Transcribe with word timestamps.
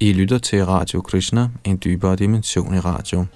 I 0.00 0.12
lytter 0.12 0.38
til 0.38 0.64
Radio 0.64 1.00
Krishna, 1.00 1.48
en 1.64 1.80
dybere 1.84 2.16
dimension 2.16 2.74
i 2.74 2.78
radio. 2.78 3.26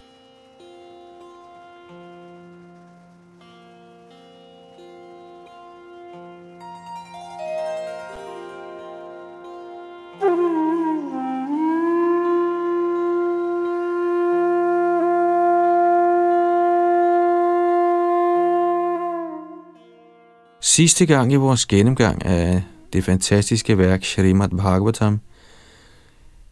Sidste 20.61 21.07
gang 21.07 21.33
i 21.33 21.37
vores 21.37 21.67
gennemgang 21.67 22.25
af 22.25 22.63
det 22.93 23.05
fantastiske 23.05 23.79
værk 23.79 24.05
Srimad 24.05 24.49
Bhagavatam– 24.49 25.21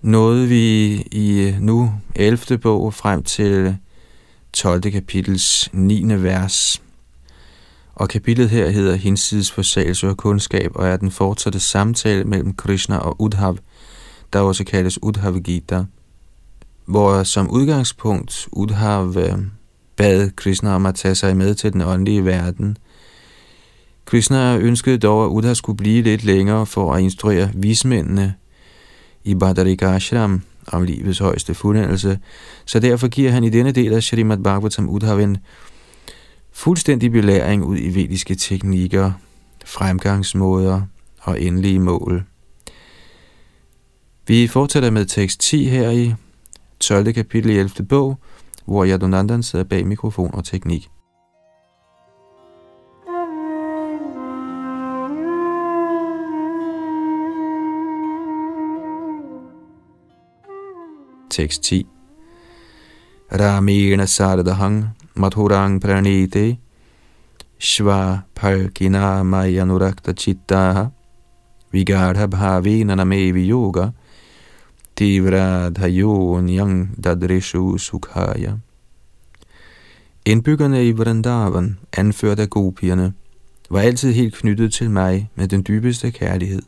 nåede 0.09 0.48
vi 0.48 0.95
i 1.12 1.40
øh, 1.40 1.61
nu 1.61 1.93
11. 2.17 2.58
bog 2.58 2.94
frem 2.94 3.22
til 3.22 3.76
12. 4.53 4.82
kapitels 4.82 5.71
9. 5.72 6.03
vers. 6.22 6.82
Og 7.94 8.08
kapitlet 8.08 8.50
her 8.50 8.71
hedder 8.71 8.94
Hinsides 8.94 9.53
forsagelse 9.53 10.08
og 10.08 10.17
kundskab, 10.17 10.71
og 10.75 10.89
er 10.89 10.96
den 10.96 11.11
fortsatte 11.11 11.61
samtale 11.61 12.25
mellem 12.25 12.54
Krishna 12.54 12.96
og 12.96 13.21
Udhav, 13.21 13.57
der 14.32 14.40
også 14.40 14.64
kaldes 14.64 15.03
Udhav 15.03 15.39
Gita, 15.39 15.84
hvor 16.84 17.22
som 17.22 17.50
udgangspunkt 17.50 18.48
Udhav 18.53 19.14
øh, 19.17 19.39
bad 19.96 20.31
Krishna 20.31 20.75
om 20.75 20.86
at 20.86 20.95
tage 20.95 21.14
sig 21.14 21.36
med 21.36 21.54
til 21.54 21.72
den 21.72 21.81
åndelige 21.81 22.25
verden. 22.25 22.76
Krishna 24.04 24.56
ønskede 24.59 24.98
dog, 24.98 25.25
at 25.25 25.29
Udhav 25.29 25.54
skulle 25.54 25.76
blive 25.76 26.03
lidt 26.03 26.25
længere 26.25 26.67
for 26.67 26.95
at 26.95 27.03
instruere 27.03 27.50
vismændene 27.54 28.34
i 29.25 29.35
Badarika 29.35 29.86
Ashram 29.95 30.43
om 30.67 30.82
livets 30.82 31.18
højeste 31.18 31.54
fuldendelse, 31.54 32.19
så 32.64 32.81
derfor 32.81 33.09
giver 33.09 33.31
han 33.31 33.45
i 33.45 33.50
denne 33.50 33.72
del 33.72 33.92
af 33.92 34.03
Srimad 34.03 34.39
Bhagavatam 34.39 34.89
Udhav 34.89 35.34
fuldstændig 36.53 37.12
belæring 37.12 37.65
ud 37.65 37.79
i 37.79 37.95
vediske 37.95 38.34
teknikker, 38.34 39.12
fremgangsmåder 39.65 40.83
og 41.20 41.42
endelige 41.42 41.79
mål. 41.79 42.25
Vi 44.27 44.47
fortsætter 44.47 44.91
med 44.91 45.07
tekst 45.07 45.41
10 45.41 45.64
her 45.64 45.91
i 45.91 46.14
12. 46.81 47.12
kapitel 47.12 47.51
i 47.51 47.59
11. 47.59 47.87
bog, 47.87 48.19
hvor 48.64 48.87
Yadunandan 48.87 49.42
sidder 49.42 49.64
bag 49.64 49.87
mikrofon 49.87 50.35
og 50.35 50.45
teknik. 50.45 50.89
Tekst 61.31 61.62
10. 61.62 61.84
Ramena 63.31 64.07
sardahang 64.07 64.95
Madhurang 65.15 65.81
pranite 65.81 66.59
shva 67.59 68.25
palkina 68.35 69.23
mayanurakta 69.23 70.15
chittaha 70.15 70.91
vigarha 71.73 72.27
bhavina 72.27 72.95
namevi 72.97 73.47
yoga 73.47 73.93
divradhayo 74.97 76.41
nyang 76.41 76.97
dadreshu 76.97 77.79
sukhaya. 77.79 78.59
Indbyggerne 80.25 80.85
i 80.89 80.92
Vrindavan, 80.92 81.79
anført 81.92 82.39
af 82.39 82.51
gopierne, 82.51 83.13
var 83.70 83.81
altid 83.81 84.13
helt 84.13 84.35
knyttet 84.35 84.73
til 84.73 84.91
mig 84.91 85.31
med 85.35 85.48
den 85.48 85.65
dybeste 85.69 86.11
kærlighed. 86.11 86.63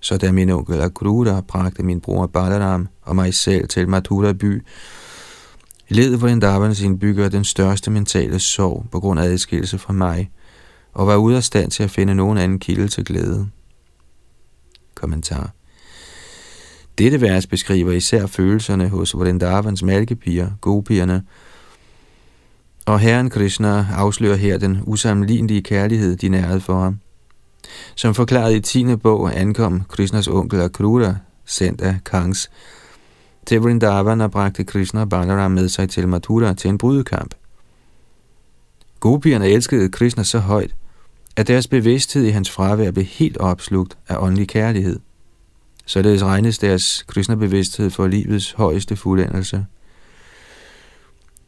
Så 0.00 0.16
da 0.16 0.32
min 0.32 0.50
onkel 0.50 0.80
Akruta 0.80 1.40
bragte 1.40 1.82
min 1.82 2.00
bror 2.00 2.26
Balaram 2.26 2.88
og 3.02 3.16
mig 3.16 3.34
selv 3.34 3.68
til 3.68 3.88
Mathura 3.88 4.32
by, 4.32 4.62
led 5.88 6.16
Vrindavan 6.16 6.74
sin 6.74 6.98
bygger 6.98 7.28
den 7.28 7.44
største 7.44 7.90
mentale 7.90 8.38
sorg 8.38 8.86
på 8.92 9.00
grund 9.00 9.20
af 9.20 9.24
adskillelse 9.24 9.78
fra 9.78 9.92
mig, 9.92 10.30
og 10.92 11.06
var 11.06 11.16
ude 11.16 11.36
af 11.36 11.44
stand 11.44 11.70
til 11.70 11.82
at 11.82 11.90
finde 11.90 12.14
nogen 12.14 12.38
anden 12.38 12.58
kilde 12.58 12.88
til 12.88 13.04
glæde. 13.04 13.48
Kommentar 14.94 15.50
Dette 16.98 17.20
vers 17.20 17.46
beskriver 17.46 17.92
især 17.92 18.26
følelserne 18.26 18.88
hos 18.88 19.14
Vrindavans 19.14 19.82
malkepiger, 19.82 20.50
gopierne, 20.60 21.22
og 22.86 23.00
Herren 23.00 23.30
Krishna 23.30 23.86
afslører 23.92 24.36
her 24.36 24.58
den 24.58 24.78
usammenlignelige 24.82 25.62
kærlighed, 25.62 26.16
de 26.16 26.28
nærede 26.28 26.60
for 26.60 26.80
ham. 26.80 27.00
Som 27.94 28.14
forklaret 28.14 28.54
i 28.54 28.60
10. 28.60 28.96
bog 28.96 29.40
ankom 29.40 29.82
Krishnas 29.88 30.28
onkel 30.28 30.60
Akrura, 30.60 31.14
sendt 31.46 31.80
af 31.80 31.96
Kangs, 32.04 32.50
til 33.46 33.60
Vrindavan 33.60 34.20
og 34.20 34.30
bragte 34.30 34.64
Krishna 34.64 35.04
Balaram 35.04 35.50
med 35.50 35.68
sig 35.68 35.90
til 35.90 36.08
Mathura 36.08 36.54
til 36.54 36.70
en 36.70 36.78
brydekamp. 36.78 37.34
Gopierne 39.00 39.48
elskede 39.48 39.88
Krishna 39.88 40.22
så 40.22 40.38
højt, 40.38 40.74
at 41.36 41.48
deres 41.48 41.66
bevidsthed 41.66 42.24
i 42.24 42.30
hans 42.30 42.50
fravær 42.50 42.90
blev 42.90 43.04
helt 43.04 43.36
opslugt 43.36 43.98
af 44.08 44.16
åndelig 44.18 44.48
kærlighed. 44.48 44.98
Således 45.86 46.24
regnes 46.24 46.58
deres 46.58 47.04
Krishna-bevidsthed 47.08 47.90
for 47.90 48.06
livets 48.06 48.52
højeste 48.52 48.96
fuldendelse. 48.96 49.66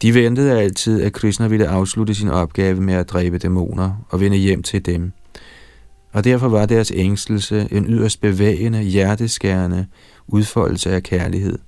De 0.01 0.13
ventede 0.13 0.59
altid, 0.59 1.01
at 1.01 1.13
Krishna 1.13 1.47
ville 1.47 1.67
afslutte 1.67 2.15
sin 2.15 2.29
opgave 2.29 2.81
med 2.81 2.93
at 2.93 3.09
dræbe 3.09 3.37
dæmoner 3.37 4.05
og 4.09 4.19
vende 4.19 4.37
hjem 4.37 4.63
til 4.63 4.85
dem– 4.85 5.11
og 6.13 6.23
derfor 6.23 6.47
var 6.47 6.65
deres 6.65 6.91
ængstelse 6.95 7.67
en 7.71 7.85
yderst 7.85 8.21
bevægende, 8.21 8.81
hjerteskærende 8.81 9.87
udfoldelse 10.27 10.91
af 10.91 11.03
kærlighed. 11.03 11.59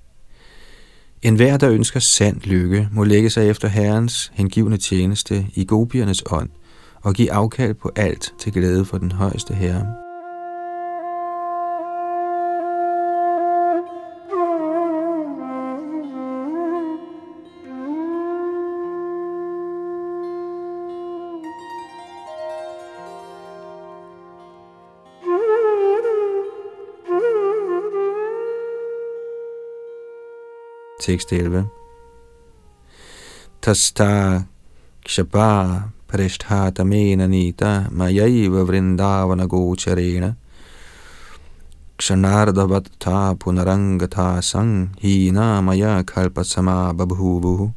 En 1.22 1.36
hver, 1.36 1.58
der 1.58 1.70
ønsker 1.70 2.00
sand 2.00 2.42
lykke, 2.42 2.90
må 2.92 3.04
lægge 3.04 3.30
sig 3.30 3.50
efter 3.50 3.68
Herrens 3.68 4.32
hengivne 4.34 4.78
tjeneste 4.78 5.46
i 5.54 5.66
gobiernes 5.66 6.24
ånd 6.32 6.50
og 7.02 7.14
give 7.14 7.32
afkald 7.32 7.74
på 7.74 7.92
alt 7.96 8.34
til 8.40 8.54
glæde 8.54 8.86
for 8.86 8.98
den 8.98 9.12
højeste 9.12 9.54
Herre. 9.54 10.05
Tekst 31.06 31.34
11. 31.34 31.66
Tasta 33.62 34.44
kshapa 35.06 35.92
mena 36.84 37.28
nita 37.28 37.88
mayaiva 37.92 38.64
vrindavana 38.66 39.46
gocharena 39.46 40.36
kshanardavatta 41.98 43.36
punarangata 43.38 44.42
sang 44.42 44.96
hina 44.98 45.62
maya 45.62 46.04
kalpasama 46.04 46.94
babhuvuhu. 46.98 47.72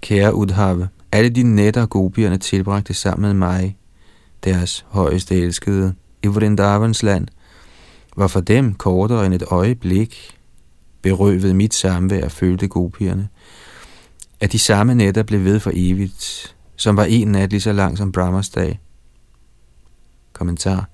Kære 0.00 0.34
Udhav, 0.34 0.88
alle 1.12 1.30
de 1.30 1.42
nætter 1.42 1.86
gopierne 1.86 2.38
tilbragte 2.38 2.94
sammen 2.94 3.22
med 3.22 3.34
mig, 3.34 3.76
deres 4.44 4.86
højeste 4.88 5.40
elskede, 5.40 5.94
i 6.22 6.26
Vrindavans 6.26 7.02
land, 7.02 7.28
var 8.16 8.26
for 8.26 8.40
dem 8.40 8.74
kortere 8.74 9.26
end 9.26 9.34
et 9.34 9.44
øjeblik, 9.50 10.38
berøvet 11.02 11.56
mit 11.56 11.74
samvær, 11.74 12.28
følte 12.28 12.68
gopierne, 12.68 13.28
at 14.40 14.52
de 14.52 14.58
samme 14.58 14.94
nætter 14.94 15.22
blev 15.22 15.44
ved 15.44 15.60
for 15.60 15.70
evigt, 15.74 16.56
som 16.76 16.96
var 16.96 17.04
en 17.04 17.28
nat 17.28 17.50
lige 17.50 17.60
så 17.60 17.72
lang 17.72 17.98
som 17.98 18.12
Brahmas 18.12 18.48
dag. 18.48 18.80
Kommentar 20.32 20.88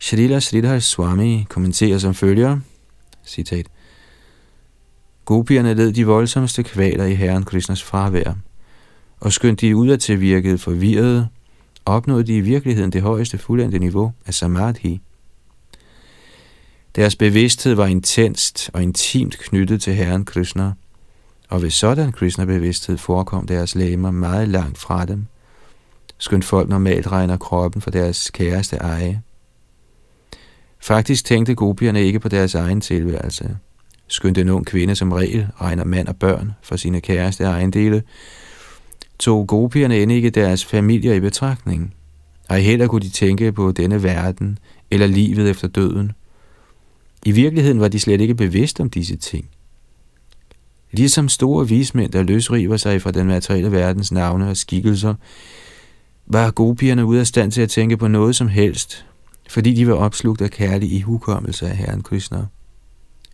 Shrila 0.00 0.40
Sridhar 0.40 0.78
Swami 0.78 1.46
kommenterer 1.48 1.98
som 1.98 2.14
følger, 2.14 2.60
citat, 3.24 3.66
Gopierne 5.24 5.74
led 5.74 5.92
de 5.92 6.06
voldsomste 6.06 6.62
kvaler 6.62 7.04
i 7.04 7.14
Herren 7.14 7.44
Krishnas 7.44 7.82
fravær, 7.82 8.34
og 9.20 9.32
skønt 9.32 9.60
de 9.60 9.76
udadtil 9.76 10.20
virkede 10.20 10.58
forvirrede, 10.58 11.28
opnåede 11.84 12.24
de 12.24 12.36
i 12.36 12.40
virkeligheden 12.40 12.92
det 12.92 13.02
højeste 13.02 13.38
fuldendte 13.38 13.78
niveau 13.78 14.12
af 14.26 14.34
samadhi. 14.34 15.00
Deres 16.96 17.16
bevidsthed 17.16 17.74
var 17.74 17.86
intenst 17.86 18.70
og 18.72 18.82
intimt 18.82 19.38
knyttet 19.38 19.82
til 19.82 19.94
Herren 19.94 20.24
Krishna, 20.24 20.72
og 21.48 21.62
ved 21.62 21.70
sådan 21.70 22.12
Krishna-bevidsthed 22.12 22.98
forekom 22.98 23.46
deres 23.46 23.74
læmer 23.74 24.10
meget 24.10 24.48
langt 24.48 24.78
fra 24.78 25.06
dem, 25.06 25.26
skønt 26.18 26.44
folk 26.44 26.68
normalt 26.68 27.12
regner 27.12 27.36
kroppen 27.36 27.82
for 27.82 27.90
deres 27.90 28.30
kæreste 28.30 28.76
eje. 28.76 29.22
Faktisk 30.80 31.24
tænkte 31.24 31.54
gopierne 31.54 32.02
ikke 32.02 32.20
på 32.20 32.28
deres 32.28 32.54
egen 32.54 32.80
tilværelse. 32.80 33.56
Skønt 34.06 34.38
en 34.38 34.48
ung 34.48 34.66
kvinde 34.66 34.96
som 34.96 35.12
regel 35.12 35.48
regner 35.60 35.84
mand 35.84 36.08
og 36.08 36.16
børn 36.16 36.52
for 36.62 36.76
sine 36.76 37.00
kæreste 37.00 37.44
ejendele, 37.44 38.02
tog 39.18 39.46
gopierne 39.46 39.98
end 39.98 40.12
ikke 40.12 40.30
deres 40.30 40.64
familier 40.64 41.14
i 41.14 41.20
betragtning. 41.20 41.94
Ej 42.48 42.60
heller 42.60 42.86
kunne 42.86 43.02
de 43.02 43.10
tænke 43.10 43.52
på 43.52 43.72
denne 43.72 44.02
verden 44.02 44.58
eller 44.90 45.06
livet 45.06 45.50
efter 45.50 45.68
døden– 45.68 46.12
i 47.26 47.32
virkeligheden 47.32 47.80
var 47.80 47.88
de 47.88 48.00
slet 48.00 48.20
ikke 48.20 48.34
bevidst 48.34 48.80
om 48.80 48.90
disse 48.90 49.16
ting. 49.16 49.48
Ligesom 50.92 51.28
store 51.28 51.68
vismænd, 51.68 52.12
der 52.12 52.22
løsriver 52.22 52.76
sig 52.76 53.02
fra 53.02 53.10
den 53.10 53.26
materielle 53.26 53.72
verdens 53.72 54.12
navne 54.12 54.48
og 54.48 54.56
skikkelser, 54.56 55.14
var 56.26 56.50
gopierne 56.50 57.04
ude 57.04 57.20
af 57.20 57.26
stand 57.26 57.52
til 57.52 57.62
at 57.62 57.70
tænke 57.70 57.96
på 57.96 58.08
noget 58.08 58.36
som 58.36 58.48
helst, 58.48 59.06
fordi 59.48 59.74
de 59.74 59.86
var 59.86 59.94
opslugt 59.94 60.40
af 60.40 60.50
kærlig 60.50 60.92
ihukommelse 60.92 61.68
af 61.68 61.76
Herren 61.76 62.02
Krishna. 62.02 62.46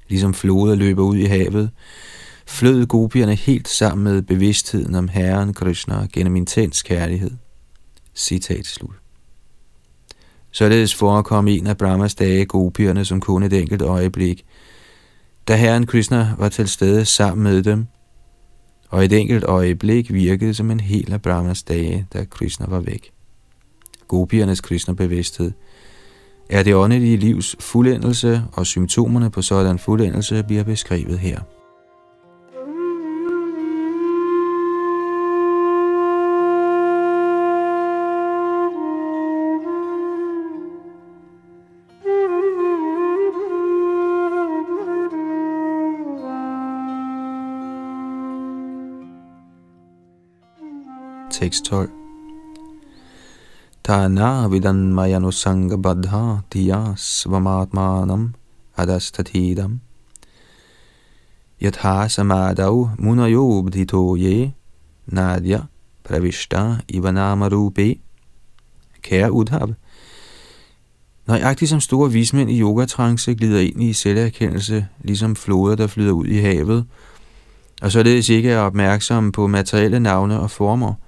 Ligesom 0.08 0.34
floder 0.34 0.74
løber 0.74 1.02
ud 1.02 1.16
i 1.16 1.24
havet, 1.24 1.70
flød 2.46 2.86
gopierne 2.86 3.34
helt 3.34 3.68
sammen 3.68 4.04
med 4.04 4.22
bevidstheden 4.22 4.94
om 4.94 5.08
Herren 5.08 5.54
Krishna 5.54 6.06
gennem 6.12 6.36
intens 6.36 6.82
kærlighed. 6.82 7.30
Citat 8.14 8.66
slut. 8.66 9.05
Således 10.56 10.94
forekom 10.94 11.48
en 11.48 11.66
af 11.66 11.76
Brahmas 11.76 12.14
dage 12.14 12.44
gopierne 12.44 13.04
som 13.04 13.20
kun 13.20 13.42
et 13.42 13.52
enkelt 13.52 13.82
øjeblik, 13.82 14.44
da 15.48 15.56
Herren 15.56 15.86
Krishna 15.86 16.34
var 16.38 16.48
til 16.48 16.68
stede 16.68 17.04
sammen 17.04 17.44
med 17.44 17.62
dem, 17.62 17.86
og 18.88 19.04
et 19.04 19.12
enkelt 19.12 19.44
øjeblik 19.44 20.12
virkede 20.12 20.54
som 20.54 20.70
en 20.70 20.80
hel 20.80 21.12
af 21.12 21.22
Brahmas 21.22 21.62
dage, 21.62 22.06
da 22.12 22.24
Krishna 22.24 22.66
var 22.68 22.80
væk. 22.80 23.12
Gopiernes 24.08 24.60
Krishna-bevidsthed 24.60 25.52
er 26.50 26.62
det 26.62 26.74
åndelige 26.74 27.16
livs 27.16 27.56
fuldendelse, 27.60 28.42
og 28.52 28.66
symptomerne 28.66 29.30
på 29.30 29.42
sådan 29.42 29.78
fuldendelse 29.78 30.42
bliver 30.42 30.64
beskrevet 30.64 31.18
her. 31.18 31.40
Tekst 51.36 51.64
12 51.64 51.88
Tana 53.84 54.48
vidan 54.48 54.94
mayanusanga 54.94 55.76
badha 55.76 56.40
diyas 56.52 57.00
svamatmanam 57.00 58.34
adastatidam. 58.76 59.80
Yatha 61.60 62.08
samadau 62.08 62.90
munayobdhito 62.98 64.16
ye 64.16 64.54
nadya 65.12 65.60
pravishta 66.04 66.80
ivanama 66.88 67.48
rupe. 67.48 68.00
Kære 69.02 69.32
Udhav, 69.32 69.74
Nøjagtigt 71.26 71.68
som 71.68 71.80
store 71.80 72.12
vismænd 72.12 72.50
i 72.50 72.60
yogatrance 72.60 73.34
glider 73.34 73.60
ind 73.60 73.82
i 73.82 73.92
selverkendelse, 73.92 74.86
ligesom 75.00 75.36
floder, 75.36 75.76
der 75.76 75.86
flyder 75.86 76.12
ud 76.12 76.26
i 76.26 76.38
havet, 76.38 76.86
og 77.82 77.92
således 77.92 78.28
ikke 78.28 78.50
er 78.50 78.58
opmærksomme 78.58 79.32
på 79.32 79.46
materielle 79.46 80.00
navne 80.00 80.40
og 80.40 80.50
former– 80.50 80.94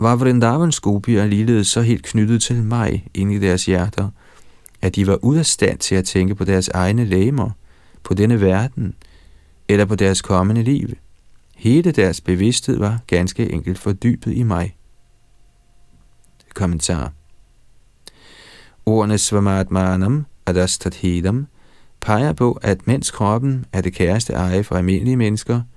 var 0.00 0.16
Vrindavans 0.16 0.80
gopier 0.80 1.26
ligeledes 1.26 1.66
så 1.66 1.80
helt 1.80 2.04
knyttet 2.04 2.42
til 2.42 2.62
mig 2.62 3.08
ind 3.14 3.32
i 3.32 3.38
deres 3.38 3.66
hjerter, 3.66 4.08
at 4.82 4.96
de 4.96 5.06
var 5.06 5.18
ude 5.24 5.38
af 5.38 5.46
stand 5.46 5.78
til 5.78 5.94
at 5.94 6.04
tænke 6.04 6.34
på 6.34 6.44
deres 6.44 6.68
egne 6.68 7.04
læmer, 7.04 7.50
på 8.02 8.14
denne 8.14 8.40
verden, 8.40 8.94
eller 9.68 9.84
på 9.84 9.94
deres 9.94 10.22
kommende 10.22 10.62
liv. 10.62 10.88
Hele 11.56 11.92
deres 11.92 12.20
bevidsthed 12.20 12.78
var 12.78 12.98
ganske 13.06 13.52
enkelt 13.52 13.78
fordybet 13.78 14.32
i 14.32 14.42
mig. 14.42 14.76
Kommentar 16.54 17.12
Ordene 18.86 19.18
Svamatmanam 19.18 20.26
Adastathedam, 20.46 21.46
peger 22.00 22.32
på, 22.32 22.52
at 22.62 22.86
mens 22.86 23.10
kroppen 23.10 23.64
er 23.72 23.80
det 23.80 23.92
kæreste 23.92 24.32
eje 24.32 24.64
for 24.64 24.76
almindelige 24.76 25.16
mennesker– 25.16 25.60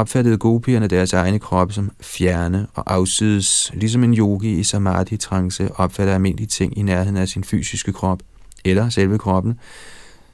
opfattede 0.00 0.38
gopierne 0.38 0.86
deres 0.86 1.12
egne 1.12 1.38
kroppe 1.38 1.74
som 1.74 1.90
fjerne 2.00 2.66
og 2.74 2.94
afsides, 2.94 3.70
ligesom 3.74 4.04
en 4.04 4.14
yogi 4.14 4.58
i 4.58 4.62
samadhi-trance 4.62 5.70
opfatter 5.74 6.14
almindelige 6.14 6.46
ting 6.46 6.78
i 6.78 6.82
nærheden 6.82 7.16
af 7.16 7.28
sin 7.28 7.44
fysiske 7.44 7.92
krop, 7.92 8.22
eller 8.64 8.88
selve 8.88 9.18
kroppen, 9.18 9.58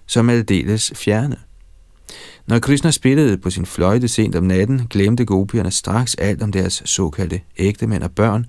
som 0.06 0.31
aldeles 0.31 0.93
fjerne. 0.97 1.37
Når 2.47 2.59
Krishna 2.59 2.91
spillede 2.91 3.38
på 3.38 3.50
sin 3.50 3.67
fløjte 3.67 4.09
sent 4.09 4.37
om 4.37 4.44
natten, 4.44 4.87
glemte 4.91 5.25
gopierne 5.25 5.70
straks 5.70 6.14
alt 6.14 6.43
om 6.43 6.53
deres 6.53 6.82
såkaldte 6.85 7.41
ægtemænd 7.56 8.03
og 8.03 8.11
børn, 8.11 8.47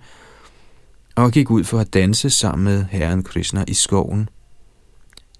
og 1.15 1.31
gik 1.31 1.51
ud 1.51 1.63
for 1.63 1.79
at 1.79 1.93
danse 1.93 2.29
sammen 2.29 2.63
med 2.63 2.85
herren 2.89 3.23
Krishna 3.23 3.63
i 3.67 3.73
skoven. 3.73 4.29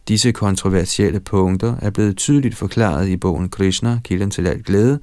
Disse 0.08 0.31
kontroversielle 0.31 1.20
punkter 1.20 1.75
er 1.81 1.90
blevet 1.90 2.18
tydeligt 2.18 2.56
forklaret 2.56 3.08
i 3.08 3.18
bogen 3.18 3.50
Krishna, 3.50 4.00
kilden 4.04 4.31
til 4.31 4.48
alt 4.48 4.66
glæde, 4.66 5.00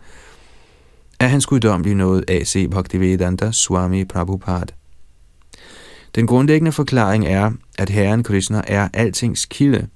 af 1.21 1.31
hans 1.31 1.47
guddommelige 1.47 1.95
noget 1.95 2.31
A.C. 2.31 2.71
Bhaktivedanta 2.71 3.53
Swami 3.53 4.05
Prabhupada. 4.05 4.73
Den 6.15 6.27
grundlæggende 6.27 6.73
forklaring 6.73 7.27
er, 7.27 7.53
at 7.79 7.91
Herren 7.91 8.23
Krishna 8.23 8.63
er 8.67 8.89
altings 8.95 9.45
kilde, 9.45 9.89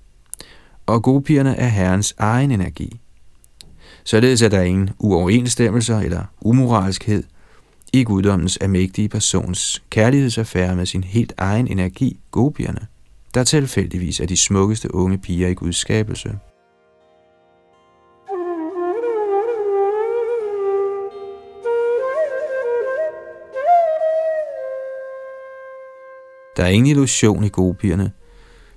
og 0.87 1.03
gopierne 1.03 1.57
er 1.57 1.69
Herrens 1.69 2.15
egen 2.19 2.51
energi. 2.51 3.01
Således 4.05 4.43
er 4.43 4.49
der 4.49 4.63
ingen 4.63 4.91
uoverensstemmelser 4.99 6.01
eller 6.01 6.25
umoralskhed 6.41 7.23
i 7.93 8.05
guddommens 8.05 8.57
almægtige 8.57 9.09
persons 9.09 9.83
kærlighedsaffære 9.91 10.77
med 10.77 10.87
sin 10.87 11.05
helt 11.05 11.33
egen 11.37 11.69
energi, 11.69 12.21
gopierne, 12.31 12.87
der 13.35 13.45
tilfældigvis 13.45 14.21
er 14.21 14.27
de 14.27 14.37
smukkeste 14.37 14.95
unge 14.95 15.19
piger 15.19 15.49
i 15.49 15.55
Guds 15.55 15.77
skabelse. 15.77 16.39
Der 26.57 26.65
er 26.65 26.69
ingen 26.69 26.91
illusion 26.91 27.45
i 27.45 27.49
gopierne, 27.49 28.11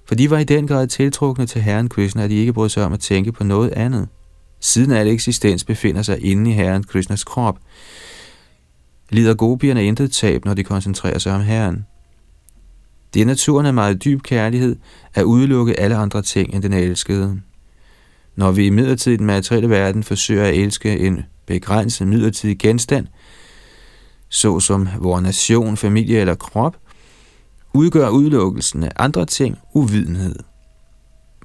for 0.08 0.16
de 0.16 0.30
var 0.30 0.38
i 0.38 0.44
den 0.44 0.68
grad 0.68 0.88
tiltrukne 0.88 1.46
til 1.46 1.62
Herren 1.62 1.90
Krishna, 1.90 2.24
at 2.24 2.30
de 2.30 2.36
ikke 2.36 2.54
brød 2.54 2.70
sig 2.70 2.86
om 2.86 2.94
at 2.94 3.00
tænke 3.00 3.32
på 3.32 3.44
noget 3.44 3.72
andet. 3.72 4.08
Siden 4.60 4.92
al 4.92 5.08
eksistens 5.08 5.64
befinder 5.64 6.02
sig 6.02 6.26
inde 6.26 6.52
i 6.52 6.54
Herren 6.54 6.84
Krishnas 6.84 7.24
krop, 7.24 7.60
lider 9.10 9.34
gopierne 9.34 9.86
intet 9.86 10.12
tab, 10.12 10.46
når 10.46 10.54
de 10.54 10.64
koncentrerer 10.64 11.18
sig 11.18 11.34
om 11.34 11.42
Herren. 11.42 11.86
Det 13.14 13.22
er 13.22 13.26
naturen 13.26 13.66
af 13.66 13.74
meget 13.74 14.04
dyb 14.04 14.24
kærlighed 14.24 14.76
at 15.14 15.24
udelukke 15.24 15.80
alle 15.80 15.96
andre 15.96 16.22
ting 16.22 16.54
end 16.54 16.64
den 16.64 16.74
elskede. 16.74 17.42
Når 18.36 18.52
vi 18.52 18.66
i 18.66 18.70
midlertid 18.70 19.18
den 19.18 19.26
materielle 19.26 19.70
verden 19.70 20.04
forsøger 20.04 20.46
at 20.46 20.56
elske 20.56 21.00
en 21.00 21.22
begrænset 21.46 22.08
midlertidig 22.08 22.58
genstand, 22.60 23.08
såsom 24.30 24.88
vores 25.00 25.24
nation, 25.24 25.78
familie 25.78 26.20
eller 26.20 26.36
krop, 26.36 26.78
udgør 27.78 28.10
udelukkelsen 28.10 28.84
af 28.84 28.92
andre 28.96 29.26
ting 29.26 29.58
uvidenhed. 29.74 30.36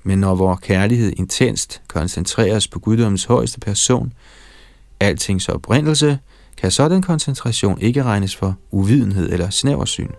Men 0.03 0.19
når 0.19 0.35
vores 0.35 0.61
kærlighed 0.61 1.13
intenst 1.17 1.83
koncentreres 1.89 2.69
på 2.69 2.79
guddommens 2.79 3.25
højeste 3.25 3.61
person, 3.61 4.13
altings 5.01 5.49
oprindelse, 5.49 6.19
kan 6.57 6.71
sådan 6.71 7.03
koncentration 7.03 7.81
ikke 7.81 8.03
regnes 8.03 8.37
for 8.37 8.55
uvidenhed 8.71 9.33
eller 9.33 9.51
snæversyn. 9.51 10.11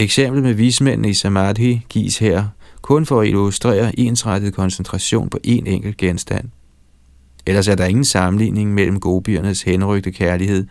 Eksemplet 0.00 0.42
med 0.42 0.54
vismændene 0.54 1.10
i 1.10 1.14
Samadhi 1.14 1.86
gives 1.88 2.18
her 2.18 2.48
kun 2.88 3.06
for 3.06 3.20
at 3.20 3.28
illustrere 3.28 4.00
ensrettet 4.00 4.54
koncentration 4.54 5.30
på 5.30 5.38
én 5.46 5.68
enkelt 5.68 5.96
genstand. 5.96 6.48
Ellers 7.46 7.68
er 7.68 7.74
der 7.74 7.86
ingen 7.86 8.04
sammenligning 8.04 8.74
mellem 8.74 9.00
gobiernes 9.00 9.62
henrygte 9.62 10.12
kærlighed 10.12 10.66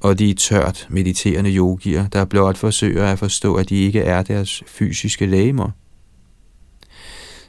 og 0.00 0.18
de 0.18 0.34
tørt 0.34 0.86
mediterende 0.90 1.56
yogier, 1.56 2.08
der 2.08 2.24
blot 2.24 2.56
forsøger 2.56 3.06
at 3.06 3.18
forstå, 3.18 3.54
at 3.54 3.68
de 3.68 3.76
ikke 3.76 4.00
er 4.00 4.22
deres 4.22 4.62
fysiske 4.66 5.26
lægemer. 5.26 5.70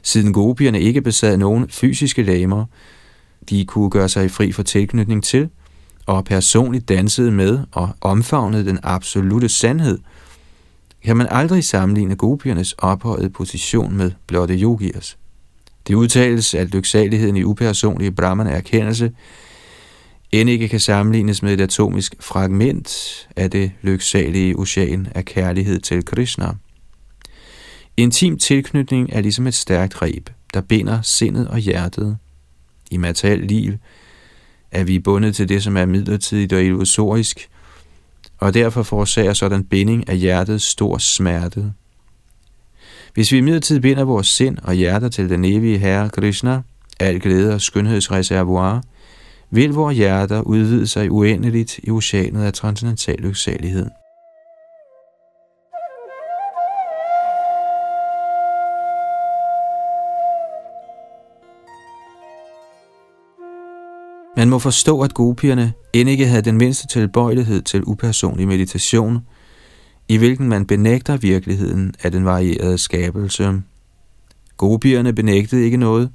Siden 0.02 0.32
gopierne 0.32 0.80
ikke 0.80 1.02
besad 1.02 1.36
nogen 1.36 1.68
fysiske 1.68 2.22
lægemer, 2.22 2.64
de 3.50 3.64
kunne 3.64 3.90
gøre 3.90 4.08
sig 4.08 4.30
fri 4.30 4.52
for 4.52 4.62
tilknytning 4.62 5.24
til, 5.24 5.48
og 6.06 6.24
personligt 6.24 6.88
dansede 6.88 7.30
med 7.30 7.58
og 7.72 7.88
omfavnede 8.00 8.66
den 8.66 8.78
absolute 8.82 9.48
sandhed– 9.48 9.98
kan 11.04 11.16
man 11.16 11.26
aldrig 11.30 11.64
sammenligne 11.64 12.16
gopiernes 12.16 12.72
ophøjede 12.72 13.30
position 13.30 13.96
med 13.96 14.10
blotte 14.26 14.54
yogiers. 14.54 15.18
Det 15.86 15.94
udtales, 15.94 16.54
at 16.54 16.68
lyksaligheden 16.68 17.36
i 17.36 17.44
upersonlige 17.44 18.12
brahman 18.12 18.46
erkendelse 18.46 19.12
end 20.32 20.50
ikke 20.50 20.68
kan 20.68 20.80
sammenlignes 20.80 21.42
med 21.42 21.52
et 21.52 21.60
atomisk 21.60 22.14
fragment 22.20 22.88
af 23.36 23.50
det 23.50 23.72
lyksalige 23.82 24.58
ocean 24.58 25.08
af 25.14 25.24
kærlighed 25.24 25.80
til 25.80 26.04
Krishna. 26.04 26.52
Intim 27.96 28.38
tilknytning 28.38 29.08
er 29.12 29.20
ligesom 29.20 29.46
et 29.46 29.54
stærkt 29.54 30.02
reb, 30.02 30.30
der 30.54 30.60
binder 30.60 31.02
sindet 31.02 31.48
og 31.48 31.58
hjertet. 31.58 32.16
I 32.90 32.96
materiel 32.96 33.40
liv 33.40 33.72
er 34.70 34.84
vi 34.84 34.98
bundet 34.98 35.36
til 35.36 35.48
det, 35.48 35.62
som 35.62 35.76
er 35.76 35.86
midlertidigt 35.86 36.52
og 36.52 36.64
illusorisk, 36.64 37.48
og 38.38 38.54
derfor 38.54 38.82
forårsager 38.82 39.32
sådan 39.32 39.64
binding 39.64 40.08
af 40.08 40.18
hjertet 40.18 40.62
stor 40.62 40.98
smerte. 40.98 41.72
Hvis 43.14 43.32
vi 43.32 43.38
imidlertid 43.38 43.80
binder 43.80 44.04
vores 44.04 44.26
sind 44.26 44.58
og 44.62 44.74
hjerter 44.74 45.08
til 45.08 45.28
den 45.28 45.44
evige 45.44 45.78
Herre 45.78 46.08
Krishna, 46.10 46.62
al 47.00 47.20
glæde 47.20 47.54
og 47.54 47.60
skønhedsreservoir, 47.60 48.82
vil 49.50 49.70
vores 49.70 49.96
hjerter 49.96 50.40
udvide 50.40 50.86
sig 50.86 51.10
uendeligt 51.10 51.80
i 51.82 51.90
oceanet 51.90 52.42
af 52.42 52.52
transcendental 52.52 53.18
lyksalighed. 53.18 53.86
Man 64.46 64.50
må 64.50 64.58
forstå, 64.58 65.00
at 65.00 65.14
gopierne 65.14 65.72
end 65.92 66.08
ikke 66.08 66.26
havde 66.26 66.42
den 66.42 66.58
mindste 66.58 66.86
tilbøjelighed 66.86 67.62
til 67.62 67.82
upersonlig 67.86 68.48
meditation, 68.48 69.18
i 70.08 70.16
hvilken 70.16 70.48
man 70.48 70.66
benægter 70.66 71.16
virkeligheden 71.16 71.94
af 72.02 72.12
den 72.12 72.24
varierede 72.24 72.78
skabelse. 72.78 73.62
Gopierne 74.56 75.12
benægtede 75.12 75.64
ikke 75.64 75.76
noget. 75.76 76.10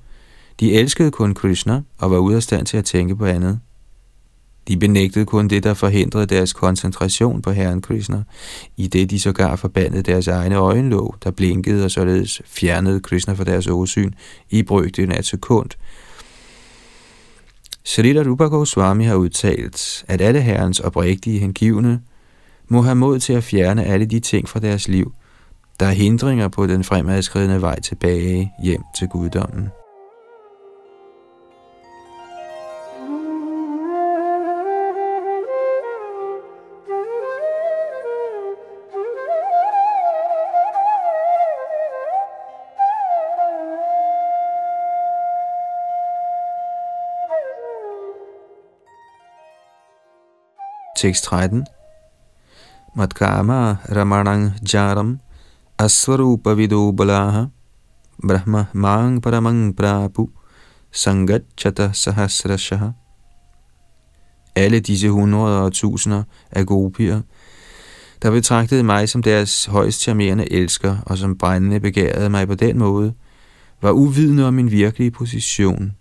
De 0.60 0.74
elskede 0.74 1.12
kun 1.12 1.34
Krishna 1.34 1.82
og 1.98 2.12
var 2.12 2.18
ude 2.18 2.36
af 2.36 2.44
stand 2.44 2.66
til 2.66 2.78
at 2.78 2.86
tænke 2.86 3.16
på 3.16 3.26
andet. 3.26 3.60
De 4.68 4.78
benægtede 4.78 5.26
kun 5.26 5.48
det, 5.48 5.64
der 5.64 5.74
forhindrede 5.74 6.26
deres 6.26 6.54
koncentration 6.54 7.42
på 7.42 7.52
Herren 7.52 7.82
Krishna, 7.82 8.24
i 8.78 8.88
det 8.88 9.10
de 9.10 9.20
sågar 9.20 9.56
forbandede 9.56 10.04
deres 10.04 10.28
egne 10.28 10.56
øjenlåg, 10.56 11.16
der 11.24 11.32
blinkede 11.32 11.86
og 11.86 11.92
således 11.92 12.42
fjernede 12.46 13.00
Krishna 13.00 13.34
fra 13.34 13.44
deres 13.44 13.68
åsyn 13.68 14.12
i 14.50 14.64
brøkdelen 14.64 15.12
af 15.12 15.20
et 15.20 15.26
sekund– 15.26 15.70
Srila 17.84 18.24
Rupa 18.24 18.44
Goswami 18.44 19.04
har 19.04 19.16
udtalt, 19.16 20.06
at 20.08 20.22
alle 20.22 20.42
herrens 20.42 20.80
oprigtige 20.80 21.40
hengivne 21.40 22.02
må 22.68 22.82
have 22.82 22.96
mod 22.96 23.20
til 23.20 23.34
at 23.34 23.44
fjerne 23.44 23.84
alle 23.84 24.06
de 24.06 24.20
ting 24.20 24.50
fra 24.50 24.60
deres 24.60 24.88
liv, 24.88 25.14
der 25.80 25.86
er 25.86 25.92
hindringer 25.92 26.48
på 26.48 26.68
den 26.68 26.84
fremadskridende 26.84 27.62
vej 27.62 27.80
tilbage 27.80 28.52
hjem 28.64 28.82
til 28.98 29.08
guddommen. 29.08 29.70
Tekst 51.02 51.24
13. 51.24 51.66
Matkama 52.96 53.76
Ramanang 53.90 54.52
Jaram 54.74 55.20
Aswarupa 55.80 56.54
Vidobalaha 56.54 57.46
Brahma 58.28 58.66
Mang 58.74 59.20
Paramang 59.22 59.76
Prapu 59.76 60.30
Sangat 60.92 61.42
Chata 61.58 61.92
Sahasrashaha 61.94 62.90
Alle 64.56 64.80
disse 64.80 65.10
hundreder 65.10 65.60
og 65.60 65.74
tusinder 65.74 66.24
af 66.52 66.66
gopier, 66.66 67.22
der 68.22 68.32
betragtede 68.32 68.84
mig 68.84 69.10
som 69.10 69.24
deres 69.24 69.66
højst 69.66 70.02
charmerende 70.02 70.52
elsker, 70.52 70.98
og 71.06 71.18
som 71.18 71.38
brændende 71.38 71.80
begærede 71.80 72.30
mig 72.30 72.48
på 72.48 72.56
den 72.56 72.80
måde, 72.80 73.14
var 73.82 73.92
uvidende 73.92 74.48
om 74.48 74.54
min 74.54 74.72
virkelige 74.72 75.12
position. 75.12 75.92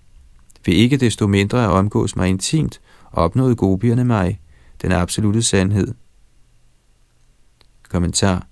Ved 0.67 0.75
ikke 0.75 0.97
desto 0.97 1.27
mindre 1.27 1.65
at 1.65 1.71
omgås 1.71 2.17
mig 2.17 2.29
intimt, 2.29 2.81
opnåede 3.13 3.57
gopierne 3.57 4.05
mig, 4.05 4.41
den 4.83 4.93
absolute 4.93 5.43
sandhed. 5.43 5.95
Kommentar. 7.89 8.47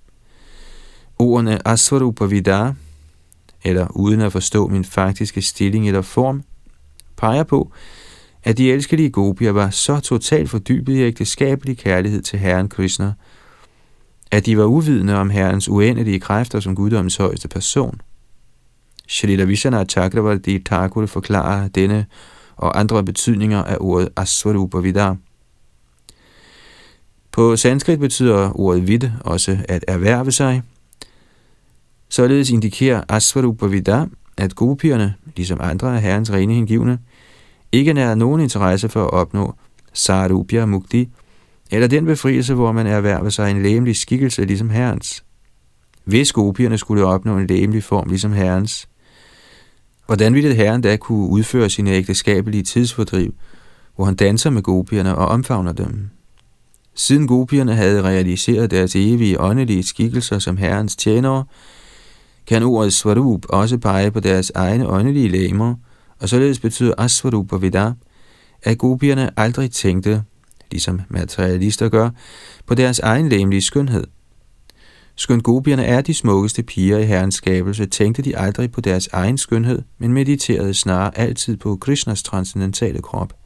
Ordene 1.19 1.67
Asvarupa 1.67 2.25
Vidar, 2.25 2.75
eller 3.63 3.87
uden 3.89 4.21
at 4.21 4.31
forstå 4.31 4.67
min 4.67 4.85
faktiske 4.85 5.41
stilling 5.41 5.87
eller 5.87 6.01
form, 6.01 6.43
peger 7.17 7.43
på, 7.43 7.71
at 8.43 8.57
de 8.57 8.71
elskelige 8.71 9.09
gopier 9.09 9.51
var 9.51 9.69
så 9.69 9.99
totalt 9.99 10.49
fordybet 10.49 10.93
i 10.93 11.01
ægteskabelig 11.01 11.77
kærlighed 11.77 12.21
til 12.21 12.39
Herren 12.39 12.69
Krishna, 12.69 13.13
at 14.31 14.45
de 14.45 14.57
var 14.57 14.63
uvidende 14.63 15.15
om 15.15 15.29
Herrens 15.29 15.69
uendelige 15.69 16.19
kræfter 16.19 16.59
som 16.59 16.75
guddommens 16.75 17.17
højeste 17.17 17.47
person. 17.47 18.01
Shalita 19.07 19.43
Vishana 19.43 19.85
Chakravarti 19.85 20.59
Thakur 20.59 21.05
forklarer 21.05 21.67
denne 21.67 22.05
og 22.55 22.79
andre 22.79 23.03
betydninger 23.03 23.63
af 23.63 23.77
ordet 23.79 24.09
Asvarupa 24.15 24.77
Vidar– 24.77 25.17
på 27.31 27.55
sanskrit 27.55 27.99
betyder 27.99 28.59
ordet 28.59 28.87
vidde 28.87 29.13
også 29.21 29.57
at 29.69 29.85
erhverve 29.87 30.31
sig. 30.31 30.61
Således 32.09 32.49
indikerer 32.49 33.03
Asvarupa 33.09 33.65
Vida, 33.65 34.05
at 34.37 34.55
gopierne, 34.55 35.13
ligesom 35.35 35.59
andre 35.61 35.95
af 35.95 36.01
herrens 36.01 36.31
rene 36.31 36.53
hengivne, 36.53 36.99
ikke 37.71 37.93
nær 37.93 38.15
nogen 38.15 38.41
interesse 38.41 38.89
for 38.89 39.03
at 39.03 39.13
opnå 39.13 39.55
sarupya 39.93 40.65
mukti, 40.65 41.09
eller 41.71 41.87
den 41.87 42.05
befrielse, 42.05 42.53
hvor 42.53 42.71
man 42.71 42.87
erhverver 42.87 43.29
sig 43.29 43.51
en 43.51 43.63
læmelig 43.63 43.95
skikkelse 43.95 44.45
ligesom 44.45 44.69
herrens. 44.69 45.23
Hvis 46.03 46.31
gopierne 46.31 46.77
skulle 46.77 47.05
opnå 47.05 47.37
en 47.37 47.47
læmelig 47.47 47.83
form 47.83 48.09
ligesom 48.09 48.31
herrens, 48.31 48.89
hvordan 50.05 50.33
ville 50.33 50.53
herren 50.53 50.81
da 50.81 50.97
kunne 50.97 51.29
udføre 51.29 51.69
sine 51.69 51.91
ægteskabelige 51.91 52.63
tidsfordriv, 52.63 53.33
hvor 53.95 54.05
han 54.05 54.15
danser 54.15 54.49
med 54.49 54.61
gopierne 54.61 55.15
og 55.15 55.27
omfavner 55.27 55.71
dem? 55.71 56.09
Siden 56.99 57.27
gopierne 57.27 57.75
havde 57.75 58.01
realiseret 58.01 58.71
deres 58.71 58.95
evige 58.95 59.41
åndelige 59.41 59.83
skikkelser 59.83 60.39
som 60.39 60.57
herrens 60.57 60.95
tjenere, 60.95 61.45
kan 62.47 62.63
ordet 62.63 62.93
svarup 62.93 63.45
også 63.49 63.77
pege 63.77 64.11
på 64.11 64.19
deres 64.19 64.51
egne 64.55 64.87
åndelige 64.87 65.29
læmer, 65.29 65.75
og 66.19 66.29
således 66.29 66.59
betyder 66.59 66.93
asvarupa 66.97 67.55
vidar, 67.55 67.95
at 68.63 68.77
gopierne 68.77 69.39
aldrig 69.39 69.71
tænkte, 69.71 70.23
ligesom 70.71 71.01
materialister 71.09 71.89
gør, 71.89 72.09
på 72.65 72.75
deres 72.75 72.99
egen 72.99 73.29
læmelige 73.29 73.61
skønhed. 73.61 74.03
Skønt 75.15 75.43
gopierne 75.43 75.85
er 75.85 76.01
de 76.01 76.13
smukkeste 76.13 76.63
piger 76.63 76.97
i 76.97 77.05
herrens 77.05 77.35
skabelse, 77.35 77.85
tænkte 77.85 78.21
de 78.21 78.37
aldrig 78.37 78.71
på 78.71 78.81
deres 78.81 79.07
egen 79.07 79.37
skønhed, 79.37 79.81
men 79.97 80.13
mediterede 80.13 80.73
snarere 80.73 81.17
altid 81.17 81.57
på 81.57 81.75
Krishnas 81.75 82.23
transcendentale 82.23 83.01
krop. 83.01 83.38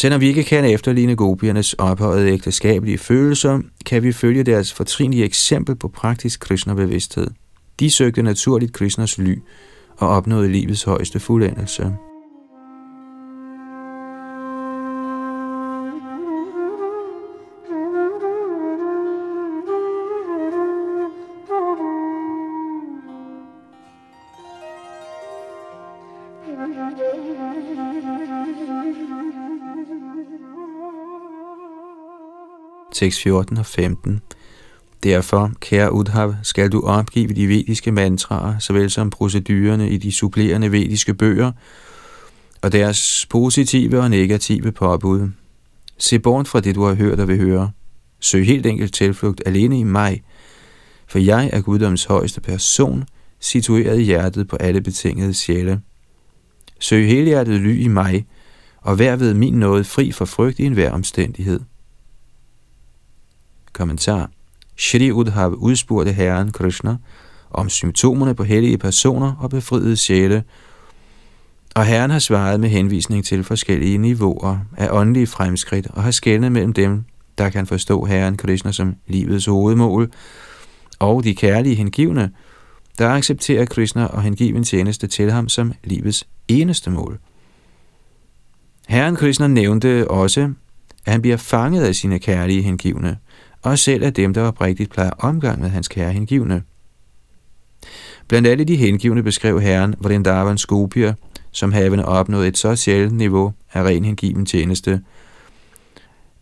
Selvom 0.00 0.20
vi 0.20 0.28
ikke 0.28 0.44
kan 0.44 0.64
efterligne 0.64 1.16
gopiernes 1.16 1.72
ophøjede 1.72 2.30
ægteskabelige 2.30 2.98
følelser, 2.98 3.60
kan 3.86 4.02
vi 4.02 4.12
følge 4.12 4.42
deres 4.42 4.72
fortrinlige 4.72 5.24
eksempel 5.24 5.76
på 5.76 5.88
praktisk 5.88 6.40
Krishna-bevidsthed. 6.40 7.26
De 7.80 7.90
søgte 7.90 8.22
naturligt 8.22 8.72
Krishnas 8.72 9.18
ly 9.18 9.38
og 9.96 10.08
opnåede 10.08 10.48
livets 10.48 10.82
højeste 10.82 11.20
fuldendelse. 11.20 11.92
Tekst 33.00 33.22
14 33.22 33.58
og 33.58 33.66
15. 33.66 34.20
Derfor, 35.02 35.52
kære 35.60 35.92
Udhav, 35.92 36.34
skal 36.42 36.72
du 36.72 36.80
opgive 36.80 37.32
de 37.32 37.48
vediske 37.48 37.92
mantraer, 37.92 38.58
såvel 38.58 38.90
som 38.90 39.10
procedurerne 39.10 39.90
i 39.90 39.96
de 39.96 40.12
supplerende 40.12 40.72
vediske 40.72 41.14
bøger, 41.14 41.52
og 42.62 42.72
deres 42.72 43.26
positive 43.30 44.00
og 44.00 44.10
negative 44.10 44.72
påbud. 44.72 45.30
Se 45.98 46.18
bort 46.18 46.48
fra 46.48 46.60
det, 46.60 46.74
du 46.74 46.82
har 46.82 46.94
hørt 46.94 47.20
og 47.20 47.28
vil 47.28 47.40
høre. 47.40 47.70
Søg 48.20 48.46
helt 48.46 48.66
enkelt 48.66 48.94
tilflugt 48.94 49.42
alene 49.46 49.78
i 49.78 49.84
mig, 49.84 50.22
for 51.06 51.18
jeg 51.18 51.50
er 51.52 51.60
guddoms 51.60 52.04
højeste 52.04 52.40
person, 52.40 53.04
situeret 53.40 54.00
i 54.00 54.02
hjertet 54.02 54.48
på 54.48 54.56
alle 54.56 54.80
betingede 54.80 55.34
sjæle. 55.34 55.80
Søg 56.80 57.08
helhjertet 57.08 57.60
ly 57.60 57.80
i 57.80 57.88
mig, 57.88 58.26
og 58.76 58.98
vær 58.98 59.16
ved 59.16 59.34
min 59.34 59.54
nåde 59.54 59.84
fri 59.84 60.12
for 60.12 60.24
frygt 60.24 60.58
i 60.58 60.64
enhver 60.64 60.90
omstændighed. 60.90 61.60
Kommentar. 63.80 64.30
Shri 64.76 65.12
Udhav 65.12 65.54
udspurgte 65.58 66.12
herren 66.12 66.52
Krishna 66.52 66.96
om 67.50 67.68
symptomerne 67.68 68.34
på 68.34 68.44
hellige 68.44 68.78
personer 68.78 69.32
og 69.38 69.50
befriede 69.50 69.96
sjæle, 69.96 70.44
og 71.74 71.86
herren 71.86 72.10
har 72.10 72.18
svaret 72.18 72.60
med 72.60 72.68
henvisning 72.68 73.24
til 73.24 73.44
forskellige 73.44 73.98
niveauer 73.98 74.58
af 74.76 74.88
åndelige 74.90 75.26
fremskridt 75.26 75.86
og 75.86 76.02
har 76.02 76.10
skældnet 76.10 76.52
mellem 76.52 76.72
dem, 76.72 77.04
der 77.38 77.50
kan 77.50 77.66
forstå 77.66 78.04
herren 78.04 78.36
Krishna 78.36 78.72
som 78.72 78.94
livets 79.06 79.46
hovedmål, 79.46 80.12
og 80.98 81.24
de 81.24 81.34
kærlige 81.34 81.74
hengivne, 81.74 82.30
der 82.98 83.08
accepterer 83.08 83.64
Krishna 83.64 84.04
og 84.04 84.22
hengiven 84.22 84.64
tjeneste 84.64 85.06
til 85.06 85.30
ham 85.32 85.48
som 85.48 85.72
livets 85.84 86.26
eneste 86.48 86.90
mål. 86.90 87.18
Herren 88.88 89.16
Krishna 89.16 89.46
nævnte 89.46 90.10
også, 90.10 90.52
at 91.06 91.12
han 91.12 91.22
bliver 91.22 91.36
fanget 91.36 91.84
af 91.84 91.94
sine 91.94 92.18
kærlige 92.18 92.62
hengivne, 92.62 93.16
og 93.62 93.78
selv 93.78 94.04
af 94.04 94.14
dem, 94.14 94.34
der 94.34 94.42
oprigtigt 94.42 94.90
plejer 94.90 95.10
omgang 95.10 95.60
med 95.60 95.68
hans 95.68 95.88
kære 95.88 96.12
hengivne. 96.12 96.62
Blandt 98.28 98.48
alle 98.48 98.64
de 98.64 98.76
hengivne 98.76 99.22
beskrev 99.22 99.60
herren, 99.60 99.94
hvordan 99.98 100.24
der 100.24 100.32
var 100.32 100.50
en 100.50 100.58
skopier, 100.58 101.14
som 101.50 101.72
havende 101.72 102.04
opnået 102.04 102.48
et 102.48 102.58
så 102.58 102.76
sjældent 102.76 103.16
niveau 103.16 103.52
af 103.72 103.82
ren 103.82 104.04
hengiven 104.04 104.46
tjeneste, 104.46 105.00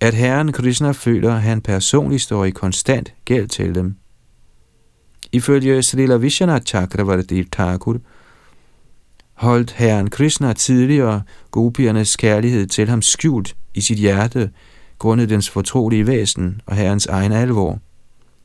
at 0.01 0.15
herren 0.15 0.53
Krishna 0.53 0.91
føler, 0.91 1.35
at 1.35 1.43
han 1.43 1.61
personligt 1.61 2.23
står 2.23 2.45
i 2.45 2.51
konstant 2.51 3.15
gæld 3.25 3.49
til 3.49 3.75
dem. 3.75 3.97
Ifølge 5.33 5.83
Srila 5.83 6.17
Vishwanath 6.17 6.65
Chakravarti 6.65 7.45
Thakur 7.45 7.97
holdt 9.35 9.73
herren 9.73 10.11
Krishna 10.11 10.53
tidligere 10.53 11.23
gopiernes 11.51 12.17
kærlighed 12.17 12.67
til 12.67 12.89
ham 12.89 13.03
skjult 13.03 13.57
i 13.75 13.81
sit 13.81 13.99
hjerte, 13.99 14.51
grundet 14.99 15.28
dens 15.28 15.50
fortrolige 15.50 16.07
væsen 16.07 16.61
og 16.67 16.76
herrens 16.76 17.07
egen 17.07 17.33
alvor. 17.33 17.78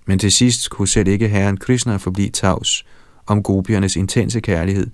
Men 0.06 0.20
til 0.20 0.32
sidst 0.32 0.70
kunne 0.70 0.88
selv 0.88 1.08
ikke 1.08 1.28
herren 1.28 1.58
Krishna 1.58 1.96
forblive 1.96 2.30
tavs 2.30 2.86
om 3.28 3.44
gopiernes 3.44 3.96
intense 3.96 4.40
kærlighed, 4.40 4.88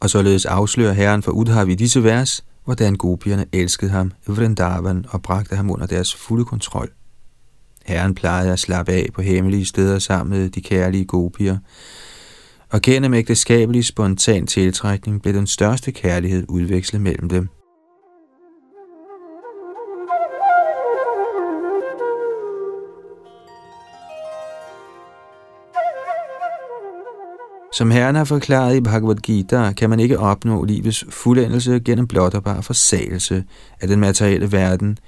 og 0.00 0.10
således 0.10 0.46
afslører 0.46 0.92
herren 0.92 1.22
for 1.22 1.32
Udhav 1.32 1.68
i 1.68 1.74
disse 1.74 2.04
vers, 2.04 2.44
hvordan 2.64 2.96
gopierne 2.96 3.46
elskede 3.52 3.90
ham 3.90 4.12
i 4.28 4.30
Vrindavan 4.30 5.04
og 5.08 5.22
bragte 5.22 5.56
ham 5.56 5.70
under 5.70 5.86
deres 5.86 6.14
fulde 6.14 6.44
kontrol. 6.44 6.90
Herren 7.84 8.14
plejede 8.14 8.52
at 8.52 8.58
slappe 8.58 8.92
af 8.92 9.08
på 9.14 9.22
hemmelige 9.22 9.64
steder 9.64 9.98
sammen 9.98 10.38
med 10.38 10.50
de 10.50 10.60
kærlige 10.60 11.04
gopier, 11.04 11.58
og 12.70 12.82
gennem 12.82 13.14
ægteskabelig 13.14 13.84
spontan 13.84 14.46
tiltrækning 14.46 15.22
blev 15.22 15.34
den 15.34 15.46
største 15.46 15.92
kærlighed 15.92 16.44
udvekslet 16.48 17.00
mellem 17.00 17.28
dem. 17.28 17.48
Som 27.76 27.90
Herren 27.90 28.16
har 28.16 28.24
forklaret 28.24 28.76
i 28.76 28.80
Bhagavad 28.80 29.16
Gita, 29.16 29.72
kan 29.72 29.90
man 29.90 30.00
ikke 30.00 30.18
opnå 30.18 30.64
livets 30.64 31.04
fuldendelse 31.10 31.80
gennem 31.80 32.06
blot 32.06 32.34
og 32.34 32.44
bare 32.44 32.62
forsagelse 32.62 33.44
af 33.80 33.88
den 33.88 34.00
materielle 34.00 34.52
verden, 34.52 34.98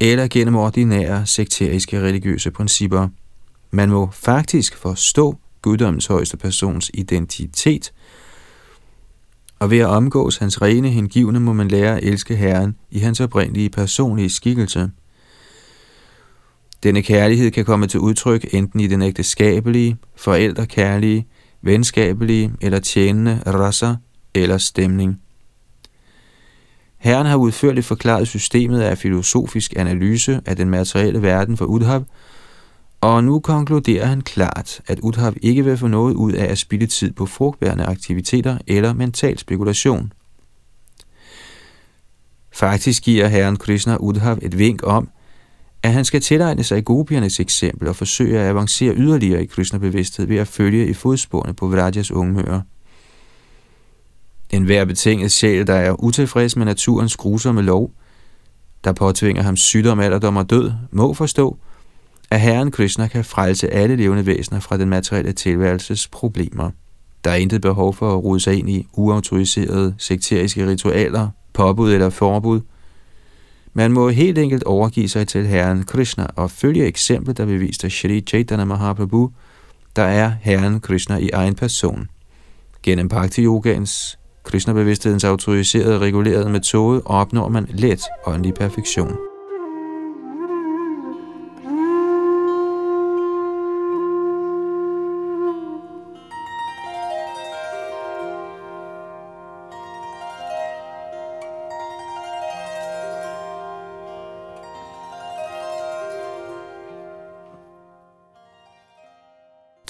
eller 0.00 0.26
gennem 0.26 0.56
ordinære 0.56 1.26
sekteriske 1.26 2.00
religiøse 2.00 2.50
principper. 2.50 3.08
Man 3.70 3.90
må 3.90 4.10
faktisk 4.12 4.76
forstå 4.76 5.38
guddommens 5.62 6.06
højeste 6.06 6.36
persons 6.36 6.90
identitet, 6.94 7.92
og 9.58 9.70
ved 9.70 9.78
at 9.78 9.86
omgås 9.86 10.36
hans 10.36 10.62
rene 10.62 10.90
hengivne 10.90 11.40
må 11.40 11.52
man 11.52 11.68
lære 11.68 11.96
at 11.96 12.04
elske 12.04 12.36
Herren 12.36 12.76
i 12.90 12.98
hans 12.98 13.20
oprindelige 13.20 13.70
personlige 13.70 14.30
skikkelse. 14.30 14.90
Denne 16.82 17.02
kærlighed 17.02 17.50
kan 17.50 17.64
komme 17.64 17.86
til 17.86 18.00
udtryk 18.00 18.54
enten 18.54 18.80
i 18.80 18.86
den 18.86 19.02
ægteskabelige, 19.02 19.96
forældrekærlige, 20.16 21.26
venskabelige 21.62 22.52
eller 22.60 22.78
tjenende 22.78 23.42
rasa 23.46 23.94
eller 24.34 24.58
stemning. 24.58 25.20
Herren 26.98 27.26
har 27.26 27.36
udførligt 27.36 27.86
forklaret 27.86 28.28
systemet 28.28 28.80
af 28.80 28.98
filosofisk 28.98 29.72
analyse 29.76 30.40
af 30.46 30.56
den 30.56 30.70
materielle 30.70 31.22
verden 31.22 31.56
for 31.56 31.64
Udhav, 31.64 32.04
og 33.00 33.24
nu 33.24 33.40
konkluderer 33.40 34.06
han 34.06 34.20
klart, 34.20 34.80
at 34.86 35.00
Udhav 35.00 35.34
ikke 35.42 35.64
vil 35.64 35.76
få 35.76 35.86
noget 35.86 36.14
ud 36.14 36.32
af 36.32 36.44
at 36.44 36.58
spille 36.58 36.86
tid 36.86 37.12
på 37.12 37.26
frugtbærende 37.26 37.84
aktiviteter 37.84 38.58
eller 38.66 38.92
mental 38.92 39.38
spekulation. 39.38 40.12
Faktisk 42.52 43.02
giver 43.02 43.28
herren 43.28 43.56
Krishna 43.56 43.96
Udhav 43.96 44.38
et 44.42 44.58
vink 44.58 44.82
om, 44.86 45.08
at 45.82 45.92
han 45.92 46.04
skal 46.04 46.20
tilegne 46.20 46.64
sig 46.64 46.84
gopiernes 46.84 47.40
eksempel 47.40 47.88
og 47.88 47.96
forsøge 47.96 48.38
at 48.38 48.48
avancere 48.48 48.94
yderligere 48.94 49.42
i 49.42 49.46
Krishna-bevidsthed 49.46 50.26
ved 50.26 50.36
at 50.36 50.48
følge 50.48 50.86
i 50.86 50.92
fodsporene 50.92 51.54
på 51.54 51.68
Vrajas 51.68 52.10
ungmører. 52.10 52.60
En 54.50 54.64
hver 54.64 54.84
betinget 54.84 55.32
sjæl, 55.32 55.66
der 55.66 55.74
er 55.74 56.02
utilfreds 56.02 56.56
med 56.56 56.64
naturens 56.64 57.16
grusomme 57.16 57.62
lov, 57.62 57.90
der 58.84 58.92
påtvinger 58.92 59.42
ham 59.42 59.56
sygdom, 59.56 60.00
alderdom 60.00 60.36
og 60.36 60.50
død, 60.50 60.72
må 60.90 61.14
forstå, 61.14 61.56
at 62.30 62.40
Herren 62.40 62.70
Krishna 62.70 63.06
kan 63.06 63.24
frelse 63.24 63.70
alle 63.70 63.96
levende 63.96 64.26
væsener 64.26 64.60
fra 64.60 64.78
den 64.78 64.88
materielle 64.88 65.32
tilværelses 65.32 66.08
problemer. 66.08 66.70
Der 67.24 67.30
er 67.30 67.34
intet 67.34 67.60
behov 67.60 67.94
for 67.94 68.12
at 68.12 68.24
rode 68.24 68.40
sig 68.40 68.58
ind 68.58 68.70
i 68.70 68.86
uautoriserede 68.92 69.94
sekteriske 69.98 70.66
ritualer, 70.66 71.28
påbud 71.52 71.92
eller 71.92 72.10
forbud– 72.10 72.60
man 73.74 73.92
må 73.92 74.08
helt 74.08 74.38
enkelt 74.38 74.64
overgive 74.64 75.08
sig 75.08 75.28
til 75.28 75.46
Herren 75.46 75.82
Krishna 75.82 76.26
og 76.36 76.50
følge 76.50 76.86
eksemplet, 76.86 77.36
der 77.36 77.46
beviste 77.46 77.90
Shri 77.90 78.20
Chaitanya 78.20 78.64
Mahaprabhu, 78.64 79.30
der 79.96 80.02
er 80.02 80.32
Herren 80.40 80.80
Krishna 80.80 81.16
i 81.16 81.30
egen 81.32 81.54
person. 81.54 82.08
Gennem 82.82 83.08
Bhakti 83.08 83.44
Yogans, 83.44 84.18
Krishna-bevidsthedens 84.44 85.24
autoriserede 85.24 85.98
regulerede 85.98 86.50
metode, 86.50 87.02
opnår 87.04 87.48
man 87.48 87.66
let 87.70 88.00
åndelig 88.26 88.54
perfektion. 88.54 89.31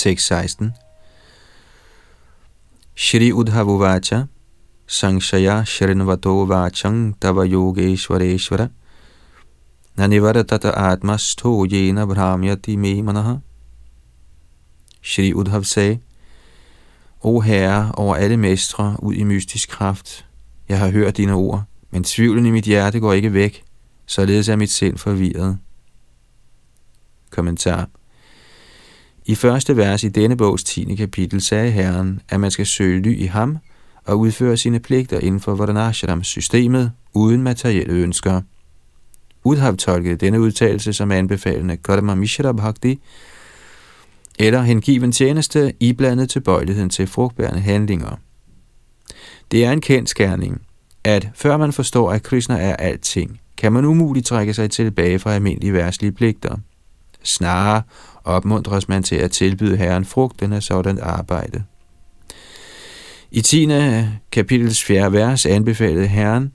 Tekst 0.02 0.26
16. 0.26 0.72
Shri 2.94 3.32
Udhavuvacha 3.32 4.26
Sangshaya 4.88 5.64
Shrinvato 5.64 6.44
Vachang 6.44 7.14
Tava 7.20 7.46
Yogeshwareshwara 7.46 8.70
Nanivaratata 9.96 10.74
Atmasto 10.74 11.64
Jena 11.70 12.04
Brahmyati 12.04 12.76
Memanaha. 12.76 13.42
Shri 15.00 15.32
Udhav 15.34 15.64
sagde, 15.64 16.00
O 17.20 17.40
Herre 17.40 17.92
over 17.94 18.14
alle 18.16 18.36
mestre 18.36 18.96
ud 19.02 19.14
i 19.14 19.24
mystisk 19.24 19.68
kraft, 19.68 20.26
jeg 20.68 20.78
har 20.78 20.90
hørt 20.90 21.16
dine 21.16 21.32
ord, 21.32 21.62
men 21.90 22.04
tvivlen 22.04 22.46
i 22.46 22.50
mit 22.50 22.64
hjerte 22.64 23.00
går 23.00 23.12
ikke 23.12 23.32
væk, 23.32 23.64
således 24.06 24.48
er 24.48 24.56
mit 24.56 24.70
sind 24.70 24.98
forvirret. 24.98 25.58
Kommentar 27.30 27.88
i 29.26 29.34
første 29.34 29.76
vers 29.76 30.04
i 30.04 30.08
denne 30.08 30.36
bogs 30.36 30.64
10. 30.64 30.94
kapitel 30.94 31.40
sagde 31.40 31.70
Herren, 31.70 32.20
at 32.28 32.40
man 32.40 32.50
skal 32.50 32.66
søge 32.66 33.02
ly 33.02 33.18
i 33.18 33.26
ham 33.26 33.58
og 34.04 34.18
udføre 34.18 34.56
sine 34.56 34.80
pligter 34.80 35.18
inden 35.18 35.40
for 35.40 35.54
Vardanashram-systemet 35.54 36.92
uden 37.14 37.42
materielle 37.42 37.92
ønsker. 37.92 38.40
Udhav 39.44 39.76
tolkede 39.76 40.16
denne 40.16 40.40
udtalelse 40.40 40.92
som 40.92 41.10
anbefalende 41.10 41.76
Karma 41.76 42.14
Mishra 42.14 42.52
Bhakti, 42.52 43.00
eller 44.38 44.62
hengiven 44.62 45.12
tjeneste 45.12 45.72
iblandet 45.80 46.30
tilbøjeligheden 46.30 46.90
til 46.90 47.06
frugtbærende 47.06 47.60
handlinger. 47.60 48.16
Det 49.50 49.64
er 49.64 49.72
en 49.72 49.80
kendt 49.80 50.08
skærning, 50.08 50.60
at 51.04 51.28
før 51.34 51.56
man 51.56 51.72
forstår, 51.72 52.12
at 52.12 52.22
Krishna 52.22 52.58
er 52.58 52.76
alting, 52.76 53.40
kan 53.56 53.72
man 53.72 53.84
umuligt 53.84 54.26
trække 54.26 54.54
sig 54.54 54.70
tilbage 54.70 55.18
fra 55.18 55.34
almindelige 55.34 55.72
værtslige 55.72 56.12
pligter. 56.12 56.56
Snarere 57.22 57.82
opmuntres 58.24 58.88
man 58.88 59.02
til 59.02 59.16
at 59.16 59.30
tilbyde 59.30 59.76
Herren 59.76 60.04
frugten 60.04 60.52
af 60.52 60.62
sådan 60.62 60.98
arbejde. 61.02 61.62
I 63.30 63.40
10. 63.40 63.68
kapitels 64.32 64.84
4. 64.84 65.12
vers 65.12 65.46
anbefalede 65.46 66.06
Herren, 66.06 66.52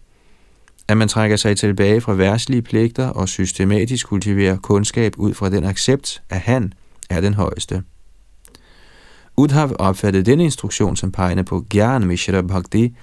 at 0.87 0.97
man 0.97 1.07
trækker 1.07 1.35
sig 1.35 1.57
tilbage 1.57 2.01
fra 2.01 2.13
værtslige 2.13 2.61
pligter 2.61 3.07
og 3.07 3.29
systematisk 3.29 4.07
kultiverer 4.07 4.57
kundskab 4.57 5.13
ud 5.17 5.33
fra 5.33 5.49
den 5.49 5.63
accept, 5.63 6.21
at 6.29 6.39
han 6.39 6.73
er 7.09 7.21
den 7.21 7.33
højeste. 7.33 7.83
Udhav 9.37 9.75
opfattede 9.79 10.25
denne 10.25 10.43
instruktion 10.43 10.95
som 10.95 11.11
pegende 11.11 11.43
på 11.43 11.65
Gyan 11.69 12.07
Mishra 12.07 12.41
Bhakti, 12.41 12.95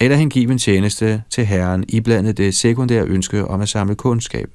eller 0.00 0.16
hengiven 0.16 0.58
tjeneste 0.58 1.22
til 1.30 1.46
Herren 1.46 1.84
iblandet 1.88 2.36
det 2.36 2.54
sekundære 2.54 3.04
ønske 3.04 3.44
om 3.44 3.60
at 3.60 3.68
samle 3.68 3.94
kundskab. 3.94 4.50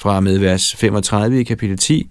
Fra 0.00 0.20
med 0.20 0.38
vers 0.38 0.76
35 0.76 1.40
i 1.40 1.44
kapitel 1.44 1.78
10 1.78 2.10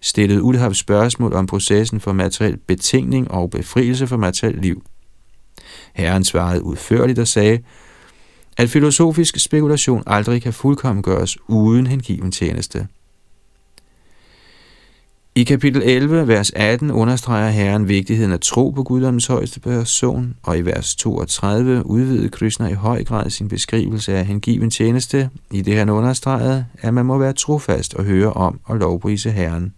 stillede 0.00 0.42
Udhav 0.42 0.74
spørgsmål 0.74 1.32
om 1.32 1.46
processen 1.46 2.00
for 2.00 2.12
materiel 2.12 2.56
betingning 2.56 3.30
og 3.30 3.50
befrielse 3.50 4.06
for 4.06 4.16
materiel 4.16 4.58
liv. 4.58 4.82
Herren 5.94 6.24
svarede 6.24 6.62
udførligt 6.62 7.18
og 7.18 7.28
sagde, 7.28 7.58
at 8.56 8.70
filosofisk 8.70 9.38
spekulation 9.38 10.02
aldrig 10.06 10.42
kan 10.42 10.52
fuldkommen 10.52 11.02
gøres 11.02 11.38
uden 11.48 11.86
hengiven 11.86 12.32
tjeneste. 12.32 12.86
I 15.38 15.44
kapitel 15.44 15.82
11, 15.82 16.28
vers 16.28 16.50
18, 16.56 16.90
understreger 16.90 17.50
Herren 17.50 17.88
vigtigheden 17.88 18.32
af 18.32 18.40
tro 18.40 18.70
på 18.70 18.82
Guddoms 18.82 19.26
højeste 19.26 19.60
person, 19.60 20.34
og 20.42 20.58
i 20.58 20.60
vers 20.60 20.96
32 20.96 21.86
udvidede 21.86 22.28
Krishna 22.28 22.68
i 22.68 22.72
høj 22.72 23.04
grad 23.04 23.30
sin 23.30 23.48
beskrivelse 23.48 24.14
af 24.14 24.26
hengiven 24.26 24.70
tjeneste, 24.70 25.30
i 25.50 25.62
det 25.62 25.76
han 25.76 25.88
understregede, 25.88 26.66
at 26.82 26.94
man 26.94 27.06
må 27.06 27.18
være 27.18 27.32
trofast 27.32 27.94
og 27.94 28.04
høre 28.04 28.32
om 28.32 28.60
og 28.64 28.76
lovprise 28.76 29.30
Herren. 29.30 29.74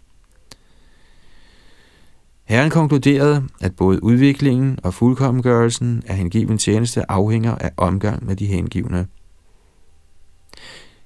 Herren 2.45 2.71
konkluderede, 2.71 3.43
at 3.61 3.77
både 3.77 4.05
udviklingen 4.05 4.79
og 4.83 4.95
fuldkommengørelsen 4.95 6.03
af 6.07 6.17
hengiven 6.17 6.59
tjeneste 6.59 7.11
afhænger 7.11 7.55
af 7.55 7.71
omgang 7.77 8.27
med 8.27 8.37
de 8.37 8.47
hengivne. 8.47 9.07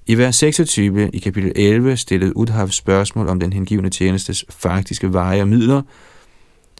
I 0.07 0.17
vers 0.17 0.35
26 0.35 1.09
i 1.13 1.19
kapitel 1.19 1.51
11 1.55 1.97
stillede 1.97 2.37
Udhav 2.37 2.69
spørgsmål 2.69 3.27
om 3.27 3.39
den 3.39 3.53
hengivne 3.53 3.89
tjenestes 3.89 4.45
faktiske 4.49 5.13
veje 5.13 5.41
og 5.41 5.47
midler, 5.47 5.81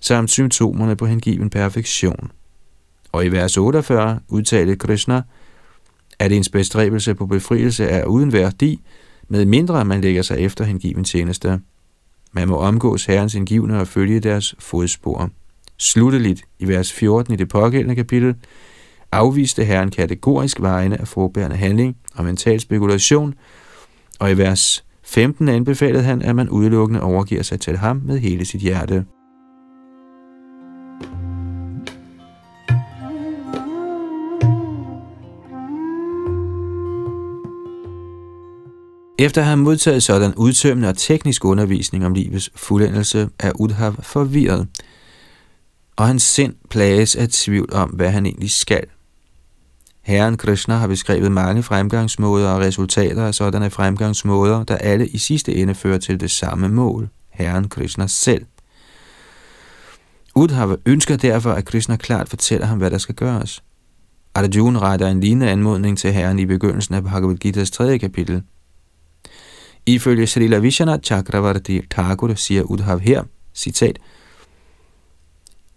samt 0.02 0.32
symptomerne 0.32 0.96
på 0.96 1.06
hengiven 1.06 1.50
perfektion. 1.50 2.32
Og 3.12 3.26
i 3.26 3.30
vers 3.30 3.58
48 3.58 4.20
udtalte 4.28 4.76
Krishna, 4.76 5.22
at 6.20 6.32
ens 6.32 6.50
bestræbelse 6.50 7.16
på 7.16 7.26
befrielse 7.26 7.86
er 7.86 8.06
uden 8.06 8.34
værdi, 8.34 8.82
med 9.28 9.46
mindre 9.46 9.86
man 9.86 10.02
lægger 10.02 10.22
sig 10.22 10.40
efter 10.40 10.66
hengiven 10.66 11.04
tjeneste. 11.04 11.60
Man 12.32 12.48
må 12.48 12.58
omgås 12.58 13.06
herrens 13.06 13.34
hengivne 13.34 13.80
og 13.80 13.88
følge 13.88 14.20
deres 14.20 14.56
fodspor. 14.60 15.30
Slutteligt 15.78 16.44
i 16.60 16.68
vers 16.68 16.94
14 16.94 17.34
i 17.34 17.38
det 17.38 17.50
pågældende 17.50 17.96
kapitel 17.96 18.36
afviste 19.12 19.64
herren 19.64 19.92
kategorisk 19.92 20.62
vejene 20.62 21.02
af 21.02 21.08
forbærende 21.08 21.56
handling 21.56 21.98
og 22.16 22.26
mental 22.26 22.60
spekulation, 22.60 23.34
og 24.20 24.32
i 24.32 24.38
vers 24.38 24.86
15 25.04 25.50
anbefalede 25.50 26.04
han, 26.04 26.22
at 26.22 26.36
man 26.36 26.50
udelukkende 26.50 27.02
overgiver 27.02 27.44
sig 27.44 27.60
til 27.60 27.78
ham 27.78 28.02
med 28.06 28.20
hele 28.20 28.46
sit 28.46 28.62
hjerte. 28.62 29.06
Efter 39.20 39.42
at 39.42 39.48
have 39.48 39.58
modtaget 39.58 40.04
sådan 40.04 40.34
udtømmende 40.36 40.90
og 40.90 40.98
teknisk 40.98 41.46
undervisning 41.46 42.06
om 42.06 42.14
livets 42.14 42.50
fuldendelse, 42.56 43.30
er 43.40 43.52
Udhav 43.60 43.96
forvirret, 44.04 44.68
og 45.96 46.08
hans 46.08 46.24
sind 46.24 46.54
plages 46.70 47.16
af 47.16 47.28
tvivl 47.30 47.74
om, 47.74 47.90
hvad 47.90 48.10
han 48.10 48.26
egentlig 48.26 48.52
skal. 48.52 48.84
Herren 50.06 50.38
Krishna 50.38 50.76
har 50.76 50.88
beskrevet 50.88 51.32
mange 51.32 51.64
fremgangsmåder 51.64 52.50
og 52.50 52.60
resultater 52.60 53.26
af 53.26 53.36
sådanne 53.36 53.70
fremgangsmåder, 53.70 54.64
der 54.64 54.78
alle 54.78 55.08
i 55.08 55.18
sidste 55.18 55.56
ende 55.56 55.76
fører 55.76 55.98
til 55.98 56.20
det 56.20 56.32
samme 56.32 56.70
mål, 56.70 57.10
Herren 57.30 57.70
Krishna 57.70 58.08
selv. 58.08 58.46
Udhav 60.36 60.78
ønsker 60.86 61.18
derfor, 61.18 61.52
at 61.52 61.66
Krishna 61.66 61.96
klart 61.96 62.30
fortæller 62.30 62.66
ham, 62.66 62.78
hvad 62.78 62.92
der 62.92 62.98
skal 62.98 63.16
gøres. 63.16 63.64
Arjuna 64.36 64.80
retter 64.80 65.08
en 65.08 65.20
lignende 65.20 65.52
anmodning 65.52 65.98
til 65.98 66.14
Herren 66.14 66.40
i 66.40 66.46
begyndelsen 66.46 66.96
af 66.96 67.04
Bhagavad 67.04 67.46
Gita's 67.46 67.72
tredje 67.72 67.98
kapitel. 67.98 68.44
Ifølge 69.86 70.28
Srila 70.28 70.58
Vishana 70.58 70.98
Chakravarti 71.04 71.82
Thakur 71.92 72.34
siger 72.34 72.64
Udhav 72.64 73.00
her, 73.00 73.24
citat, 73.54 74.00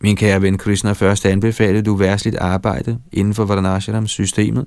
min 0.00 0.16
kære 0.16 0.42
ven 0.42 0.58
Krishna, 0.58 0.92
først 0.92 1.26
anbefalede 1.26 1.82
du 1.82 1.94
værsligt 1.94 2.37
arbejde 2.37 2.98
inden 3.12 3.34
for 3.34 3.44
Varnashram-systemet, 3.44 4.66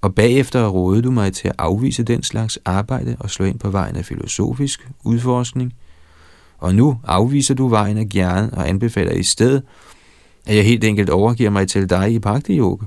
og 0.00 0.14
bagefter 0.14 0.66
rådede 0.66 1.02
du 1.02 1.10
mig 1.10 1.32
til 1.32 1.48
at 1.48 1.54
afvise 1.58 2.02
den 2.02 2.22
slags 2.22 2.58
arbejde 2.64 3.16
og 3.20 3.30
slå 3.30 3.44
ind 3.44 3.58
på 3.58 3.70
vejen 3.70 3.96
af 3.96 4.04
filosofisk 4.04 4.88
udforskning. 5.04 5.74
Og 6.58 6.74
nu 6.74 7.00
afviser 7.04 7.54
du 7.54 7.68
vejen 7.68 7.98
af 7.98 8.08
gerne 8.08 8.50
og 8.52 8.68
anbefaler 8.68 9.12
i 9.12 9.22
stedet, 9.22 9.62
at 10.46 10.56
jeg 10.56 10.64
helt 10.64 10.84
enkelt 10.84 11.10
overgiver 11.10 11.50
mig 11.50 11.68
til 11.68 11.90
dig 11.90 12.12
i 12.12 12.18
Bhakti 12.18 12.58
Yoga. 12.58 12.86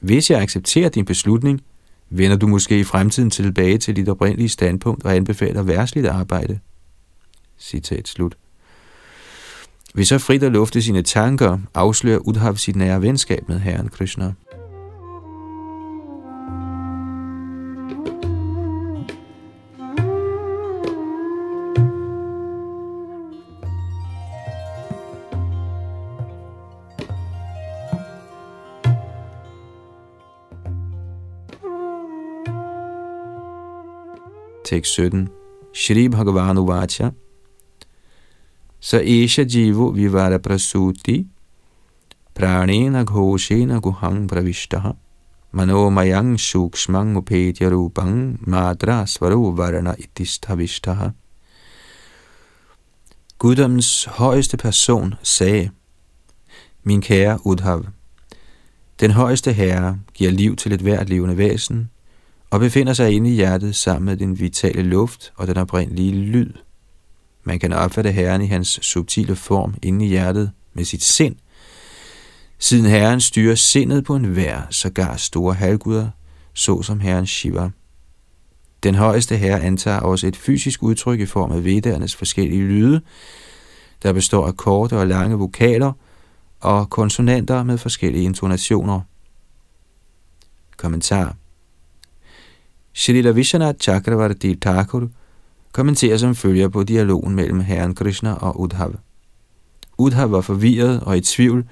Hvis 0.00 0.30
jeg 0.30 0.40
accepterer 0.40 0.88
din 0.88 1.04
beslutning, 1.04 1.60
vender 2.10 2.36
du 2.36 2.46
måske 2.46 2.78
i 2.78 2.84
fremtiden 2.84 3.30
tilbage 3.30 3.78
til 3.78 3.96
dit 3.96 4.08
oprindelige 4.08 4.48
standpunkt 4.48 5.04
og 5.04 5.16
anbefaler 5.16 5.62
værsligt 5.62 6.06
arbejde. 6.06 6.58
Citat 7.58 8.08
slut. 8.08 8.36
Ved 9.96 10.04
så 10.04 10.18
frit 10.18 10.42
at 10.42 10.52
lufte 10.52 10.82
sine 10.82 11.02
tanker, 11.02 11.58
afslører 11.74 12.18
Udhav 12.18 12.56
sit 12.56 12.76
nære 12.76 13.02
venskab 13.02 13.48
med 13.48 13.58
Herren 13.58 13.88
Krishna. 13.88 14.32
Tekst 34.64 34.92
17. 34.92 35.28
Shri 35.74 36.08
Bhagavan 36.08 36.58
Uvacha 36.58 37.10
så 38.86 39.00
esha 39.02 39.42
jivo 39.42 39.90
vivara 39.90 40.38
prasuti 40.38 41.26
pranena 42.34 43.02
ghoshena 43.04 43.80
guhang 43.80 44.28
pravishtaha 44.28 44.92
manomayang 45.52 46.38
shukshmang 46.38 47.16
upetya 47.16 47.70
rupang 47.70 48.38
madra 48.46 49.06
svaru 49.06 49.56
varana 49.56 49.94
itisthavishtaha. 49.98 51.10
Guddoms 53.38 54.04
højeste 54.04 54.56
person 54.56 55.14
sagde, 55.22 55.70
Min 56.84 57.00
kære 57.00 57.38
Udhav, 57.46 57.84
den 59.00 59.10
højeste 59.10 59.52
herre 59.52 59.98
giver 60.14 60.30
liv 60.30 60.56
til 60.56 60.72
et 60.72 60.80
hvert 60.80 61.08
levende 61.08 61.36
væsen, 61.36 61.90
og 62.50 62.60
befinder 62.60 62.92
sig 62.92 63.12
inde 63.12 63.30
i 63.30 63.34
hjertet 63.34 63.76
sammen 63.76 64.04
med 64.04 64.16
den 64.16 64.40
vitale 64.40 64.82
luft 64.82 65.32
og 65.36 65.46
den 65.46 65.56
oprindelige 65.56 66.12
lyd. 66.12 66.52
Man 67.46 67.58
kan 67.58 67.72
opfatte 67.72 68.12
Herren 68.12 68.42
i 68.42 68.46
hans 68.46 68.68
subtile 68.82 69.36
form 69.36 69.74
inde 69.82 70.04
i 70.04 70.08
hjertet 70.08 70.50
med 70.74 70.84
sit 70.84 71.02
sind, 71.02 71.36
siden 72.58 72.86
Herren 72.86 73.20
styrer 73.20 73.54
sindet 73.54 74.04
på 74.04 74.16
en 74.16 74.24
hver, 74.24 74.62
sågar 74.70 75.16
store 75.16 75.54
halvguder, 75.54 76.10
såsom 76.54 77.00
Herren 77.00 77.26
Shiva. 77.26 77.70
Den 78.82 78.94
højeste 78.94 79.36
herre 79.36 79.60
antager 79.60 80.00
også 80.00 80.26
et 80.26 80.36
fysisk 80.36 80.82
udtryk 80.82 81.20
i 81.20 81.26
form 81.26 81.52
af 81.52 81.64
vedernes 81.64 82.16
forskellige 82.16 82.62
lyde, 82.62 83.00
der 84.02 84.12
består 84.12 84.46
af 84.46 84.56
korte 84.56 84.98
og 84.98 85.06
lange 85.06 85.36
vokaler 85.36 85.92
og 86.60 86.90
konsonanter 86.90 87.62
med 87.62 87.78
forskellige 87.78 88.24
intonationer. 88.24 89.00
Kommentar 90.76 91.36
Shrila 92.94 93.30
Vishwanath 93.30 93.78
Chakravarti 93.78 94.54
Thakur 94.54 95.08
kommenterer 95.76 96.16
som 96.16 96.34
følger 96.34 96.68
på 96.68 96.82
dialogen 96.82 97.34
mellem 97.34 97.60
herren 97.60 97.94
Krishna 97.94 98.32
og 98.32 98.60
Udhav. 98.60 98.94
Udhav 99.98 100.30
var 100.30 100.40
forvirret 100.40 101.00
og 101.00 101.16
i 101.16 101.20
tvivl, 101.20 101.64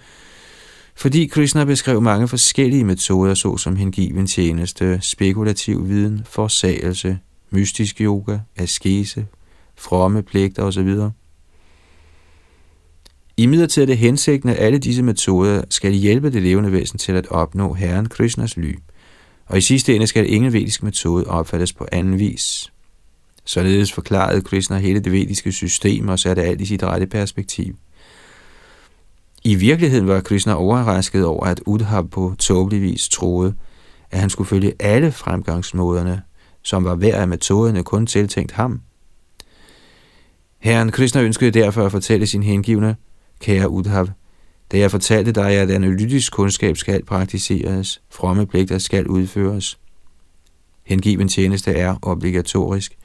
fordi 0.94 1.26
Krishna 1.26 1.64
beskrev 1.64 2.00
mange 2.00 2.28
forskellige 2.28 2.84
metoder, 2.84 3.34
såsom 3.34 3.76
hengiven 3.76 4.26
tjeneste, 4.26 4.98
spekulativ 5.02 5.88
viden, 5.88 6.22
forsagelse, 6.24 7.18
mystisk 7.50 8.00
yoga, 8.00 8.38
askese, 8.56 9.26
fromme 9.76 10.22
pligter 10.22 10.62
osv. 10.62 10.96
I 13.36 13.46
midlertid 13.46 13.82
er 13.82 13.86
det 13.86 13.98
hensigten, 13.98 14.50
at 14.50 14.58
alle 14.58 14.78
disse 14.78 15.02
metoder 15.02 15.62
skal 15.70 15.92
hjælpe 15.92 16.30
det 16.30 16.42
levende 16.42 16.72
væsen 16.72 16.98
til 16.98 17.12
at 17.12 17.26
opnå 17.26 17.74
Herren 17.74 18.08
Krishnas 18.08 18.56
ly, 18.56 18.74
og 19.46 19.58
i 19.58 19.60
sidste 19.60 19.94
ende 19.94 20.06
skal 20.06 20.32
ingen 20.32 20.52
vedisk 20.52 20.82
metode 20.82 21.26
opfattes 21.26 21.72
på 21.72 21.86
anden 21.92 22.18
vis. 22.18 22.73
Således 23.44 23.92
forklarede 23.92 24.40
Krishna 24.40 24.78
hele 24.78 25.00
det 25.00 25.12
vediske 25.12 25.52
system 25.52 26.08
og 26.08 26.18
satte 26.18 26.42
alt 26.42 26.60
i 26.60 26.66
sit 26.66 26.82
rette 26.82 27.06
perspektiv. 27.06 27.76
I 29.44 29.54
virkeligheden 29.54 30.08
var 30.08 30.20
Krishna 30.20 30.54
overrasket 30.54 31.24
over, 31.24 31.46
at 31.46 31.60
Udhab 31.66 32.10
på 32.10 32.34
tåbelig 32.38 32.82
vis 32.82 33.08
troede, 33.08 33.54
at 34.10 34.20
han 34.20 34.30
skulle 34.30 34.48
følge 34.48 34.72
alle 34.80 35.12
fremgangsmåderne, 35.12 36.22
som 36.62 36.84
var 36.84 36.94
hver 36.94 37.16
af 37.16 37.28
metoderne 37.28 37.82
kun 37.82 38.06
tiltænkt 38.06 38.52
ham. 38.52 38.80
Herren 40.58 40.90
Krishna 40.90 41.22
ønskede 41.22 41.50
derfor 41.50 41.86
at 41.86 41.92
fortælle 41.92 42.26
sin 42.26 42.42
hengivne, 42.42 42.96
kære 43.40 43.68
Udhav, 43.68 44.08
da 44.72 44.78
jeg 44.78 44.90
fortalte 44.90 45.32
dig, 45.32 45.50
at 45.50 45.70
analytisk 45.70 46.32
kundskab 46.32 46.76
skal 46.76 47.04
praktiseres, 47.04 48.02
fromme 48.10 48.46
pligter 48.46 48.78
skal 48.78 49.06
udføres. 49.06 49.78
Hengiven 50.82 51.28
tjeneste 51.28 51.72
er 51.72 51.96
obligatorisk, 52.02 52.96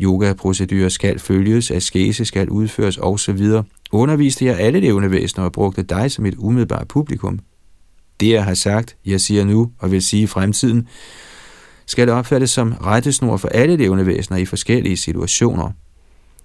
Yoga-procedurer 0.00 0.88
skal 0.88 1.18
følges, 1.18 1.70
askese 1.70 2.24
skal 2.24 2.48
udføres 2.48 2.98
osv. 2.98 3.48
Underviste 3.92 4.44
jeg 4.44 4.58
alle 4.58 4.80
levende 4.80 5.10
væsener 5.10 5.44
og 5.44 5.52
brugte 5.52 5.82
dig 5.82 6.10
som 6.10 6.26
et 6.26 6.34
umiddelbart 6.38 6.88
publikum. 6.88 7.38
Det 8.20 8.30
jeg 8.30 8.44
har 8.44 8.54
sagt, 8.54 8.96
jeg 9.06 9.20
siger 9.20 9.44
nu 9.44 9.70
og 9.78 9.90
vil 9.90 10.02
sige 10.02 10.22
i 10.22 10.26
fremtiden, 10.26 10.88
skal 11.86 12.08
opfattes 12.08 12.50
som 12.50 12.72
rettesnor 12.72 13.36
for 13.36 13.48
alle 13.48 13.76
levende 13.76 14.06
væsener 14.06 14.38
i 14.38 14.44
forskellige 14.44 14.96
situationer. 14.96 15.70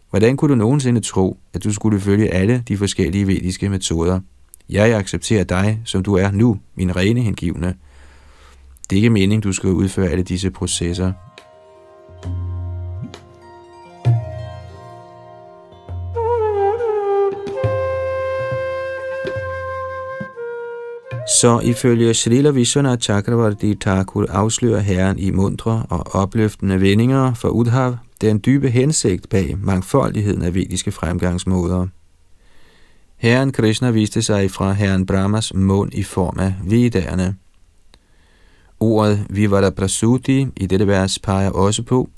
Hvordan 0.10 0.38
kunne 0.38 0.52
du 0.52 0.56
nogensinde 0.56 1.02
tro, 1.02 1.38
at 1.54 1.64
du 1.64 1.74
skulle 1.74 2.00
følge 2.00 2.30
alle 2.34 2.64
de 2.68 2.78
forskellige 2.78 3.28
vediske 3.28 3.70
metoder? 3.70 4.20
Jeg 4.70 4.98
accepterer 4.98 5.44
dig, 5.44 5.82
som 5.86 6.04
du 6.04 6.14
er 6.14 6.32
nu, 6.32 6.60
min 6.76 6.96
rene 6.96 7.22
hengivne. 7.22 7.76
Det 8.90 8.96
er 8.96 8.98
ikke 8.98 9.10
meningen, 9.10 9.42
du 9.42 9.54
skal 9.54 9.70
udføre 9.70 10.10
alle 10.10 10.24
disse 10.24 10.52
processer. 10.52 11.14
Så 21.30 21.60
ifølge 21.60 22.14
Srila 22.14 22.50
Vishwanath 22.50 23.02
Chakravarti 23.02 23.76
Thakur 23.76 24.26
afslører 24.30 24.80
herren 24.80 25.20
i 25.20 25.32
mundre 25.32 25.86
og 25.90 26.16
opløftende 26.16 26.82
vendinger 26.82 27.34
for 27.34 27.50
Udhav 27.50 27.98
den 28.22 28.42
dybe 28.46 28.70
hensigt 28.70 29.30
bag 29.30 29.58
mangfoldigheden 29.62 30.42
af 30.42 30.54
vediske 30.54 30.92
fremgangsmåder. 30.92 31.88
Herren 33.18 33.52
Krishna 33.52 33.90
viste 33.90 34.22
sig 34.22 34.52
fra 34.52 34.72
herren 34.72 35.06
Brahmas 35.06 35.54
mund 35.54 35.94
i 35.94 36.04
form 36.04 36.40
af 36.40 36.54
vedderne. 36.64 37.36
Ordet 38.80 39.26
Vivada 39.30 39.70
Prasuti 39.70 40.48
i 40.58 40.66
dette 40.66 40.88
vers 40.88 41.20
peger 41.20 41.50
også 41.50 41.84
på, 41.84 42.10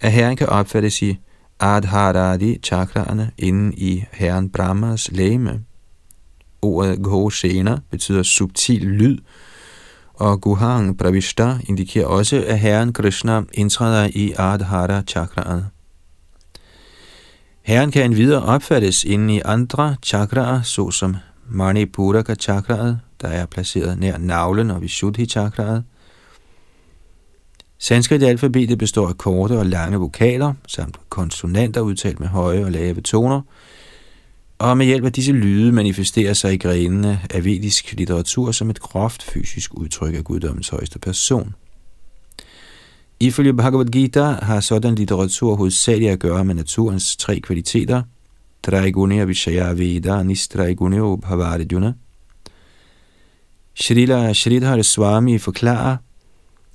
at 0.00 0.12
herren 0.12 0.36
kan 0.36 0.48
opfattes 0.48 1.02
i 1.02 1.18
Adharadi 1.60 2.58
chakraerne 2.62 3.30
inden 3.38 3.72
i 3.76 4.04
herren 4.12 4.50
Brahmas 4.50 5.10
læme. 5.12 5.60
Ordet 6.66 7.02
Ghoshena 7.02 7.78
betyder 7.90 8.22
subtil 8.22 8.80
lyd, 8.82 9.18
og 10.14 10.40
Guhang 10.40 10.98
Pravishta 10.98 11.58
indikerer 11.68 12.06
også, 12.06 12.44
at 12.46 12.58
herren 12.58 12.92
Krishna 12.92 13.42
indtræder 13.52 14.08
i 14.14 14.32
Adhara 14.38 15.02
chakraet. 15.02 15.66
Herren 17.62 17.90
kan 17.90 18.16
videre 18.16 18.42
opfattes 18.42 19.04
inde 19.04 19.34
i 19.34 19.40
andre 19.44 19.96
chakraer, 20.02 20.62
såsom 20.62 21.16
Manipuraka 21.48 22.34
chakraet, 22.34 23.00
der 23.20 23.28
er 23.28 23.46
placeret 23.46 23.98
nær 23.98 24.18
navlen 24.18 24.70
og 24.70 24.82
Vishuddhi 24.82 25.26
chakraet. 25.26 25.84
Sanskrit 27.78 28.22
alfabetet 28.22 28.78
består 28.78 29.08
af 29.08 29.18
korte 29.18 29.58
og 29.58 29.66
lange 29.66 29.98
vokaler, 29.98 30.54
samt 30.68 30.98
konsonanter 31.08 31.80
udtalt 31.80 32.20
med 32.20 32.28
høje 32.28 32.64
og 32.64 32.70
lave 32.70 33.00
toner, 33.00 33.40
og 34.58 34.78
med 34.78 34.86
hjælp 34.86 35.04
af 35.04 35.12
disse 35.12 35.32
lyde 35.32 35.72
manifesterer 35.72 36.32
sig 36.32 36.54
i 36.54 36.58
grenene 36.58 37.20
af 37.30 37.44
vedisk 37.44 37.92
litteratur 37.92 38.52
som 38.52 38.70
et 38.70 38.80
groft 38.80 39.22
fysisk 39.22 39.74
udtryk 39.74 40.14
af 40.14 40.24
guddommens 40.24 40.68
højeste 40.68 40.98
person. 40.98 41.54
Ifølge 43.20 43.54
Bhagavad 43.54 43.86
Gita 43.86 44.22
har 44.22 44.60
sådan 44.60 44.94
litteratur 44.94 45.54
hovedsageligt 45.54 46.10
at 46.12 46.18
gøre 46.18 46.44
med 46.44 46.54
naturens 46.54 47.16
tre 47.16 47.40
kvaliteter, 47.40 48.02
Traigunya 48.62 49.24
Vishaya 49.24 49.72
Veda 49.72 50.22
Nistraigunya 50.22 51.16
Bhavarjuna. 51.16 51.92
Srila 53.74 54.32
Sridhar 54.32 54.82
Swami 54.82 55.38
forklarer, 55.38 55.96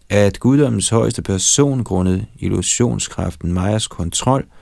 at 0.09 0.39
guddommens 0.39 0.89
højeste 0.89 1.21
person 1.21 1.83
grundet 1.83 2.25
illusionskraften 2.39 3.53
Majas 3.53 3.87
kontrol– 3.87 4.45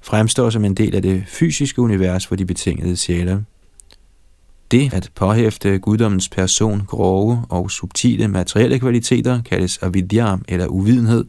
fremstår 0.00 0.50
som 0.50 0.64
en 0.64 0.74
del 0.74 0.94
af 0.94 1.02
det 1.02 1.24
fysiske 1.26 1.82
univers 1.82 2.26
for 2.26 2.36
de 2.36 2.46
betingede 2.46 2.96
sjæle. 2.96 3.44
Det 4.70 4.94
at 4.94 5.10
påhæfte 5.14 5.78
guddommens 5.78 6.28
person 6.28 6.82
grove 6.86 7.44
og 7.48 7.70
subtile 7.70 8.28
materielle 8.28 8.78
kvaliteter 8.78 9.42
kaldes 9.42 9.78
avidya 9.78 10.36
eller 10.48 10.66
uvidenhed, 10.66 11.24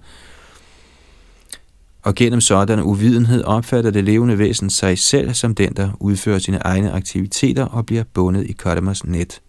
og 2.03 2.15
gennem 2.15 2.41
sådan 2.41 2.79
uvidenhed 2.83 3.43
opfatter 3.43 3.91
det 3.91 4.03
levende 4.03 4.37
væsen 4.37 4.69
sig 4.69 4.97
selv 4.97 5.33
som 5.33 5.55
den, 5.55 5.73
der 5.73 5.89
udfører 5.99 6.39
sine 6.39 6.57
egne 6.57 6.91
aktiviteter 6.91 7.65
og 7.65 7.85
bliver 7.85 8.03
bundet 8.13 8.45
i 8.47 8.51
karmas 8.51 9.05
net. 9.05 9.41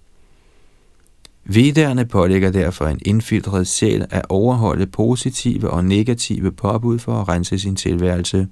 Vedderne 1.45 2.05
pålægger 2.05 2.51
derfor 2.51 2.87
en 2.87 3.01
indfiltret 3.05 3.67
sjæl 3.67 4.07
at 4.11 4.27
overholde 4.29 4.87
positive 4.87 5.71
og 5.71 5.85
negative 5.85 6.53
påbud 6.53 6.99
for 6.99 7.21
at 7.21 7.29
rense 7.29 7.59
sin 7.59 7.77
tilværelse. 7.77 8.49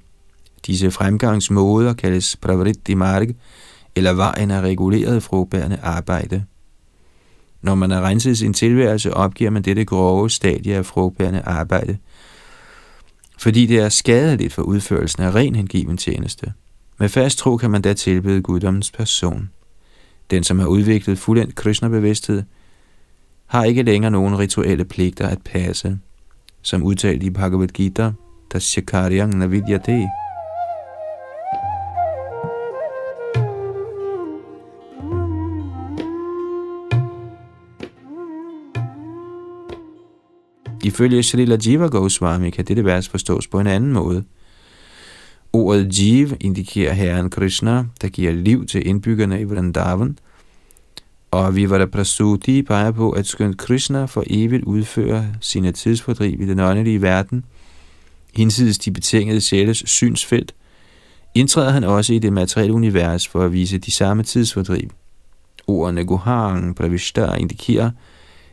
Disse 0.66 0.90
fremgangsmåder 0.90 1.92
kaldes 1.92 2.36
pravritti 2.36 2.94
marg, 2.94 3.26
eller 3.96 4.12
vejen 4.12 4.50
af 4.50 4.60
reguleret 4.60 5.22
frugtbærende 5.22 5.78
arbejde. 5.82 6.44
Når 7.62 7.74
man 7.74 7.90
har 7.90 8.02
renset 8.02 8.38
sin 8.38 8.54
tilværelse, 8.54 9.14
opgiver 9.14 9.50
man 9.50 9.62
dette 9.62 9.84
grove 9.84 10.30
stadie 10.30 10.76
af 10.76 10.86
frugtbærende 10.86 11.40
arbejde, 11.40 11.98
fordi 13.38 13.66
det 13.66 13.78
er 13.78 13.88
skadeligt 13.88 14.52
for 14.52 14.62
udførelsen 14.62 15.22
af 15.22 15.34
ren 15.34 15.54
hengiven 15.54 15.96
tjeneste. 15.96 16.52
Med 16.98 17.08
fast 17.08 17.38
tro 17.38 17.56
kan 17.56 17.70
man 17.70 17.82
da 17.82 17.92
tilbede 17.92 18.42
guddommens 18.42 18.90
person. 18.90 19.50
Den, 20.30 20.44
som 20.44 20.58
har 20.58 20.66
udviklet 20.66 21.18
fuldendt 21.18 21.54
Krishna-bevidsthed, 21.54 22.42
har 23.46 23.64
ikke 23.64 23.82
længere 23.82 24.10
nogen 24.10 24.38
rituelle 24.38 24.84
pligter 24.84 25.28
at 25.28 25.38
passe. 25.44 25.98
Som 26.62 26.82
udtalt 26.82 27.22
i 27.22 27.30
Bhagavad 27.30 27.68
Gita, 27.68 28.12
der 28.52 28.58
Shakaryang 28.58 29.38
Navidyate, 29.38 30.08
Ifølge 40.84 41.22
Srila 41.22 41.56
Jiva 41.66 41.86
Goswami 41.86 42.50
kan 42.50 42.64
dette 42.64 42.84
vers 42.84 43.08
forstås 43.08 43.46
på 43.46 43.60
en 43.60 43.66
anden 43.66 43.92
måde. 43.92 44.24
Ordet 45.52 45.98
Jiv 45.98 46.28
indikerer 46.40 46.92
herren 46.92 47.30
Krishna, 47.30 47.84
der 48.02 48.08
giver 48.08 48.32
liv 48.32 48.66
til 48.66 48.86
indbyggerne 48.86 49.40
i 49.40 49.44
Vrindavan, 49.44 50.18
og 51.30 51.56
vi 51.56 51.70
var 51.70 51.78
der 51.78 51.86
Prasuti 51.86 52.62
peger 52.62 52.90
på, 52.90 53.10
at 53.10 53.26
skønt 53.26 53.58
Krishna 53.58 54.04
for 54.04 54.24
evigt 54.26 54.64
udfører 54.64 55.24
sine 55.40 55.72
tidsfordriv 55.72 56.40
i 56.40 56.46
den 56.46 56.60
åndelige 56.60 57.02
verden, 57.02 57.44
hinsides 58.36 58.78
de 58.78 58.90
betingede 58.90 59.40
sjæles 59.40 59.82
synsfelt, 59.86 60.54
indtræder 61.34 61.70
han 61.70 61.84
også 61.84 62.12
i 62.12 62.18
det 62.18 62.32
materielle 62.32 62.74
univers 62.74 63.28
for 63.28 63.44
at 63.44 63.52
vise 63.52 63.78
de 63.78 63.92
samme 63.92 64.22
tidsfordriv. 64.22 64.90
Ordene 65.66 66.04
Gohang 66.04 66.76
Pravishta 66.76 67.34
indikerer, 67.34 67.90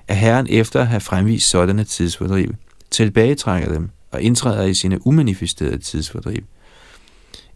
at 0.07 0.17
Herren 0.17 0.47
efter 0.49 0.81
at 0.81 0.87
have 0.87 1.01
fremvist 1.01 1.49
sådanne 1.49 1.83
tidsfordriv, 1.83 2.55
tilbagetrækker 2.91 3.73
dem 3.73 3.89
og 4.11 4.21
indtræder 4.21 4.63
i 4.63 4.73
sine 4.73 5.07
umanifesterede 5.07 5.77
tidsfordriv. 5.77 6.43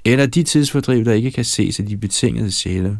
Eller 0.05 0.25
de 0.25 0.43
tidsfordriv, 0.43 1.05
der 1.05 1.13
ikke 1.13 1.31
kan 1.31 1.45
ses 1.45 1.79
af 1.79 1.85
de 1.85 1.97
betingede 1.97 2.51
sjæle. 2.51 2.99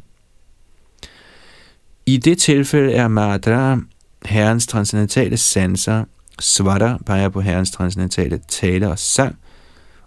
I 2.06 2.18
det 2.18 2.38
tilfælde 2.38 2.94
er 2.94 3.08
Madra 3.08 3.80
herrens 4.26 4.68
transcendentale 4.68 5.38
sanser, 5.38 6.06
Svara 6.40 6.98
peger 7.06 7.30
på 7.30 7.42
herrens 7.42 7.72
transcendentale 7.72 8.40
tale 8.48 8.90
og 8.90 9.00
sang, 9.00 9.38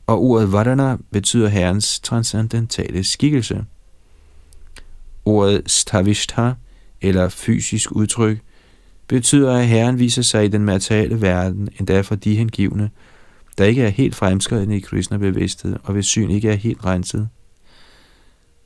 og 0.06 0.22
ordet 0.22 0.52
Vadana 0.52 0.96
betyder 1.12 1.48
herrens 1.48 2.00
transcendentale 2.00 3.04
skikkelse. 3.04 3.64
Ordet 5.24 5.70
Stavishta, 5.70 6.52
eller 7.00 7.28
fysisk 7.28 7.92
udtryk, 7.92 8.38
betyder, 9.08 9.56
at 9.56 9.66
Herren 9.66 9.98
viser 9.98 10.22
sig 10.22 10.44
i 10.44 10.48
den 10.48 10.64
materielle 10.64 11.20
verden, 11.20 11.68
endda 11.78 12.00
for 12.00 12.14
de 12.14 12.36
hengivne, 12.36 12.90
der 13.58 13.64
ikke 13.64 13.82
er 13.82 13.88
helt 13.88 14.14
fremskridende 14.14 14.76
i 14.76 14.80
Krishna-bevidsthed 14.80 15.76
og 15.82 15.92
hvis 15.92 16.06
syn 16.06 16.30
ikke 16.30 16.50
er 16.50 16.54
helt 16.54 16.84
renset. 16.84 17.28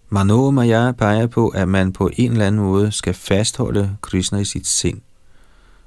Mano 0.08 0.50
Maya 0.50 0.92
peger 0.92 1.26
på, 1.26 1.48
at 1.48 1.68
man 1.68 1.92
på 1.92 2.10
en 2.16 2.32
eller 2.32 2.46
anden 2.46 2.60
måde 2.60 2.92
skal 2.92 3.14
fastholde 3.14 3.96
Krishna 4.02 4.38
i 4.38 4.44
sit 4.44 4.66
sind. 4.66 5.00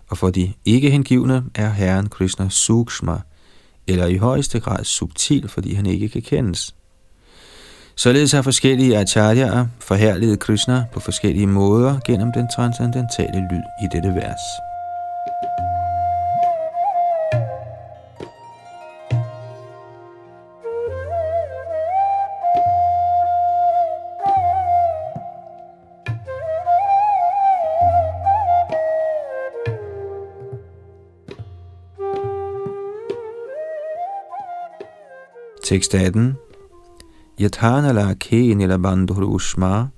Og 0.07 0.17
for 0.17 0.29
de 0.29 0.53
ikke 0.65 0.91
hengivne 0.91 1.43
er 1.55 1.69
Herren 1.69 2.09
Krishna 2.09 2.49
sukshma, 2.49 3.17
eller 3.87 4.05
i 4.05 4.17
højeste 4.17 4.59
grad 4.59 4.83
subtil, 4.83 5.47
fordi 5.47 5.73
han 5.73 5.85
ikke 5.85 6.09
kan 6.09 6.21
kendes. 6.21 6.75
Således 8.03 8.31
har 8.31 8.41
forskellige 8.41 8.97
acharyaer 8.97 9.67
forherliget 9.79 10.39
Krishna 10.39 10.85
på 10.93 10.99
forskellige 10.99 11.47
måder 11.47 11.99
gennem 12.05 12.31
den 12.31 12.47
transcendentale 12.55 13.47
lyd 13.51 13.63
i 13.83 13.87
dette 13.91 14.15
vers. 14.15 14.41
Tekst 35.63 35.95
18 35.95 36.37
Yathanala 37.41 38.15
nilabandhur 38.55 39.23
ushma 39.23 39.89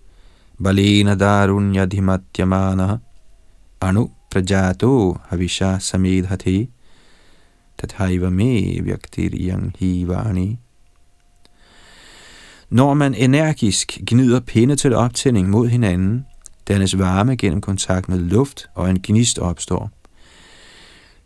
balena 0.62 1.16
darunyadhimatyamana 1.16 3.00
anu 3.82 4.10
prajato 4.30 5.20
havisha 5.30 5.80
samidhati 5.80 6.70
tathaiva 7.78 8.30
me 8.30 8.80
vyaktir 8.82 9.36
yang 9.36 9.74
vani. 10.08 10.58
Når 12.70 12.94
man 12.94 13.14
energisk 13.14 13.98
gnider 14.06 14.40
pinde 14.40 14.76
til 14.76 14.94
optænding 14.94 15.50
mod 15.50 15.68
hinanden, 15.68 16.26
dannes 16.68 16.98
varme 16.98 17.36
gennem 17.38 17.62
kontakt 17.62 18.10
med 18.10 18.20
luft, 18.20 18.70
og 18.76 18.90
en 18.90 19.00
gnist 19.04 19.40
opstår. 19.40 19.92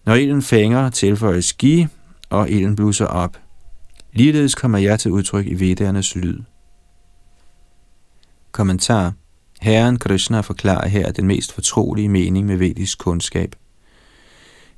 Når 0.05 0.15
ilden 0.15 0.41
fænger, 0.41 0.89
tilføjes 0.89 1.53
gi, 1.53 1.87
og 2.29 2.49
ilden 2.49 2.75
blusser 2.75 3.05
op. 3.05 3.37
Ligeledes 4.17 4.55
kommer 4.55 4.77
jeg 4.77 4.99
til 4.99 5.11
udtryk 5.11 5.47
i 5.47 5.59
vedernes 5.59 6.15
lyd. 6.15 6.39
Kommentar 8.51 9.13
Herren 9.61 9.99
Krishna 9.99 10.41
forklarer 10.41 10.87
her 10.87 11.11
den 11.11 11.27
mest 11.27 11.53
fortrolige 11.53 12.09
mening 12.09 12.45
med 12.45 12.57
vedisk 12.57 12.97
kundskab. 12.97 13.55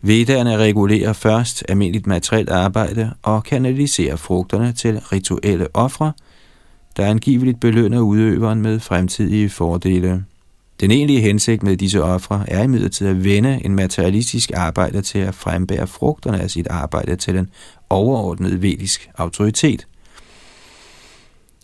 Vedderne 0.01 0.57
regulerer 0.57 1.13
først 1.13 1.63
almindeligt 1.69 2.07
materielt 2.07 2.49
arbejde 2.49 3.11
og 3.21 3.43
kanaliserer 3.43 4.15
frugterne 4.15 4.73
til 4.73 4.99
rituelle 4.99 5.67
ofre, 5.73 6.13
der 6.97 7.05
angiveligt 7.05 7.59
belønner 7.59 7.99
udøveren 7.99 8.61
med 8.61 8.79
fremtidige 8.79 9.49
fordele. 9.49 10.25
Den 10.79 10.91
egentlige 10.91 11.21
hensigt 11.21 11.63
med 11.63 11.77
disse 11.77 12.03
ofre 12.03 12.45
er 12.47 12.63
imidlertid 12.63 13.07
at 13.07 13.23
vende 13.23 13.65
en 13.65 13.75
materialistisk 13.75 14.51
arbejder 14.55 15.01
til 15.01 15.19
at 15.19 15.35
frembære 15.35 15.87
frugterne 15.87 16.41
af 16.41 16.51
sit 16.51 16.67
arbejde 16.67 17.15
til 17.15 17.37
en 17.37 17.49
overordnet 17.89 18.61
vedisk 18.61 19.09
autoritet. 19.17 19.87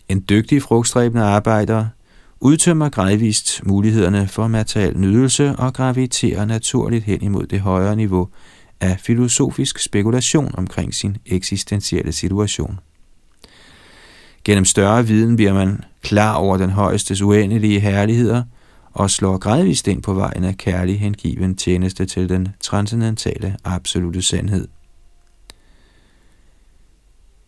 En 0.08 0.24
dygtig 0.28 0.62
frugtstræbende 0.62 1.24
arbejder 1.24 1.86
udtømmer 2.40 2.88
gradvist 2.88 3.60
mulighederne 3.66 4.28
for 4.28 4.46
materiel 4.46 4.98
nydelse 4.98 5.56
og 5.58 5.74
graviterer 5.74 6.44
naturligt 6.44 7.04
hen 7.04 7.22
imod 7.22 7.46
det 7.46 7.60
højere 7.60 7.96
niveau 7.96 8.28
af 8.80 9.00
filosofisk 9.00 9.78
spekulation 9.78 10.50
omkring 10.54 10.94
sin 10.94 11.16
eksistentielle 11.26 12.12
situation. 12.12 12.78
Gennem 14.44 14.64
større 14.64 15.06
viden 15.06 15.36
bliver 15.36 15.52
man 15.52 15.84
klar 16.02 16.34
over 16.34 16.56
den 16.56 16.70
højestes 16.70 17.22
uendelige 17.22 17.80
herligheder 17.80 18.42
og 18.92 19.10
slår 19.10 19.38
gradvist 19.38 19.88
ind 19.88 20.02
på 20.02 20.14
vejen 20.14 20.44
af 20.44 20.56
kærlig 20.56 21.00
hengiven 21.00 21.56
tjeneste 21.56 22.06
til 22.06 22.28
den 22.28 22.48
transcendentale 22.60 23.56
absolute 23.64 24.22
sandhed. 24.22 24.68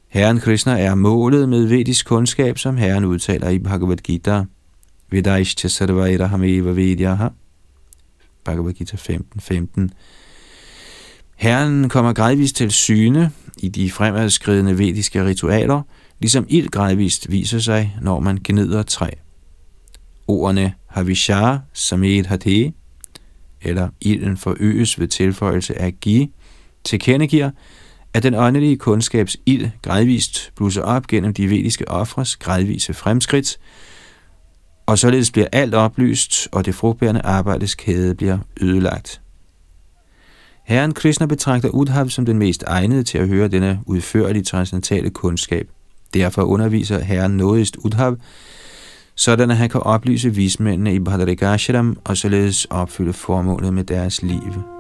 Herren 0.09 0.41
Krishna 0.41 0.81
er 0.81 0.95
målet 0.95 1.49
med 1.49 1.67
vedisk 1.67 2.07
kundskab, 2.07 2.59
som 2.59 2.77
Herren 2.77 3.05
udtaler 3.05 3.49
i 3.49 3.59
Bhagavad 3.59 3.97
Gita– 3.97 4.45
Vedaishcha 5.11 5.69
sarvaira 5.69 6.27
hameva 6.27 6.71
vedyaha. 6.71 7.29
Bhagavad 8.45 8.73
Gita 8.73 8.97
15, 8.97 9.41
15. 9.41 9.91
Herren 11.37 11.89
kommer 11.89 12.13
gradvist 12.13 12.57
til 12.57 12.71
syne 12.71 13.31
i 13.63 13.69
de 13.69 13.91
fremadskridende 13.91 14.79
vediske 14.79 15.25
ritualer, 15.25 15.83
ligesom 16.21 16.47
ild 16.49 16.69
gradvist 16.69 17.31
viser 17.31 17.59
sig, 17.59 17.97
når 18.03 18.21
man 18.21 18.39
gnider 18.45 18.83
træ. 18.83 19.11
Ordene 20.27 20.75
Havishar 20.87 21.63
Samed 21.73 22.25
Hate, 22.25 22.73
eller 23.63 23.89
ilden 24.01 24.37
forøges 24.37 25.01
ved 25.01 25.09
tilføjelse 25.09 25.79
af 25.79 25.95
gi, 26.01 26.31
tilkendegiver, 26.85 27.51
at 28.15 28.23
den 28.23 28.35
åndelige 28.35 28.77
kundskabs 28.77 29.37
ild 29.47 29.71
gradvist 29.83 30.53
blusser 30.57 30.83
op 30.83 31.07
gennem 31.07 31.35
de 31.35 31.51
vediske 31.51 31.89
ofres 31.89 32.37
gradvise 32.37 32.95
fremskridt, 32.95 33.59
og 34.87 34.99
således 34.99 35.31
bliver 35.31 35.47
alt 35.53 35.75
oplyst, 35.75 36.49
og 36.53 36.65
det 36.65 36.75
frugtbærende 36.75 37.21
arbejdes 37.21 37.75
kæde 37.75 38.15
bliver 38.15 38.39
ødelagt. 38.61 39.21
Herren 40.65 40.95
Krishna 40.95 41.27
betragter 41.27 41.69
Udhav 41.69 42.09
som 42.09 42.27
den 42.27 42.39
mest 42.39 42.65
egnede 42.67 43.03
til 43.03 43.19
at 43.19 43.29
høre 43.29 43.49
denne 43.49 43.81
udførlige 43.87 44.45
transcendentale 44.45 45.11
kundskab. 45.11 45.69
Derfor 46.15 46.43
underviser 46.43 46.99
Herren 47.05 47.37
nådigst 47.37 47.77
Udhav, 47.77 48.17
sådan 49.15 49.51
at 49.51 49.57
han 49.57 49.69
kan 49.69 49.81
oplyse 49.81 50.35
vismændene 50.35 50.95
i 50.95 50.99
Bhadarikashram 50.99 51.99
og 52.05 52.17
således 52.17 52.65
opfylde 52.65 53.13
formålet 53.13 53.75
med 53.75 53.85
deres 53.85 54.23
liv. 54.23 54.78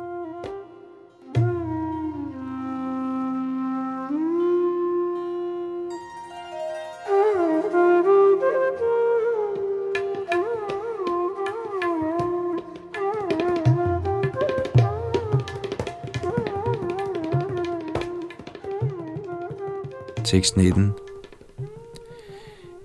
Tekst 20.28 20.56
19. 20.56 20.92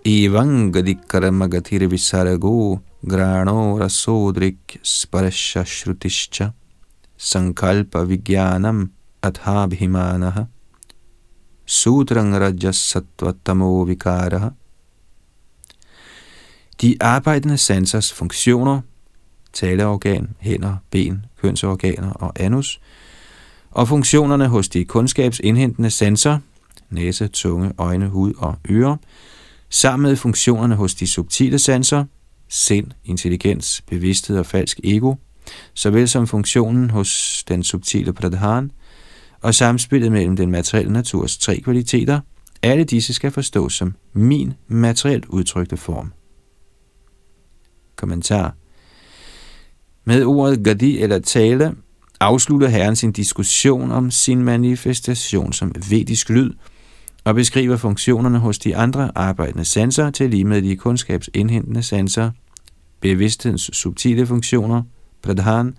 Evang 0.06 0.74
visarago 1.90 2.80
grano 3.06 3.78
rasodrik 3.78 4.80
sparasha 4.82 5.66
shrutischa 5.66 6.54
sankalpa 7.18 8.06
vigyanam 8.06 8.92
athabhimanaha 9.22 10.48
sutrang 11.66 12.32
rajasattvatamo 12.40 13.86
vikaraha 13.86 14.54
De 16.82 16.98
arbejdende 17.00 17.58
sansers 17.58 18.14
funktioner, 18.14 18.82
taleorgan, 19.54 20.36
hænder, 20.40 20.78
ben, 20.92 21.26
kønsorganer 21.42 22.12
og 22.12 22.32
anus, 22.40 22.82
og 23.72 23.88
funktionerne 23.88 24.48
hos 24.48 24.70
de 24.70 24.86
kundskabsindhentende 24.86 25.90
sanser– 25.90 26.40
næse, 26.94 27.28
tunge, 27.28 27.72
øjne, 27.78 28.08
hud 28.08 28.34
og 28.38 28.56
ører, 28.70 28.98
sammen 29.70 30.10
med 30.10 30.16
funktionerne 30.16 30.76
hos 30.76 30.96
de 30.96 31.08
subtile 31.08 31.60
sanser, 31.60 32.06
sind, 32.50 32.92
intelligens, 33.06 33.82
bevidsthed 33.90 34.38
og 34.38 34.46
falsk 34.46 34.80
ego, 34.84 35.16
såvel 35.74 36.10
som 36.10 36.28
funktionen 36.28 36.90
hos 36.90 37.44
den 37.48 37.64
subtile 37.64 38.14
pradhan, 38.14 38.72
og 39.42 39.56
samspillet 39.56 40.12
mellem 40.12 40.36
den 40.36 40.52
materielle 40.52 40.94
naturs 40.94 41.38
tre 41.38 41.60
kvaliteter, 41.60 42.20
alle 42.62 42.84
disse 42.84 43.14
skal 43.14 43.32
forstås 43.32 43.74
som 43.74 43.96
min 44.14 44.54
materielt 44.68 45.26
udtrykte 45.26 45.78
form. 45.78 46.14
Kommentar 47.96 48.56
Med 50.06 50.24
ordet 50.24 50.64
gadi 50.64 51.00
eller 51.00 51.20
tale 51.20 51.76
afslutter 52.20 52.68
Herren 52.68 52.96
sin 52.96 53.12
diskussion 53.12 53.92
om 53.92 54.12
sin 54.12 54.44
manifestation 54.44 55.54
som 55.54 55.76
vedisk 55.90 56.30
lyd– 56.30 56.52
og 57.24 57.36
beskriver 57.36 57.78
funktionerne 57.78 58.40
hos 58.40 58.60
de 58.60 58.76
andre 58.76 59.12
arbejdende 59.16 59.66
sanser 59.66 60.10
til 60.10 60.30
lige 60.30 60.46
med 60.46 60.62
de 60.62 60.76
kundskabsindhentende 60.76 61.84
sanser, 61.84 62.32
bevidsthedens 63.00 63.70
subtile 63.74 64.28
funktioner, 64.28 64.84
pradhan, 65.22 65.76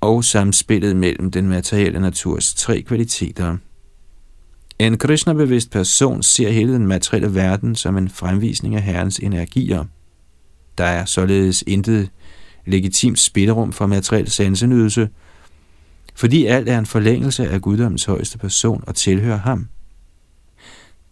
og 0.00 0.24
samspillet 0.24 0.96
mellem 0.96 1.30
den 1.30 1.48
materielle 1.48 2.00
naturs 2.00 2.54
tre 2.54 2.82
kvaliteter. 2.82 3.56
En 4.78 4.98
Krishna-bevidst 4.98 5.70
person 5.70 6.22
ser 6.22 6.50
hele 6.50 6.74
den 6.74 6.86
materielle 6.86 7.34
verden 7.34 7.76
som 7.76 7.96
en 7.96 8.08
fremvisning 8.08 8.74
af 8.74 8.82
Herrens 8.82 9.18
energier. 9.18 9.84
Der 10.78 10.84
er 10.84 11.04
således 11.04 11.64
intet 11.66 12.10
legitimt 12.66 13.18
spillerum 13.18 13.72
for 13.72 13.86
materiel 13.86 14.30
sansenydelse, 14.30 15.08
fordi 16.14 16.46
alt 16.46 16.68
er 16.68 16.78
en 16.78 16.86
forlængelse 16.86 17.48
af 17.48 17.60
guddommens 17.60 18.04
højeste 18.04 18.38
person 18.38 18.84
og 18.86 18.94
tilhører 18.94 19.38
ham. 19.38 19.68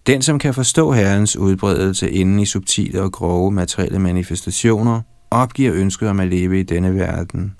Den, 0.07 0.23
som 0.23 0.39
kan 0.39 0.55
forstå 0.55 0.93
Herrens 0.93 1.37
udbredelse 1.37 2.11
inden 2.11 2.39
i 2.39 2.47
subtile 2.47 3.03
og 3.03 3.13
grove 3.13 3.51
materielle 3.51 3.99
manifestationer, 3.99 5.01
opgiver 5.31 5.75
ønsket 5.75 6.09
om 6.09 6.21
at 6.21 6.29
leve 6.29 6.61
i 6.61 6.63
denne 6.63 6.95
verden. 6.95 7.55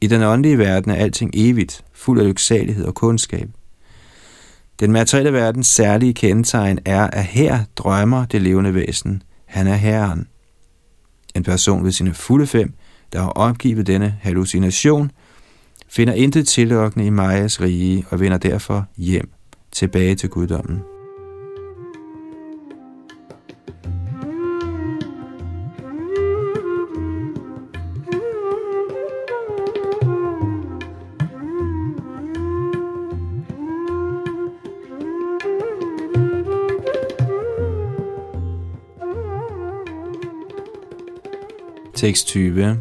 I 0.00 0.06
den 0.06 0.22
åndelige 0.22 0.58
verden 0.58 0.90
er 0.90 0.94
alting 0.94 1.30
evigt, 1.34 1.84
fuld 1.92 2.20
af 2.20 2.28
lyksalighed 2.28 2.84
og 2.84 2.94
kundskab. 2.94 3.48
Den 4.80 4.92
materielle 4.92 5.32
verdens 5.32 5.66
særlige 5.66 6.14
kendetegn 6.14 6.78
er, 6.84 7.06
at 7.06 7.24
her 7.24 7.58
drømmer 7.76 8.24
det 8.24 8.42
levende 8.42 8.74
væsen. 8.74 9.22
Han 9.46 9.66
er 9.66 9.74
Herren. 9.74 10.26
En 11.34 11.42
person 11.42 11.84
ved 11.84 11.92
sine 11.92 12.14
fulde 12.14 12.46
fem, 12.46 12.72
der 13.12 13.20
har 13.22 13.30
opgivet 13.30 13.86
denne 13.86 14.18
hallucination, 14.20 15.10
finder 15.88 16.14
intet 16.14 16.48
tillokkende 16.48 17.06
i 17.06 17.10
Majas 17.10 17.60
rige 17.60 18.04
og 18.10 18.20
vender 18.20 18.38
derfor 18.38 18.86
hjem 18.96 19.30
tilbage 19.72 20.14
til 20.14 20.28
guddommen. 20.28 20.97
Tekst 41.98 42.28
20. 42.28 42.76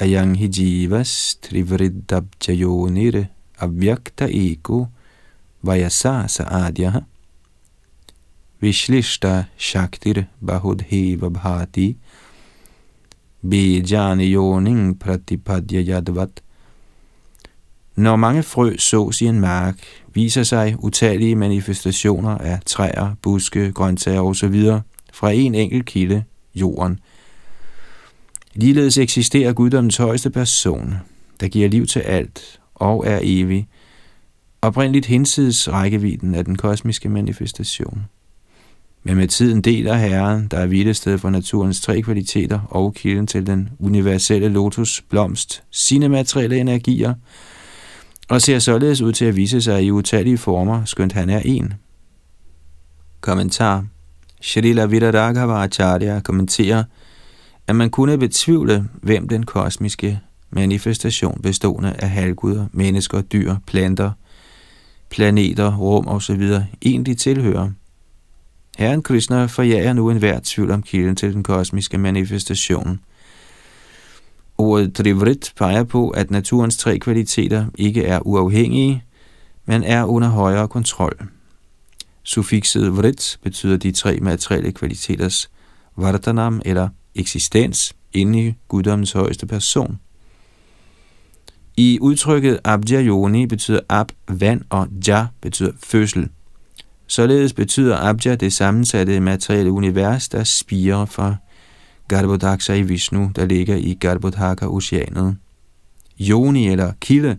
Ayang 0.00 0.36
hijivas 0.36 1.36
trivriddabjajonir 1.42 3.26
avyakta 3.60 4.24
ego 4.24 4.86
vayasa 5.62 6.28
sa. 6.28 6.70
Vishlishta 8.60 9.44
Shaktir 9.58 10.24
Bahudheva 10.40 11.28
Bhati 11.28 11.96
bejani 13.42 14.32
Yoning 14.32 14.98
Pratipadya 14.98 15.80
Yadvat 15.80 16.40
Når 17.96 18.16
mange 18.16 18.42
frø 18.42 18.76
sås 18.78 19.20
i 19.20 19.26
en 19.26 19.40
mark, 19.40 19.76
viser 20.14 20.42
sig 20.42 20.76
utallige 20.78 21.36
manifestationer 21.36 22.38
af 22.38 22.60
træer, 22.66 23.14
buske, 23.22 23.72
grøntsager 23.72 24.20
osv. 24.20 24.64
fra 25.12 25.30
en 25.32 25.54
enkelt 25.54 25.86
kilde, 25.86 26.24
jorden. 26.54 26.98
Ligeledes 28.54 28.98
eksisterer 28.98 29.52
guddommens 29.52 29.96
højeste 29.96 30.30
person, 30.30 30.94
der 31.40 31.48
giver 31.48 31.68
liv 31.68 31.86
til 31.86 32.00
alt 32.00 32.60
og 32.74 33.06
er 33.06 33.18
evig, 33.22 33.68
oprindeligt 34.62 35.06
hinsides 35.06 35.72
rækkevidden 35.72 36.34
af 36.34 36.44
den 36.44 36.56
kosmiske 36.56 37.08
manifestation. 37.08 38.04
Men 39.02 39.16
med 39.16 39.28
tiden 39.28 39.60
deler 39.60 39.94
Herren, 39.94 40.48
der 40.50 40.58
er 40.58 40.66
hvilested 40.66 41.18
for 41.18 41.30
naturens 41.30 41.80
tre 41.80 42.02
kvaliteter 42.02 42.60
og 42.60 42.94
kilden 42.94 43.26
til 43.26 43.46
den 43.46 43.70
universelle 43.78 44.48
lotus 44.48 45.04
blomst, 45.08 45.62
sine 45.70 46.08
materielle 46.08 46.58
energier, 46.58 47.14
og 48.28 48.42
ser 48.42 48.58
således 48.58 49.00
ud 49.00 49.12
til 49.12 49.24
at 49.24 49.36
vise 49.36 49.62
sig 49.62 49.82
i 49.84 49.90
utallige 49.90 50.38
former, 50.38 50.84
skønt 50.84 51.12
han 51.12 51.30
er 51.30 51.40
en. 51.44 51.74
Kommentar 53.20 53.86
Shrila 54.40 54.86
Vidaragava 54.86 55.64
Acharya 55.64 56.20
kommenterer, 56.20 56.84
at 57.66 57.76
man 57.76 57.90
kunne 57.90 58.18
betvivle, 58.18 58.88
hvem 59.02 59.28
den 59.28 59.46
kosmiske 59.46 60.20
manifestation 60.50 61.40
bestående 61.42 61.92
af 61.98 62.10
halvguder, 62.10 62.66
mennesker, 62.72 63.20
dyr, 63.20 63.54
planter, 63.66 64.10
planeter, 65.10 65.76
rum 65.76 66.08
osv. 66.08 66.50
egentlig 66.82 67.18
tilhører. 67.18 67.70
Herren 68.78 69.02
Krishna 69.02 69.46
forjager 69.46 69.92
nu 69.92 70.10
enhver 70.10 70.40
tvivl 70.44 70.70
om 70.70 70.82
kilden 70.82 71.16
til 71.16 71.32
den 71.32 71.42
kosmiske 71.42 71.98
manifestation. 71.98 73.00
Ordet 74.58 74.94
Trivrit 74.94 75.52
peger 75.56 75.84
på, 75.84 76.08
at 76.10 76.30
naturens 76.30 76.76
tre 76.76 76.98
kvaliteter 76.98 77.66
ikke 77.74 78.04
er 78.04 78.26
uafhængige, 78.26 79.04
men 79.66 79.84
er 79.84 80.04
under 80.04 80.28
højere 80.28 80.68
kontrol. 80.68 81.28
Suffikset 82.22 82.96
vrit 82.96 83.38
betyder 83.42 83.76
de 83.76 83.92
tre 83.92 84.18
materielle 84.22 84.72
kvaliteters 84.72 85.50
vartanam 85.96 86.62
eller 86.64 86.88
eksistens 87.14 87.96
inde 88.12 88.46
i 88.46 88.54
guddommens 88.68 89.12
højeste 89.12 89.46
person. 89.46 89.98
I 91.76 91.98
udtrykket 92.00 92.60
abja 92.64 93.02
yoni 93.02 93.46
betyder 93.46 93.80
ab 93.88 94.12
vand 94.28 94.62
og 94.70 94.88
ja 95.08 95.26
betyder 95.40 95.72
fødsel. 95.84 96.28
Således 97.06 97.52
betyder 97.52 97.96
abja 97.96 98.34
det 98.34 98.52
sammensatte 98.52 99.20
materielle 99.20 99.70
univers, 99.70 100.28
der 100.28 100.44
spiger 100.44 101.04
fra 101.04 101.36
Garbhodaksa 102.08 102.74
i 102.74 102.82
Vishnu, 102.82 103.30
der 103.36 103.46
ligger 103.46 103.76
i 103.76 103.96
Garbhodhaka-oceanet. 104.00 105.36
Yoni 106.20 106.68
eller 106.68 106.92
kilde 107.00 107.36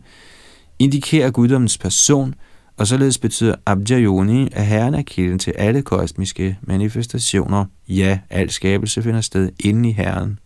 indikerer 0.80 1.32
guddommens 1.32 1.78
person, 1.78 2.36
og 2.78 2.88
således 2.88 3.18
betyder 3.18 3.56
Abja 3.66 4.00
Yoni, 4.00 4.50
at 4.52 4.66
herren 4.66 4.96
er 4.96 5.02
kilden 5.02 5.40
til 5.40 5.52
alle 5.52 5.82
kosmiske 5.82 6.58
manifestationer. 6.62 7.66
Ja, 7.90 8.20
al 8.30 8.50
skabelse 8.50 9.04
finder 9.04 9.22
sted 9.22 9.50
inde 9.60 9.90
i 9.90 9.92
herren. 9.92 10.40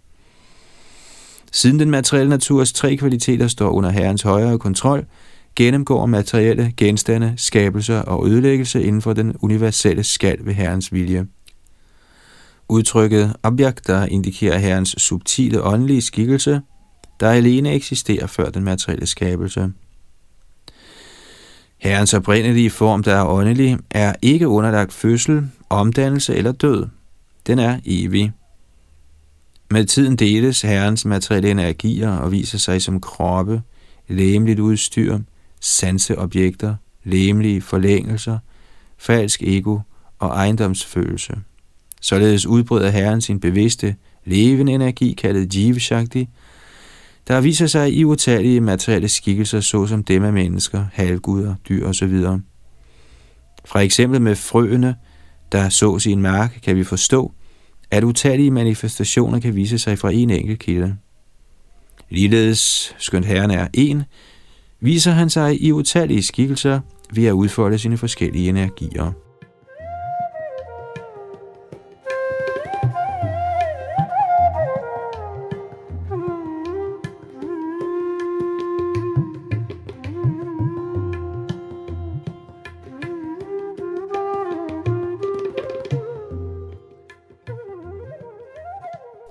Siden 1.52 1.80
den 1.80 1.92
materielle 1.92 2.30
naturs 2.30 2.74
tre 2.74 2.96
kvaliteter 2.96 3.48
står 3.48 3.70
under 3.70 3.90
herrens 3.90 4.22
højere 4.22 4.60
kontrol, 4.60 5.06
gennemgår 5.56 6.06
materielle 6.06 6.74
genstande, 6.78 7.34
skabelser 7.38 8.00
og 8.00 8.28
ødelæggelse 8.28 8.84
inden 8.84 9.02
for 9.02 9.14
den 9.14 9.36
universelle 9.42 10.04
skal 10.04 10.38
ved 10.42 10.54
herrens 10.54 10.94
vilje. 10.94 11.28
Udtrykket 12.70 13.36
objekter 13.44 14.06
indikerer 14.06 14.58
herrens 14.58 14.96
subtile 14.98 15.64
åndelige 15.64 16.02
skikkelse, 16.02 16.62
der 17.20 17.30
alene 17.30 17.74
eksisterer 17.74 18.28
før 18.28 18.50
den 18.50 18.64
materielle 18.64 19.06
skabelse. 19.06 19.72
Herrens 21.80 22.14
oprindelige 22.14 22.70
form, 22.70 23.04
der 23.04 23.16
er 23.16 23.26
åndelig, 23.26 23.78
er 23.92 24.14
ikke 24.22 24.48
underlagt 24.48 24.94
fødsel, 24.94 25.50
omdannelse 25.70 26.36
eller 26.36 26.52
død. 26.52 26.88
Den 27.48 27.60
er 27.60 27.80
evig. 27.86 28.32
Med 29.72 29.86
tiden 29.86 30.16
deles 30.16 30.62
herrens 30.62 31.06
materielle 31.06 31.52
energier 31.52 32.12
og 32.12 32.32
viser 32.32 32.58
sig 32.58 32.82
som 32.82 33.02
kroppe, 33.02 33.62
læmeligt 34.08 34.60
udstyr, 34.60 35.20
sanseobjekter, 35.62 36.76
læmelige 37.04 37.62
forlængelser, 37.62 38.40
falsk 38.98 39.44
ego 39.44 39.80
og 40.20 40.30
ejendomsfølelse. 40.30 41.34
Således 42.02 42.46
udbryder 42.46 42.90
Herren 42.90 43.22
sin 43.22 43.40
bevidste, 43.40 43.96
levende 44.26 44.72
energi, 44.74 45.14
kaldet 45.14 45.56
Jiva 45.56 45.80
Shakti, 45.80 46.30
der 47.30 47.42
viser 47.42 47.68
sig 47.68 47.94
i 47.94 48.06
utallige 48.06 48.62
materielle 48.62 49.10
skikkelser, 49.10 49.60
såsom 49.60 50.04
dem 50.04 50.24
af 50.24 50.34
mennesker, 50.34 50.86
halvguder, 50.94 51.56
dyr 51.70 51.88
osv. 51.88 52.24
Fra 53.66 53.80
eksemplet 53.80 54.22
med 54.22 54.36
frøene, 54.36 54.96
der 55.52 55.70
sås 55.70 56.06
i 56.06 56.12
en 56.12 56.22
mark, 56.22 56.60
kan 56.64 56.76
vi 56.76 56.84
forstå, 56.84 57.34
at 57.92 58.04
utallige 58.04 58.52
manifestationer 58.52 59.40
kan 59.40 59.56
vise 59.56 59.80
sig 59.80 60.00
fra 60.00 60.12
en 60.12 60.30
enkelt 60.30 60.60
kilde. 60.60 60.96
Ligeledes, 62.10 62.96
skønt 62.98 63.26
Herren 63.26 63.52
er 63.52 63.68
en, 63.74 64.04
viser 64.80 65.12
han 65.12 65.30
sig 65.30 65.64
i 65.64 65.72
utallige 65.72 66.24
skikkelser 66.24 66.80
ved 67.14 67.26
at 67.26 67.32
udfolde 67.32 67.78
sine 67.80 67.98
forskellige 67.98 68.50
energier. 68.50 69.29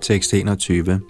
Tekst 0.08 0.32
21 0.32 1.02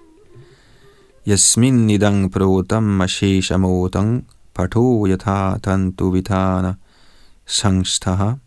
Yasmin 1.24 1.86
nidang 1.86 2.32
protam 2.32 3.00
asheshamotang 3.00 4.24
parto 4.52 5.06
yatha 5.06 5.60
tantu 5.62 6.10
vitana 6.10 6.76
sangstaha 7.46 8.40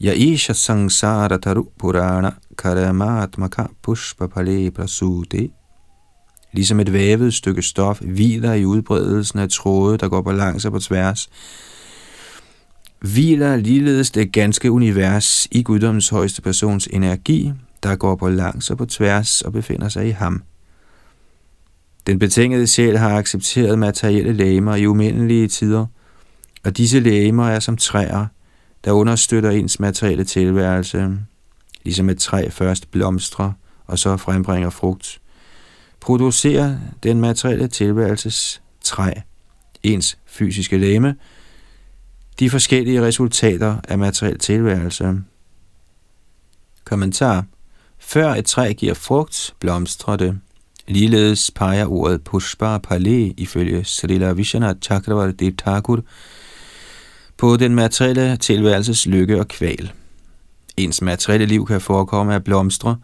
Yaisha 0.00 0.54
sangsara 0.54 1.38
taru 1.38 1.66
purana 1.78 2.38
karamatmaka 2.56 3.68
pushpa 3.82 4.28
pale 4.28 4.70
prasute 4.70 5.50
Ligesom 6.52 6.80
et 6.80 6.92
vævet 6.92 7.34
stykke 7.34 7.62
stof 7.62 8.00
hviler 8.00 8.52
i 8.52 8.64
udbredelsen 8.64 9.38
af 9.38 9.48
tråde, 9.48 9.98
der 9.98 10.08
går 10.08 10.22
balancer 10.22 10.70
på 10.70 10.78
tværs, 10.78 11.30
hviler 13.00 13.56
ligeledes 13.56 14.10
det 14.10 14.32
ganske 14.32 14.70
univers 14.70 15.48
i 15.50 15.62
guddommens 15.62 16.08
højeste 16.08 16.42
persons 16.42 16.86
energi, 16.86 17.52
der 17.82 17.96
går 17.96 18.16
på 18.16 18.28
langs 18.28 18.70
og 18.70 18.78
på 18.78 18.86
tværs 18.86 19.42
og 19.42 19.52
befinder 19.52 19.88
sig 19.88 20.08
i 20.08 20.10
ham. 20.10 20.42
Den 22.06 22.18
betingede 22.18 22.66
sjæl 22.66 22.98
har 22.98 23.16
accepteret 23.16 23.78
materielle 23.78 24.32
lægemer 24.32 24.74
i 24.74 24.86
umindelige 24.86 25.48
tider, 25.48 25.86
og 26.64 26.76
disse 26.76 27.00
lægemer 27.00 27.48
er 27.48 27.58
som 27.58 27.76
træer, 27.76 28.26
der 28.84 28.92
understøtter 28.92 29.50
ens 29.50 29.80
materielle 29.80 30.24
tilværelse, 30.24 31.18
ligesom 31.84 32.08
et 32.08 32.18
træ 32.18 32.48
først 32.50 32.90
blomstrer 32.90 33.52
og 33.86 33.98
så 33.98 34.16
frembringer 34.16 34.70
frugt. 34.70 35.20
Producerer 36.00 36.78
den 37.02 37.20
materielle 37.20 37.68
tilværelses 37.68 38.62
træ, 38.80 39.12
ens 39.82 40.18
fysiske 40.26 40.78
læme, 40.78 41.16
de 42.38 42.50
forskellige 42.50 43.02
resultater 43.02 43.76
af 43.88 43.98
materiel 43.98 44.38
tilværelse. 44.38 45.14
Kommentar 46.84 47.44
før 48.02 48.34
et 48.34 48.44
træ 48.44 48.72
giver 48.72 48.94
frugt, 48.94 49.54
blomstrer 49.60 50.16
det. 50.16 50.38
Ligeledes 50.88 51.50
peger 51.54 51.86
ordet 51.86 52.24
Pushpa 52.24 52.78
Pale 52.78 53.26
ifølge 53.26 53.84
Srila 53.84 54.32
Vishana 54.32 54.74
Chakravarti 54.82 55.50
Thakur 55.50 56.00
på 57.36 57.56
den 57.56 57.74
materielle 57.74 58.36
tilværelses 58.36 59.06
lykke 59.06 59.40
og 59.40 59.48
kval. 59.48 59.92
Ens 60.76 61.02
materielle 61.02 61.46
liv 61.46 61.66
kan 61.66 61.80
forekomme 61.80 62.34
at 62.34 62.44
blomstre, 62.44 62.96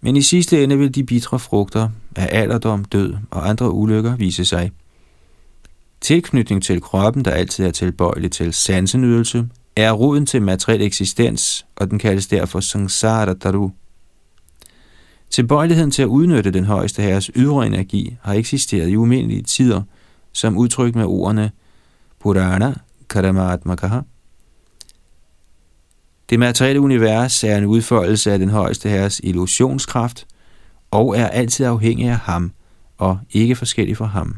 men 0.00 0.16
i 0.16 0.22
sidste 0.22 0.64
ende 0.64 0.78
vil 0.78 0.94
de 0.94 1.04
bitre 1.04 1.38
frugter 1.38 1.88
af 2.16 2.40
alderdom, 2.40 2.84
død 2.84 3.14
og 3.30 3.48
andre 3.48 3.70
ulykker 3.70 4.16
vise 4.16 4.44
sig. 4.44 4.70
Tilknytning 6.00 6.62
til 6.62 6.80
kroppen, 6.80 7.24
der 7.24 7.30
altid 7.30 7.66
er 7.66 7.70
tilbøjelig 7.70 8.32
til 8.32 8.52
sansenydelse, 8.52 9.48
er 9.76 9.92
roden 9.92 10.26
til 10.26 10.42
materiel 10.42 10.82
eksistens, 10.82 11.66
og 11.76 11.90
den 11.90 11.98
kaldes 11.98 12.26
derfor 12.26 12.60
samsara 12.60 13.34
daru. 13.34 13.70
Tilbøjeligheden 15.30 15.90
til 15.90 16.02
at 16.02 16.06
udnytte 16.06 16.50
den 16.50 16.64
højeste 16.64 17.02
herres 17.02 17.30
ydre 17.36 17.66
energi 17.66 18.16
har 18.22 18.34
eksisteret 18.34 18.88
i 18.88 18.96
umindelige 18.96 19.42
tider, 19.42 19.82
som 20.32 20.58
udtrykt 20.58 20.96
med 20.96 21.04
ordene 21.04 21.50
Purana 22.20 22.74
Karamatmakaha. 23.10 24.00
Det 26.30 26.38
materielle 26.38 26.80
univers 26.80 27.44
er 27.44 27.56
en 27.56 27.64
udfoldelse 27.64 28.32
af 28.32 28.38
den 28.38 28.50
højeste 28.50 28.88
herres 28.88 29.20
illusionskraft, 29.24 30.26
og 30.90 31.16
er 31.16 31.26
altid 31.26 31.66
afhængig 31.66 32.08
af 32.08 32.18
ham, 32.18 32.52
og 32.98 33.18
ikke 33.30 33.56
forskellig 33.56 33.96
fra 33.96 34.04
ham. 34.04 34.36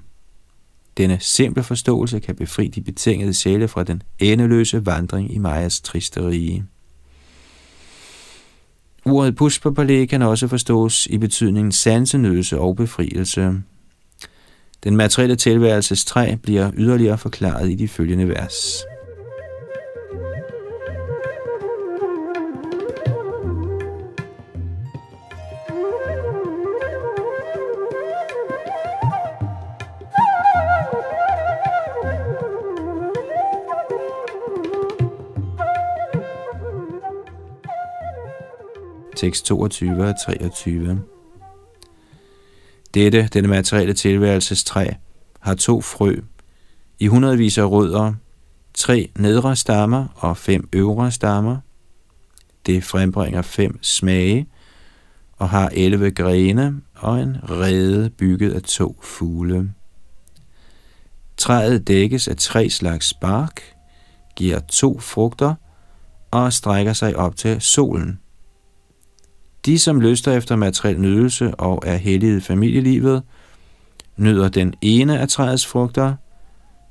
Denne 0.96 1.18
simple 1.20 1.62
forståelse 1.62 2.20
kan 2.20 2.36
befri 2.36 2.68
de 2.68 2.80
betingede 2.80 3.34
sjæle 3.34 3.68
fra 3.68 3.84
den 3.84 4.02
endeløse 4.18 4.86
vandring 4.86 5.34
i 5.34 5.38
Majas 5.38 5.80
triste 5.80 6.26
rige. 6.26 6.64
Ordet 9.04 9.36
pushpapale 9.36 10.06
kan 10.06 10.22
også 10.22 10.48
forstås 10.48 11.06
i 11.06 11.18
betydningen 11.18 11.72
sansenødelse 11.72 12.58
og 12.58 12.76
befrielse. 12.76 13.52
Den 14.84 14.96
materielle 14.96 15.36
tilværelses 15.36 16.04
træ 16.04 16.34
bliver 16.42 16.70
yderligere 16.76 17.18
forklaret 17.18 17.70
i 17.70 17.74
de 17.74 17.88
følgende 17.88 18.28
vers. 18.28 18.84
Tekst 39.20 39.44
22 39.44 40.06
og 40.06 40.14
23. 40.26 41.02
Dette, 42.94 43.28
denne 43.32 43.48
materielle 43.48 43.94
tilværelses 43.94 44.64
træ, 44.64 44.86
har 45.40 45.54
to 45.54 45.80
frø, 45.80 46.16
i 46.98 47.06
hundredvis 47.06 47.58
af 47.58 47.70
rødder, 47.70 48.12
tre 48.74 49.10
nedre 49.18 49.56
stammer 49.56 50.06
og 50.16 50.36
fem 50.36 50.68
øvre 50.72 51.10
stammer. 51.10 51.56
Det 52.66 52.84
frembringer 52.84 53.42
fem 53.42 53.82
smage 53.82 54.48
og 55.36 55.48
har 55.48 55.70
11 55.72 56.10
grene 56.10 56.80
og 56.96 57.20
en 57.20 57.36
rede 57.50 58.10
bygget 58.10 58.52
af 58.52 58.62
to 58.62 59.00
fugle. 59.02 59.72
Træet 61.36 61.88
dækkes 61.88 62.28
af 62.28 62.36
tre 62.36 62.70
slags 62.70 63.14
bark, 63.14 63.62
giver 64.36 64.58
to 64.58 64.98
frugter 64.98 65.54
og 66.30 66.52
strækker 66.52 66.92
sig 66.92 67.16
op 67.16 67.36
til 67.36 67.60
solen. 67.60 68.20
De, 69.66 69.78
som 69.78 70.00
lyster 70.00 70.32
efter 70.32 70.56
materiel 70.56 71.00
nydelse 71.00 71.54
og 71.54 71.82
er 71.86 71.96
hellige 71.96 72.36
i 72.36 72.40
familielivet, 72.40 73.22
nyder 74.16 74.48
den 74.48 74.74
ene 74.80 75.18
af 75.18 75.28
træets 75.28 75.66
frugter, 75.66 76.14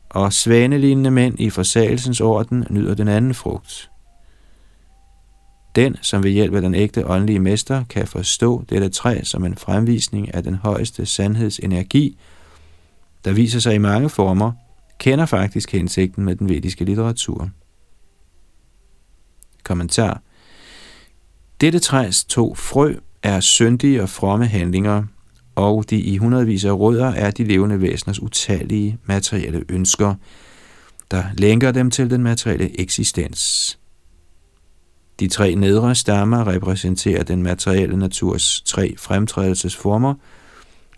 og 0.09 0.34
svanelignende 0.34 1.11
mænd 1.11 1.39
i 1.39 1.49
forsagelsens 1.49 2.22
orden 2.22 2.65
nyder 2.70 2.95
den 2.95 3.07
anden 3.07 3.34
frugt. 3.34 3.91
Den, 5.76 5.95
som 6.01 6.24
ved 6.24 6.32
hjælp 6.32 6.55
af 6.55 6.61
den 6.61 6.76
ægte 6.76 7.07
åndelige 7.07 7.39
mester 7.39 7.84
kan 7.89 8.07
forstå 8.07 8.63
dette 8.70 8.89
træ 8.89 9.20
som 9.24 9.45
en 9.45 9.55
fremvisning 9.55 10.34
af 10.34 10.43
den 10.43 10.55
højeste 10.55 11.05
sandhedsenergi, 11.05 12.17
der 13.26 13.32
viser 13.32 13.59
sig 13.59 13.76
i 13.76 13.78
mange 13.78 14.09
former, 14.09 14.51
kender 14.99 15.26
faktisk 15.26 15.72
hensigten 15.72 16.26
med 16.26 16.36
den 16.36 16.49
vediske 16.49 16.86
litteratur. 16.86 17.49
Kommentar 19.63 20.22
dette 21.62 21.80
træs 21.80 22.24
to 22.24 22.55
frø 22.55 22.95
er 23.24 23.39
syndige 23.39 24.01
og 24.01 24.10
fromme 24.10 24.47
handlinger, 24.47 25.03
og 25.55 25.89
de 25.89 25.99
i 25.99 26.18
hundredvis 26.18 26.66
af 26.66 26.72
rødder 26.72 27.07
er 27.07 27.32
de 27.32 27.43
levende 27.43 27.82
væseners 27.82 28.22
utallige 28.22 28.97
materielle 29.05 29.64
ønsker, 29.70 30.16
der 31.12 31.24
lænker 31.38 31.72
dem 31.72 31.91
til 31.91 32.10
den 32.10 32.24
materielle 32.24 32.80
eksistens. 32.82 33.80
De 35.20 35.28
tre 35.28 35.55
nedre 35.55 35.95
stammer 35.95 36.47
repræsenterer 36.47 37.24
den 37.24 37.43
materielle 37.43 37.97
naturs 37.97 38.62
tre 38.66 38.95
fremtrædelsesformer, 38.97 40.14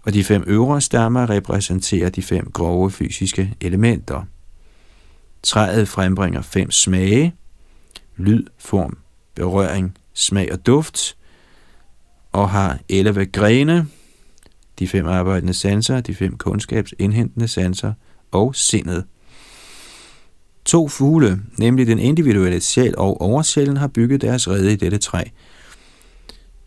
og 0.04 0.14
de 0.14 0.24
fem 0.24 0.44
øvre 0.48 0.82
stammer 0.82 1.30
repræsenterer 1.30 2.10
de 2.10 2.22
fem 2.22 2.52
grove 2.52 2.92
fysiske 2.92 3.54
elementer. 3.62 4.24
Træet 5.44 5.88
frembringer 5.88 6.42
fem 6.42 6.72
smage, 6.72 7.36
lyd, 8.18 8.46
form, 8.58 8.98
berøring, 9.36 9.96
smag 10.22 10.52
og 10.52 10.66
duft, 10.66 11.18
og 12.32 12.50
har 12.50 12.80
11 12.90 13.26
grene, 13.26 13.88
de 14.80 14.88
fem 14.88 15.06
arbejdende 15.06 15.54
sanser, 15.54 16.02
de 16.02 16.16
fem 16.16 16.38
kundskabsindhentende 16.38 17.48
sanser 17.48 17.94
og 18.32 18.56
sindet. 18.56 19.04
To 20.66 20.88
fugle, 20.88 21.42
nemlig 21.58 21.88
den 21.88 22.00
individuelle 22.00 22.62
sjæl 22.62 22.98
og 22.98 23.22
oversjælen, 23.22 23.78
har 23.78 23.88
bygget 23.88 24.22
deres 24.22 24.50
rede 24.50 24.74
i 24.74 24.76
dette 24.76 24.98
træ. 24.98 25.24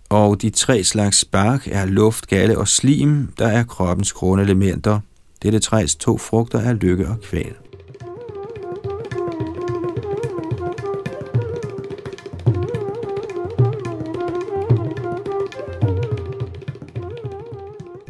Og 0.08 0.42
de 0.42 0.50
tre 0.50 0.84
slags 0.84 1.24
bark 1.24 1.68
er 1.68 1.86
luft, 1.86 2.26
galle 2.26 2.58
og 2.58 2.68
slim, 2.68 3.32
der 3.38 3.46
er 3.46 3.64
kroppens 3.64 4.12
grundelementer. 4.12 5.00
Dette 5.42 5.58
træs 5.58 5.96
to 5.96 6.18
frugter 6.18 6.58
er 6.58 6.72
lykke 6.72 7.08
og 7.08 7.20
kval. 7.20 7.54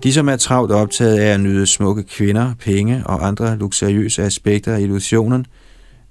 De, 0.05 0.13
som 0.13 0.29
er 0.29 0.37
travlt 0.37 0.73
optaget 0.73 1.19
af 1.19 1.35
at 1.35 1.41
nyde 1.41 1.67
smukke 1.67 2.03
kvinder, 2.03 2.55
penge 2.61 3.07
og 3.07 3.27
andre 3.27 3.57
luksuriøse 3.57 4.23
aspekter 4.23 4.75
af 4.75 4.81
illusionen, 4.81 5.47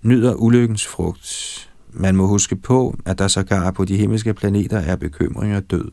nyder 0.01 0.33
ulykkens 0.33 0.87
frugt. 0.87 1.69
Man 1.91 2.15
må 2.15 2.27
huske 2.27 2.55
på, 2.55 2.95
at 3.05 3.19
der 3.19 3.27
sågar 3.27 3.71
på 3.71 3.85
de 3.85 3.97
himmelske 3.97 4.33
planeter 4.33 4.77
er 4.77 4.95
bekymring 4.95 5.55
og 5.55 5.71
død. 5.71 5.91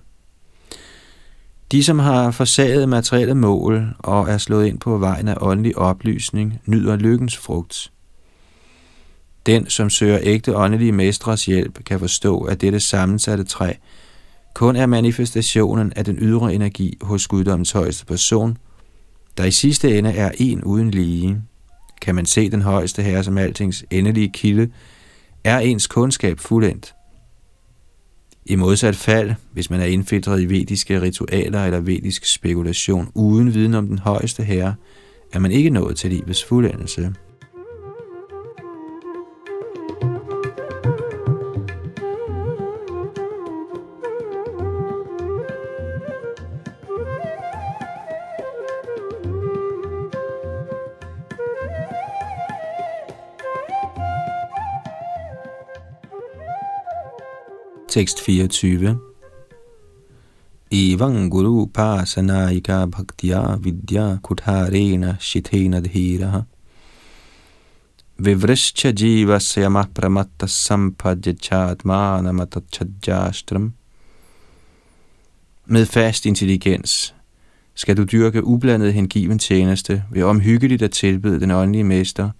De, 1.72 1.84
som 1.84 1.98
har 1.98 2.30
forsaget 2.30 2.88
materielle 2.88 3.34
mål 3.34 3.86
og 3.98 4.28
er 4.28 4.38
slået 4.38 4.66
ind 4.66 4.78
på 4.78 4.98
vejen 4.98 5.28
af 5.28 5.36
åndelig 5.40 5.78
oplysning, 5.78 6.60
nyder 6.66 6.96
lykkens 6.96 7.36
frugt. 7.36 7.92
Den, 9.46 9.70
som 9.70 9.90
søger 9.90 10.18
ægte 10.22 10.56
åndelige 10.56 10.92
mestres 10.92 11.46
hjælp, 11.46 11.84
kan 11.84 11.98
forstå, 11.98 12.40
at 12.40 12.60
dette 12.60 12.80
sammensatte 12.80 13.44
træ 13.44 13.72
kun 14.54 14.76
er 14.76 14.86
manifestationen 14.86 15.92
af 15.96 16.04
den 16.04 16.16
ydre 16.20 16.54
energi 16.54 16.98
hos 17.02 17.26
guddommens 17.26 17.72
højeste 17.72 18.06
person, 18.06 18.58
der 19.36 19.44
i 19.44 19.50
sidste 19.50 19.98
ende 19.98 20.10
er 20.10 20.30
en 20.38 20.64
uden 20.64 20.90
lige. 20.90 21.42
Kan 22.02 22.14
man 22.14 22.26
se 22.26 22.50
den 22.50 22.62
højeste 22.62 23.02
herre 23.02 23.24
som 23.24 23.38
altings 23.38 23.84
endelige 23.90 24.28
kilde, 24.28 24.70
er 25.44 25.58
ens 25.58 25.86
kundskab 25.86 26.38
fuldendt. 26.38 26.94
I 28.46 28.56
modsat 28.56 28.96
fald, 28.96 29.34
hvis 29.52 29.70
man 29.70 29.80
er 29.80 29.84
indfiltret 29.84 30.40
i 30.40 30.46
vediske 30.46 31.00
ritualer 31.00 31.64
eller 31.64 31.80
vedisk 31.80 32.24
spekulation 32.24 33.10
uden 33.14 33.54
viden 33.54 33.74
om 33.74 33.86
den 33.86 33.98
højeste 33.98 34.44
herre, 34.44 34.74
er 35.32 35.38
man 35.38 35.50
ikke 35.50 35.70
nået 35.70 35.96
til 35.96 36.10
livets 36.10 36.44
fuldendelse. 36.44 37.12
Tekst 57.90 58.20
24 58.20 58.98
Evan 60.70 61.30
guru 61.30 61.66
pasanaika 61.66 62.86
bhaktya 62.86 63.56
vidya 63.60 64.18
kutharena 64.22 65.16
Shitena 65.20 65.80
dhiraha. 65.80 66.42
Vivrishcha 68.18 68.92
jivasya 68.92 69.86
pramatta 69.94 70.46
sampadjachatmana 70.46 72.32
matachajastram 72.32 73.72
Med 75.66 75.86
fast 75.86 76.26
intelligens 76.26 77.14
skal 77.74 77.96
du 77.96 78.04
dyrke 78.04 78.44
ublandet 78.44 78.94
hengiven 78.94 79.38
tjeneste 79.38 80.04
ved 80.10 80.22
omhyggeligt 80.22 80.82
at 80.82 80.90
tilbede 80.90 81.40
den 81.40 81.50
åndelige 81.50 81.84
mester– 81.84 82.30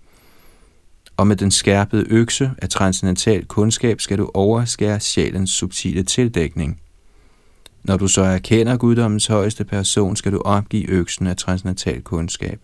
og 1.20 1.26
med 1.26 1.36
den 1.36 1.50
skærpede 1.50 2.04
økse 2.10 2.50
af 2.58 2.68
transcendental 2.68 3.44
kundskab 3.44 4.00
skal 4.00 4.18
du 4.18 4.30
overskære 4.34 5.00
sjælens 5.00 5.50
subtile 5.50 6.02
tildækning. 6.02 6.80
Når 7.84 7.96
du 7.96 8.08
så 8.08 8.22
erkender 8.22 8.76
guddommens 8.76 9.26
højeste 9.26 9.64
person, 9.64 10.16
skal 10.16 10.32
du 10.32 10.38
opgive 10.38 10.88
øksen 10.88 11.26
af 11.26 11.36
transcendental 11.36 12.02
kundskab. 12.02 12.60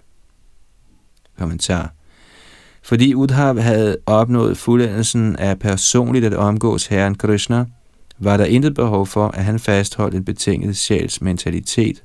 Kommentar. 1.38 1.92
Fordi 2.82 3.14
Udhav 3.14 3.58
havde 3.58 3.96
opnået 4.06 4.58
fuldendelsen 4.58 5.36
af 5.36 5.58
personligt 5.58 6.24
at 6.24 6.34
omgås 6.34 6.86
Herren 6.86 7.14
Krishna, 7.14 7.64
var 8.18 8.36
der 8.36 8.44
intet 8.44 8.74
behov 8.74 9.06
for, 9.06 9.28
at 9.28 9.44
han 9.44 9.58
fastholdt 9.58 10.14
en 10.14 10.24
betinget 10.24 10.76
sjæls 10.76 11.20
mentalitet, 11.20 12.04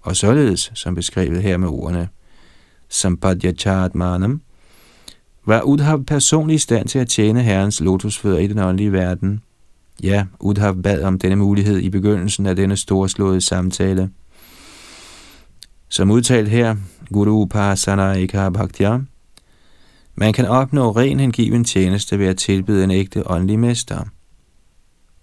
og 0.00 0.16
således, 0.16 0.70
som 0.74 0.94
beskrevet 0.94 1.42
her 1.42 1.56
med 1.56 1.68
ordene, 1.68 2.08
Sampadhyachat 2.88 3.94
Manam, 3.94 4.42
var 5.48 5.62
Udhav 5.62 6.04
personligt 6.04 6.60
i 6.60 6.62
stand 6.62 6.88
til 6.88 6.98
at 6.98 7.08
tjene 7.08 7.42
herrens 7.42 7.80
lotusfødder 7.80 8.38
i 8.38 8.46
den 8.46 8.58
åndelige 8.58 8.92
verden? 8.92 9.40
Ja, 10.02 10.26
Udhav 10.40 10.82
bad 10.82 11.02
om 11.02 11.18
denne 11.18 11.36
mulighed 11.36 11.78
i 11.78 11.90
begyndelsen 11.90 12.46
af 12.46 12.56
denne 12.56 12.76
storslåede 12.76 13.40
samtale. 13.40 14.10
Som 15.88 16.10
udtalt 16.10 16.48
her, 16.48 16.76
Guru 17.12 17.30
Upasana 17.30 18.12
Eka 18.12 18.48
Bhaktya, 18.48 18.98
man 20.14 20.32
kan 20.32 20.46
opnå 20.46 20.90
ren 20.90 21.20
hengiven 21.20 21.64
tjeneste 21.64 22.18
ved 22.18 22.26
at 22.26 22.36
tilbyde 22.36 22.84
en 22.84 22.90
ægte 22.90 23.30
åndelig 23.30 23.58
mester. 23.58 24.04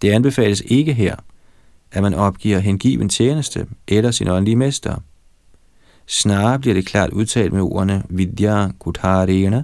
Det 0.01 0.11
anbefales 0.11 0.63
ikke 0.65 0.93
her, 0.93 1.15
at 1.91 2.03
man 2.03 2.13
opgiver 2.13 2.59
hengiven 2.59 3.09
tjeneste 3.09 3.67
eller 3.87 4.11
sin 4.11 4.27
åndelige 4.27 4.55
mester. 4.55 4.95
Snarere 6.07 6.59
bliver 6.59 6.73
det 6.73 6.85
klart 6.85 7.09
udtalt 7.09 7.53
med 7.53 7.61
ordene 7.61 8.03
Vidya 8.09 8.67
Kutharena, 8.79 9.63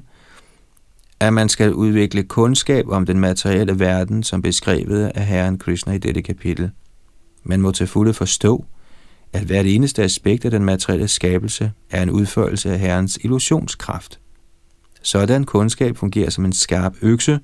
at 1.22 1.34
man 1.34 1.50
skal 1.50 1.74
udvikle 1.74 2.24
kundskab 2.24 2.90
om 2.90 3.06
den 3.06 3.20
materielle 3.20 3.80
verden, 3.80 4.24
som 4.24 4.42
beskrevet 4.42 5.12
af 5.16 5.26
Herren 5.26 5.58
Krishna 5.58 5.94
i 5.94 5.98
dette 5.98 6.22
kapitel. 6.22 6.72
Man 7.44 7.62
må 7.62 7.72
til 7.72 7.88
fulde 7.88 8.14
forstå, 8.14 8.66
at 9.34 9.42
hvert 9.42 9.66
eneste 9.66 10.04
aspekt 10.04 10.46
af 10.46 10.52
den 10.52 10.66
materielle 10.66 11.08
skabelse 11.08 11.72
er 11.90 12.04
en 12.04 12.10
udførelse 12.10 12.72
af 12.72 12.80
Herrens 12.80 13.20
illusionskraft. 13.24 14.20
Sådan 15.02 15.44
kundskab 15.44 15.98
fungerer 15.98 16.30
som 16.30 16.46
en 16.46 16.54
skarp 16.54 16.94
økse, 17.02 17.40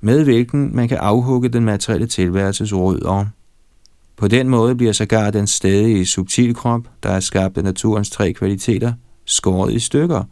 med 0.00 0.24
hvilken 0.24 0.76
man 0.76 0.88
kan 0.88 0.98
afhugge 0.98 1.48
den 1.48 1.64
materielle 1.64 2.06
tilværelses 2.06 2.74
rødder. 2.74 3.26
På 4.16 4.28
den 4.28 4.48
måde 4.48 4.74
bliver 4.74 4.92
sågar 4.92 5.30
den 5.30 5.46
stadige 5.46 6.06
subtilkrop, 6.06 6.80
der 7.02 7.10
er 7.10 7.20
skabt 7.20 7.58
af 7.58 7.64
naturens 7.64 8.10
tre 8.10 8.32
kvaliteter, 8.32 8.92
skåret 9.24 9.72
i 9.72 9.78
stykker, 9.78 10.22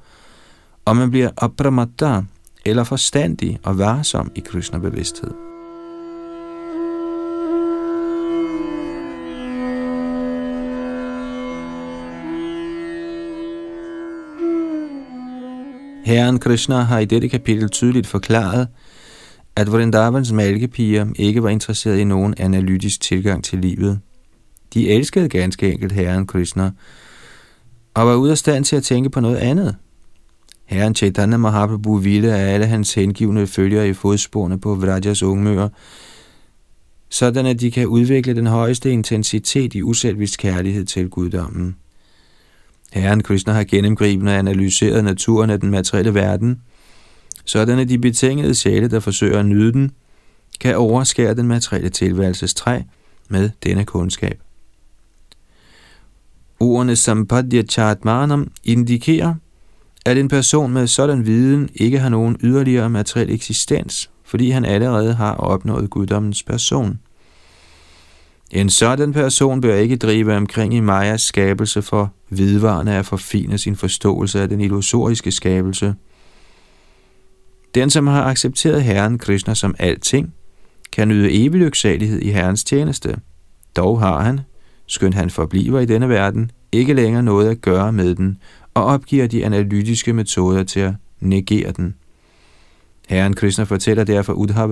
og 0.85 0.97
man 0.97 1.11
bliver 1.11 1.31
apramatta, 1.37 2.23
eller 2.65 2.85
forstandig 2.85 3.59
og 3.63 3.79
varsom 3.79 4.33
i 4.35 4.41
Krishna-bevidsthed. 4.41 5.31
Herren 16.05 16.39
Krishna 16.39 16.81
har 16.81 16.99
i 16.99 17.05
dette 17.05 17.29
kapitel 17.29 17.69
tydeligt 17.69 18.07
forklaret, 18.07 18.69
at 19.57 19.73
Vrindavans 19.73 20.33
malkepiger 20.33 21.07
ikke 21.17 21.43
var 21.43 21.49
interesseret 21.49 21.99
i 21.99 22.05
nogen 22.05 22.35
analytisk 22.39 23.01
tilgang 23.01 23.45
til 23.45 23.59
livet. 23.59 24.01
De 24.75 24.91
elskede 24.91 25.29
ganske 25.29 25.73
enkelt 25.73 25.93
Herren 25.93 26.27
Krishna, 26.27 26.71
og 27.95 28.07
var 28.07 28.15
ude 28.15 28.31
af 28.31 28.39
stand 28.39 28.65
til 28.65 28.77
at 28.77 28.83
tænke 28.83 29.11
på 29.11 29.21
noget 29.21 29.37
andet. 29.37 29.77
Herren 30.73 30.95
Chaitanya 30.95 31.37
Mahaprabhu 31.37 31.97
ville 31.97 32.35
at 32.35 32.55
alle 32.55 32.67
hans 32.67 32.95
hengivne 32.95 33.47
følgere 33.47 33.89
i 33.89 33.93
fodsporene 33.93 34.61
på 34.61 34.75
Vrajas 34.75 35.23
ungmøer, 35.23 35.69
sådan 37.09 37.47
at 37.47 37.61
de 37.61 37.71
kan 37.71 37.87
udvikle 37.87 38.35
den 38.35 38.47
højeste 38.47 38.91
intensitet 38.91 39.75
i 39.75 39.83
uselvisk 39.83 40.41
kærlighed 40.41 40.85
til 40.85 41.09
guddommen. 41.09 41.77
Herren 42.93 43.23
Krishna 43.23 43.53
har 43.53 43.65
gennemgribende 43.65 44.33
analyseret 44.33 45.05
naturen 45.05 45.51
af 45.51 45.61
den 45.61 45.71
materielle 45.71 46.15
verden, 46.15 46.61
sådan 47.45 47.79
at 47.79 47.89
de 47.89 47.99
betingede 47.99 48.55
sjæle, 48.55 48.89
der 48.89 49.01
forsøger 49.01 49.39
at 49.39 49.47
nyde 49.47 49.73
den, 49.73 49.91
kan 50.61 50.77
overskære 50.77 51.35
den 51.35 51.49
materielle 51.49 51.89
tilværelses 51.89 52.55
træ 52.55 52.81
med 53.29 53.51
denne 53.65 53.85
kundskab. 53.85 54.41
Ordene 56.61 56.97
Sampadya 56.97 57.63
Chatmanam 57.63 58.51
indikerer, 58.65 59.35
at 60.07 60.19
en 60.19 60.29
person 60.29 60.73
med 60.73 60.87
sådan 60.87 61.27
viden 61.27 61.69
ikke 61.75 61.99
har 61.99 62.09
nogen 62.09 62.37
yderligere 62.43 62.91
materiel 62.91 63.31
eksistens, 63.31 64.11
fordi 64.25 64.51
han 64.51 64.65
allerede 64.65 65.15
har 65.15 65.35
opnået 65.35 65.91
guddommens 65.91 66.43
person. 66.43 66.99
En 68.51 68.71
sådan 68.71 69.13
person 69.13 69.61
bør 69.61 69.75
ikke 69.75 69.97
drive 69.97 70.37
omkring 70.37 70.75
i 70.75 70.81
Majas 70.81 71.23
skabelse 71.23 71.83
for 71.83 72.13
vidvarende 72.31 72.93
at 72.93 73.07
forfine 73.07 73.59
sin 73.59 73.77
forståelse 73.77 74.41
af 74.43 74.49
den 74.49 74.61
illusoriske 74.61 75.33
skabelse. 75.33 75.95
Den, 77.75 77.91
som 77.91 78.07
har 78.07 78.25
accepteret 78.25 78.83
Herren 78.83 79.19
Krishna 79.19 79.55
som 79.55 79.75
alting, 79.79 80.35
kan 80.93 81.09
nyde 81.09 81.33
evig 81.33 81.61
lyksalighed 81.61 82.21
i 82.21 82.31
Herrens 82.31 82.65
tjeneste. 82.65 83.17
Dog 83.77 84.01
har 84.01 84.21
han, 84.21 84.41
skønt 84.87 85.15
han 85.15 85.31
forbliver 85.31 85.81
i 85.81 85.87
denne 85.87 86.09
verden, 86.09 86.51
ikke 86.73 86.95
længere 86.95 87.23
noget 87.23 87.51
at 87.51 87.61
gøre 87.61 87.93
med 87.93 88.15
den, 88.15 88.39
og 88.75 88.85
opgiver 88.85 89.27
de 89.27 89.45
analytiske 89.45 90.13
metoder 90.13 90.65
til 90.65 90.81
at 90.81 90.95
negere 91.21 91.73
den. 91.73 91.95
Herren 93.09 93.35
Krishna 93.35 93.65
fortæller 93.65 94.05
derfor 94.05 94.33
Udhab, 94.33 94.71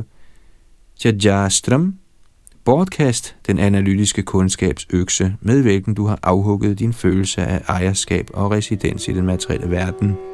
Jajastram, 1.04 1.94
bortkast 2.64 3.36
den 3.46 3.58
analytiske 3.58 4.22
kundskabs 4.22 4.86
økse, 4.90 5.36
med 5.40 5.62
hvilken 5.62 5.94
du 5.94 6.06
har 6.06 6.18
afhugget 6.22 6.78
din 6.78 6.92
følelse 6.92 7.42
af 7.42 7.62
ejerskab 7.68 8.30
og 8.34 8.50
residens 8.50 9.08
i 9.08 9.12
den 9.12 9.26
materielle 9.26 9.70
verden. 9.70 10.29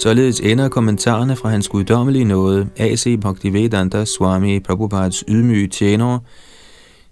Således 0.00 0.40
ender 0.40 0.68
kommentarerne 0.68 1.36
fra 1.36 1.48
hans 1.48 1.68
guddommelige 1.68 2.24
nåde, 2.24 2.68
A.C. 2.76 3.20
Bhaktivedanta 3.20 4.04
Swami 4.04 4.60
Prabhupads 4.60 5.24
ydmyge 5.28 5.68
tjenere, 5.68 6.20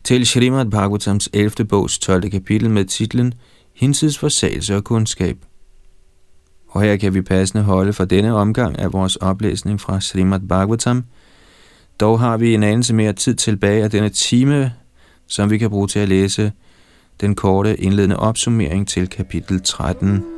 til 0.05 0.27
Srimad 0.27 0.67
Bhagavatams 0.67 1.29
11. 1.33 1.51
bogs 1.69 1.99
12. 1.99 2.31
kapitel 2.31 2.71
med 2.71 2.85
titlen 2.85 3.35
Hinsides 3.75 4.19
forsagelse 4.19 4.77
og 4.77 4.85
kundskab. 4.85 5.37
Og 6.69 6.83
her 6.83 6.97
kan 6.97 7.15
vi 7.15 7.23
passende 7.23 7.65
holde 7.65 7.93
for 7.93 8.05
denne 8.05 8.35
omgang 8.35 8.79
af 8.79 8.93
vores 8.93 9.17
oplæsning 9.17 9.81
fra 9.81 10.01
Srimad 10.01 10.41
Bhagavatam. 10.49 11.05
Dog 12.01 12.21
har 12.21 12.37
vi 12.37 12.55
en 12.55 12.63
anelse 12.63 12.95
mere 12.95 13.13
tid 13.13 13.35
tilbage 13.35 13.85
af 13.85 13.91
denne 13.91 14.09
time, 14.09 14.73
som 15.27 15.51
vi 15.51 15.59
kan 15.59 15.71
bruge 15.71 15.89
til 15.89 15.99
at 15.99 16.09
læse 16.09 16.53
den 17.21 17.35
korte 17.35 17.81
indledende 17.81 18.17
opsummering 18.17 18.89
til 18.89 19.09
kapitel 19.09 19.61
13. 19.63 20.38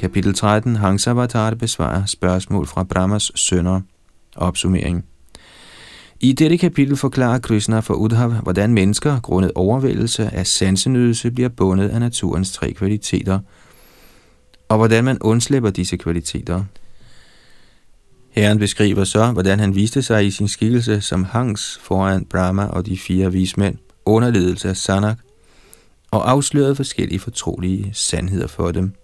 Kapitel 0.00 0.34
13. 0.34 0.76
Hangsavatar 0.76 1.54
besvarer 1.54 2.06
spørgsmål 2.06 2.66
fra 2.66 2.82
Brahmas 2.84 3.32
sønner. 3.34 3.80
Opsummering. 4.36 5.04
I 6.20 6.32
dette 6.32 6.58
kapitel 6.58 6.96
forklarer 6.96 7.38
Krishna 7.38 7.80
for 7.80 7.94
Udhav, 7.94 8.30
hvordan 8.30 8.74
mennesker, 8.74 9.20
grundet 9.20 9.52
overvældelse 9.54 10.30
af 10.34 10.46
sansenydelse, 10.46 11.30
bliver 11.30 11.48
bundet 11.48 11.88
af 11.88 12.00
naturens 12.00 12.52
tre 12.52 12.72
kvaliteter, 12.72 13.38
og 14.68 14.76
hvordan 14.76 15.04
man 15.04 15.18
undslipper 15.20 15.70
disse 15.70 15.96
kvaliteter. 15.96 16.64
Herren 18.30 18.58
beskriver 18.58 19.04
så, 19.04 19.32
hvordan 19.32 19.60
han 19.60 19.74
viste 19.74 20.02
sig 20.02 20.26
i 20.26 20.30
sin 20.30 20.48
skikkelse 20.48 21.00
som 21.00 21.24
Hangs 21.24 21.80
foran 21.82 22.24
Brahma 22.24 22.66
og 22.66 22.86
de 22.86 22.98
fire 22.98 23.32
vismænd, 23.32 23.76
under 24.04 24.30
ledelse 24.30 24.68
af 24.68 24.76
Sanak, 24.76 25.18
og 26.10 26.30
afslørede 26.30 26.76
forskellige 26.76 27.18
fortrolige 27.20 27.90
sandheder 27.94 28.46
for 28.46 28.70
dem. 28.72 28.94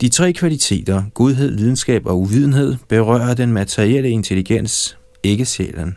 De 0.00 0.08
tre 0.08 0.32
kvaliteter, 0.32 1.02
godhed, 1.14 1.50
lidenskab 1.50 2.06
og 2.06 2.20
uvidenhed, 2.20 2.76
berører 2.88 3.34
den 3.34 3.52
materielle 3.52 4.10
intelligens, 4.10 4.98
ikke 5.22 5.44
sjælen. 5.44 5.96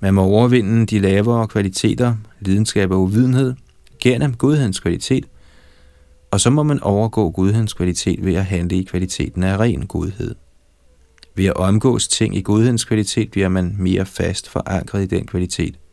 Man 0.00 0.14
må 0.14 0.22
overvinde 0.22 0.86
de 0.86 0.98
lavere 0.98 1.48
kvaliteter, 1.48 2.16
lidenskab 2.40 2.90
og 2.90 3.00
uvidenhed, 3.00 3.54
gennem 4.02 4.34
godhedens 4.34 4.80
kvalitet, 4.80 5.24
og 6.30 6.40
så 6.40 6.50
må 6.50 6.62
man 6.62 6.80
overgå 6.82 7.30
godhedens 7.30 7.72
kvalitet 7.72 8.24
ved 8.24 8.34
at 8.34 8.44
handle 8.44 8.76
i 8.76 8.82
kvaliteten 8.82 9.42
af 9.42 9.56
ren 9.56 9.86
godhed. 9.86 10.34
Ved 11.34 11.46
at 11.46 11.56
omgås 11.56 12.08
ting 12.08 12.36
i 12.36 12.42
godhedens 12.42 12.84
kvalitet 12.84 13.30
bliver 13.30 13.48
man 13.48 13.76
mere 13.78 14.06
fast 14.06 14.48
forankret 14.48 15.02
i 15.02 15.06
den 15.06 15.26
kvalitet– 15.26 15.78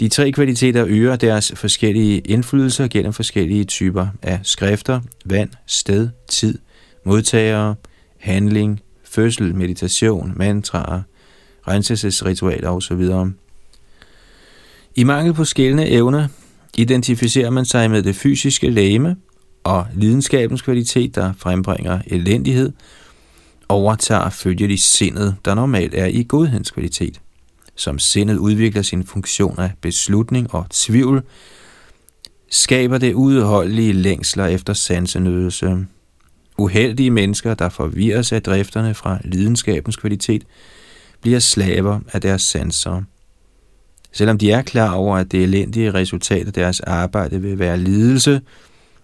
de 0.00 0.08
tre 0.08 0.32
kvaliteter 0.32 0.84
øger 0.88 1.16
deres 1.16 1.52
forskellige 1.54 2.18
indflydelser 2.18 2.88
gennem 2.88 3.12
forskellige 3.12 3.64
typer 3.64 4.06
af 4.22 4.40
skrifter, 4.42 5.00
vand, 5.24 5.50
sted, 5.66 6.08
tid, 6.28 6.58
modtagere, 7.04 7.74
handling, 8.18 8.80
fødsel, 9.04 9.54
meditation, 9.54 10.32
mantraer, 10.36 11.02
renselsesritualer 11.68 12.70
osv. 12.70 13.10
I 14.94 15.04
mangel 15.04 15.34
på 15.34 15.44
skældende 15.44 15.88
evne 15.88 16.28
identificerer 16.76 17.50
man 17.50 17.64
sig 17.64 17.90
med 17.90 18.02
det 18.02 18.16
fysiske 18.16 18.70
læme 18.70 19.16
og 19.64 19.86
lidenskabens 19.94 20.62
kvalitet, 20.62 21.14
der 21.14 21.32
frembringer 21.38 22.00
elendighed, 22.06 22.72
overtager 23.68 24.30
følgelig 24.30 24.82
sindet, 24.82 25.36
der 25.44 25.54
normalt 25.54 25.94
er 25.94 26.06
i 26.06 26.26
godhedens 26.28 26.70
kvalitet 26.70 27.20
som 27.76 27.98
sindet 27.98 28.36
udvikler 28.36 28.82
sin 28.82 29.04
funktion 29.04 29.58
af 29.58 29.70
beslutning 29.80 30.54
og 30.54 30.66
tvivl, 30.70 31.22
skaber 32.50 32.98
det 32.98 33.14
udholdelige 33.14 33.92
længsler 33.92 34.46
efter 34.46 34.72
sansenydelse. 34.72 35.86
Uheldige 36.58 37.10
mennesker, 37.10 37.54
der 37.54 37.68
forvirres 37.68 38.32
af 38.32 38.42
drifterne 38.42 38.94
fra 38.94 39.18
lidenskabens 39.24 39.96
kvalitet, 39.96 40.44
bliver 41.20 41.38
slaver 41.38 42.00
af 42.12 42.20
deres 42.20 42.42
sanser. 42.42 43.02
Selvom 44.12 44.38
de 44.38 44.50
er 44.50 44.62
klar 44.62 44.94
over, 44.94 45.16
at 45.16 45.32
det 45.32 45.42
elendige 45.42 45.94
resultat 45.94 46.46
af 46.46 46.52
deres 46.52 46.80
arbejde 46.80 47.42
vil 47.42 47.58
være 47.58 47.78
lidelse, 47.78 48.40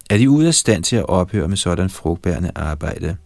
er 0.09 0.17
de 0.17 0.29
ude 0.29 0.47
af 0.47 0.53
stand 0.53 0.83
til 0.83 0.95
at 0.95 1.09
ophøre 1.09 1.47
med 1.47 1.57
sådan 1.57 1.89
frugtbærende 1.89 2.51
arbejde. 2.55 3.17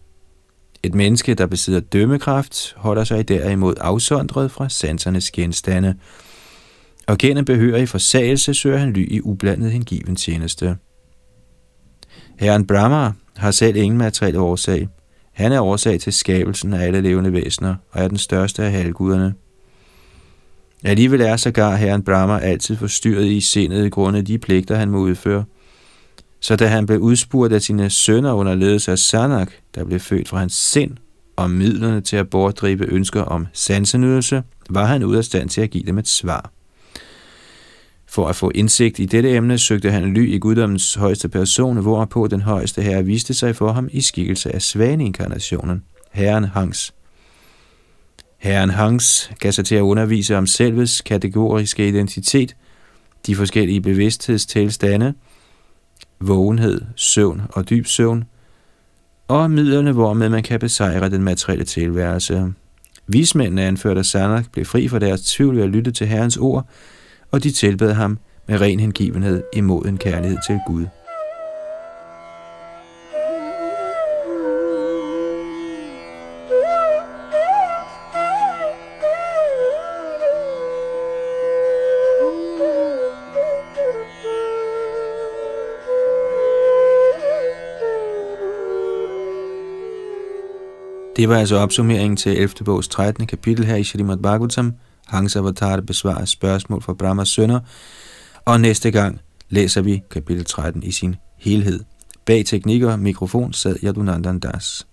Et 0.82 0.94
menneske, 0.94 1.34
der 1.34 1.46
besidder 1.46 1.80
dømmekraft, 1.80 2.74
holder 2.76 3.04
sig 3.04 3.28
derimod 3.28 3.74
afsondret 3.80 4.50
fra 4.50 4.68
sansernes 4.68 5.30
genstande, 5.30 5.94
og 7.06 7.18
gennem 7.18 7.44
behørig 7.44 7.88
forsagelse 7.88 8.54
søger 8.54 8.78
han 8.78 8.92
ly 8.92 9.12
i 9.12 9.20
ublandet 9.20 9.72
hengiven 9.72 10.16
tjeneste. 10.16 10.76
Herren 12.38 12.66
Brahma 12.66 13.12
har 13.36 13.50
selv 13.50 13.76
ingen 13.76 13.98
materiel 13.98 14.36
årsag. 14.36 14.88
Han 15.32 15.52
er 15.52 15.60
årsag 15.60 16.00
til 16.00 16.12
skabelsen 16.12 16.74
af 16.74 16.86
alle 16.86 17.00
levende 17.00 17.32
væsener 17.32 17.74
og 17.90 18.02
er 18.02 18.08
den 18.08 18.18
største 18.18 18.64
af 18.64 18.72
halvguderne. 18.72 19.34
Alligevel 20.84 21.20
er 21.20 21.36
sågar 21.36 21.76
herren 21.76 22.02
Brahma 22.02 22.38
altid 22.38 22.76
forstyrret 22.76 23.24
i 23.24 23.40
sindet 23.40 23.92
grundet 23.92 24.26
de 24.26 24.38
pligter, 24.38 24.76
han 24.76 24.90
må 24.90 24.98
udføre. 24.98 25.44
Så 26.40 26.56
da 26.56 26.66
han 26.66 26.86
blev 26.86 26.98
udspurgt 26.98 27.52
af 27.52 27.62
sine 27.62 27.90
sønner 27.90 28.32
under 28.32 28.54
ledelse 28.54 28.92
af 28.92 28.98
Sanak, 28.98 29.52
der 29.74 29.84
blev 29.84 30.00
født 30.00 30.28
fra 30.28 30.38
hans 30.38 30.54
sind, 30.54 30.96
og 31.36 31.50
midlerne 31.50 32.00
til 32.00 32.16
at 32.16 32.30
bortdrive 32.30 32.92
ønsker 32.92 33.22
om 33.22 33.46
sansenydelse, 33.52 34.42
var 34.70 34.84
han 34.86 35.04
ude 35.04 35.18
af 35.18 35.24
stand 35.24 35.48
til 35.48 35.60
at 35.60 35.70
give 35.70 35.84
dem 35.84 35.98
et 35.98 36.08
svar. 36.08 36.52
For 38.06 38.28
at 38.28 38.36
få 38.36 38.50
indsigt 38.54 38.98
i 38.98 39.04
dette 39.04 39.34
emne 39.34 39.58
søgte 39.58 39.90
han 39.90 40.14
ly 40.14 40.34
i 40.34 40.38
guddommens 40.38 40.94
højeste 40.94 41.28
person, 41.28 41.76
hvorpå 41.76 42.26
den 42.26 42.40
højeste 42.40 42.82
herre 42.82 43.04
viste 43.04 43.34
sig 43.34 43.56
for 43.56 43.72
ham 43.72 43.88
i 43.92 44.00
skikkelse 44.00 44.54
af 44.54 44.62
svaneinkarnationen, 44.62 45.82
herren 46.12 46.44
Hangs. 46.44 46.94
Herren 48.38 48.70
Hangs 48.70 49.30
gav 49.38 49.52
sig 49.52 49.64
til 49.64 49.74
at 49.74 49.80
undervise 49.80 50.36
om 50.36 50.46
selvets 50.46 51.00
kategoriske 51.00 51.88
identitet, 51.88 52.56
de 53.26 53.36
forskellige 53.36 53.80
bevidsthedstilstande, 53.80 55.14
vågenhed, 56.20 56.80
søvn 56.96 57.42
og 57.48 57.70
dyb 57.70 57.86
søvn, 57.86 58.24
og 59.28 59.50
midlerne, 59.50 59.92
hvormed 59.92 60.28
man 60.28 60.42
kan 60.42 60.60
besejre 60.60 61.10
den 61.10 61.22
materielle 61.22 61.64
tilværelse. 61.64 62.52
Vismændene 63.06 63.62
anført 63.62 63.98
at 63.98 64.06
Sanak 64.06 64.52
blev 64.52 64.64
fri 64.64 64.88
for 64.88 64.98
deres 64.98 65.22
tvivl 65.22 65.56
ved 65.56 65.62
at 65.62 65.68
lytte 65.68 65.90
til 65.90 66.06
Herrens 66.06 66.36
ord, 66.36 66.68
og 67.30 67.42
de 67.42 67.50
tilbad 67.50 67.92
ham 67.92 68.18
med 68.48 68.60
ren 68.60 68.80
hengivenhed 68.80 69.42
imod 69.52 69.84
en 69.86 69.98
kærlighed 69.98 70.38
til 70.46 70.60
Gud. 70.66 70.86
Det 91.18 91.28
var 91.28 91.36
altså 91.36 91.56
opsummeringen 91.56 92.16
til 92.16 92.32
11. 92.32 92.48
bogs 92.64 92.88
13. 92.88 93.26
kapitel 93.26 93.64
her 93.64 93.76
i 93.76 93.84
Shrimad 93.84 94.16
Bhagavatam. 94.16 94.74
Hans 95.06 95.36
Avatar 95.36 95.80
besvarer 95.80 96.24
spørgsmål 96.24 96.82
fra 96.82 96.94
Brahmas 96.94 97.28
sønner, 97.28 97.60
og 98.44 98.60
næste 98.60 98.90
gang 98.90 99.20
læser 99.48 99.82
vi 99.82 100.02
kapitel 100.10 100.44
13 100.44 100.82
i 100.82 100.92
sin 100.92 101.16
helhed. 101.38 101.80
Bag 102.26 102.46
teknikker 102.46 102.92
og 102.92 102.98
mikrofon 102.98 103.52
sad 103.52 103.76
Yadunandan 103.84 104.38
Das. 104.38 104.86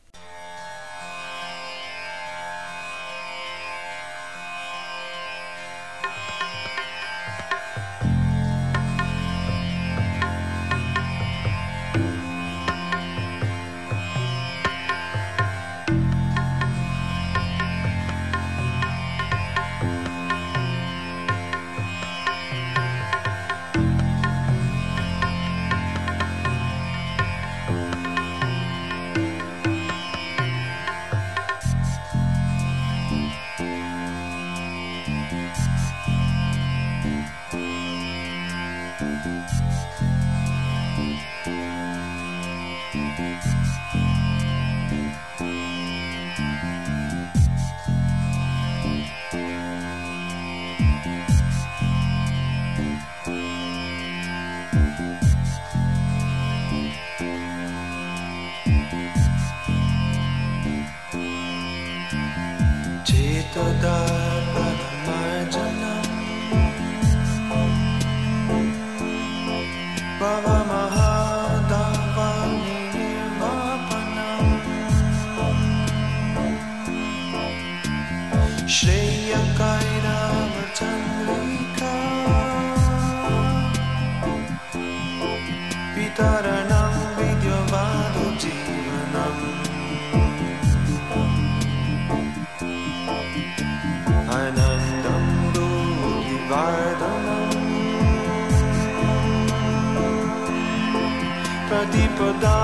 प्रतिपदा 101.76 102.57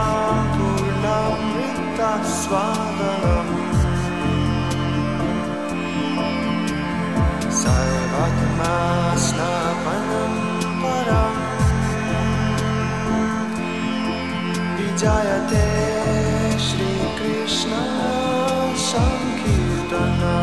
पूर्णमृता 0.51 2.12
स्वाग 2.34 2.99
परम् 10.84 11.39
विजायते 14.78 15.66
श्रीकृष्ण 16.68 17.82
सङ्कीर्तना 18.88 20.36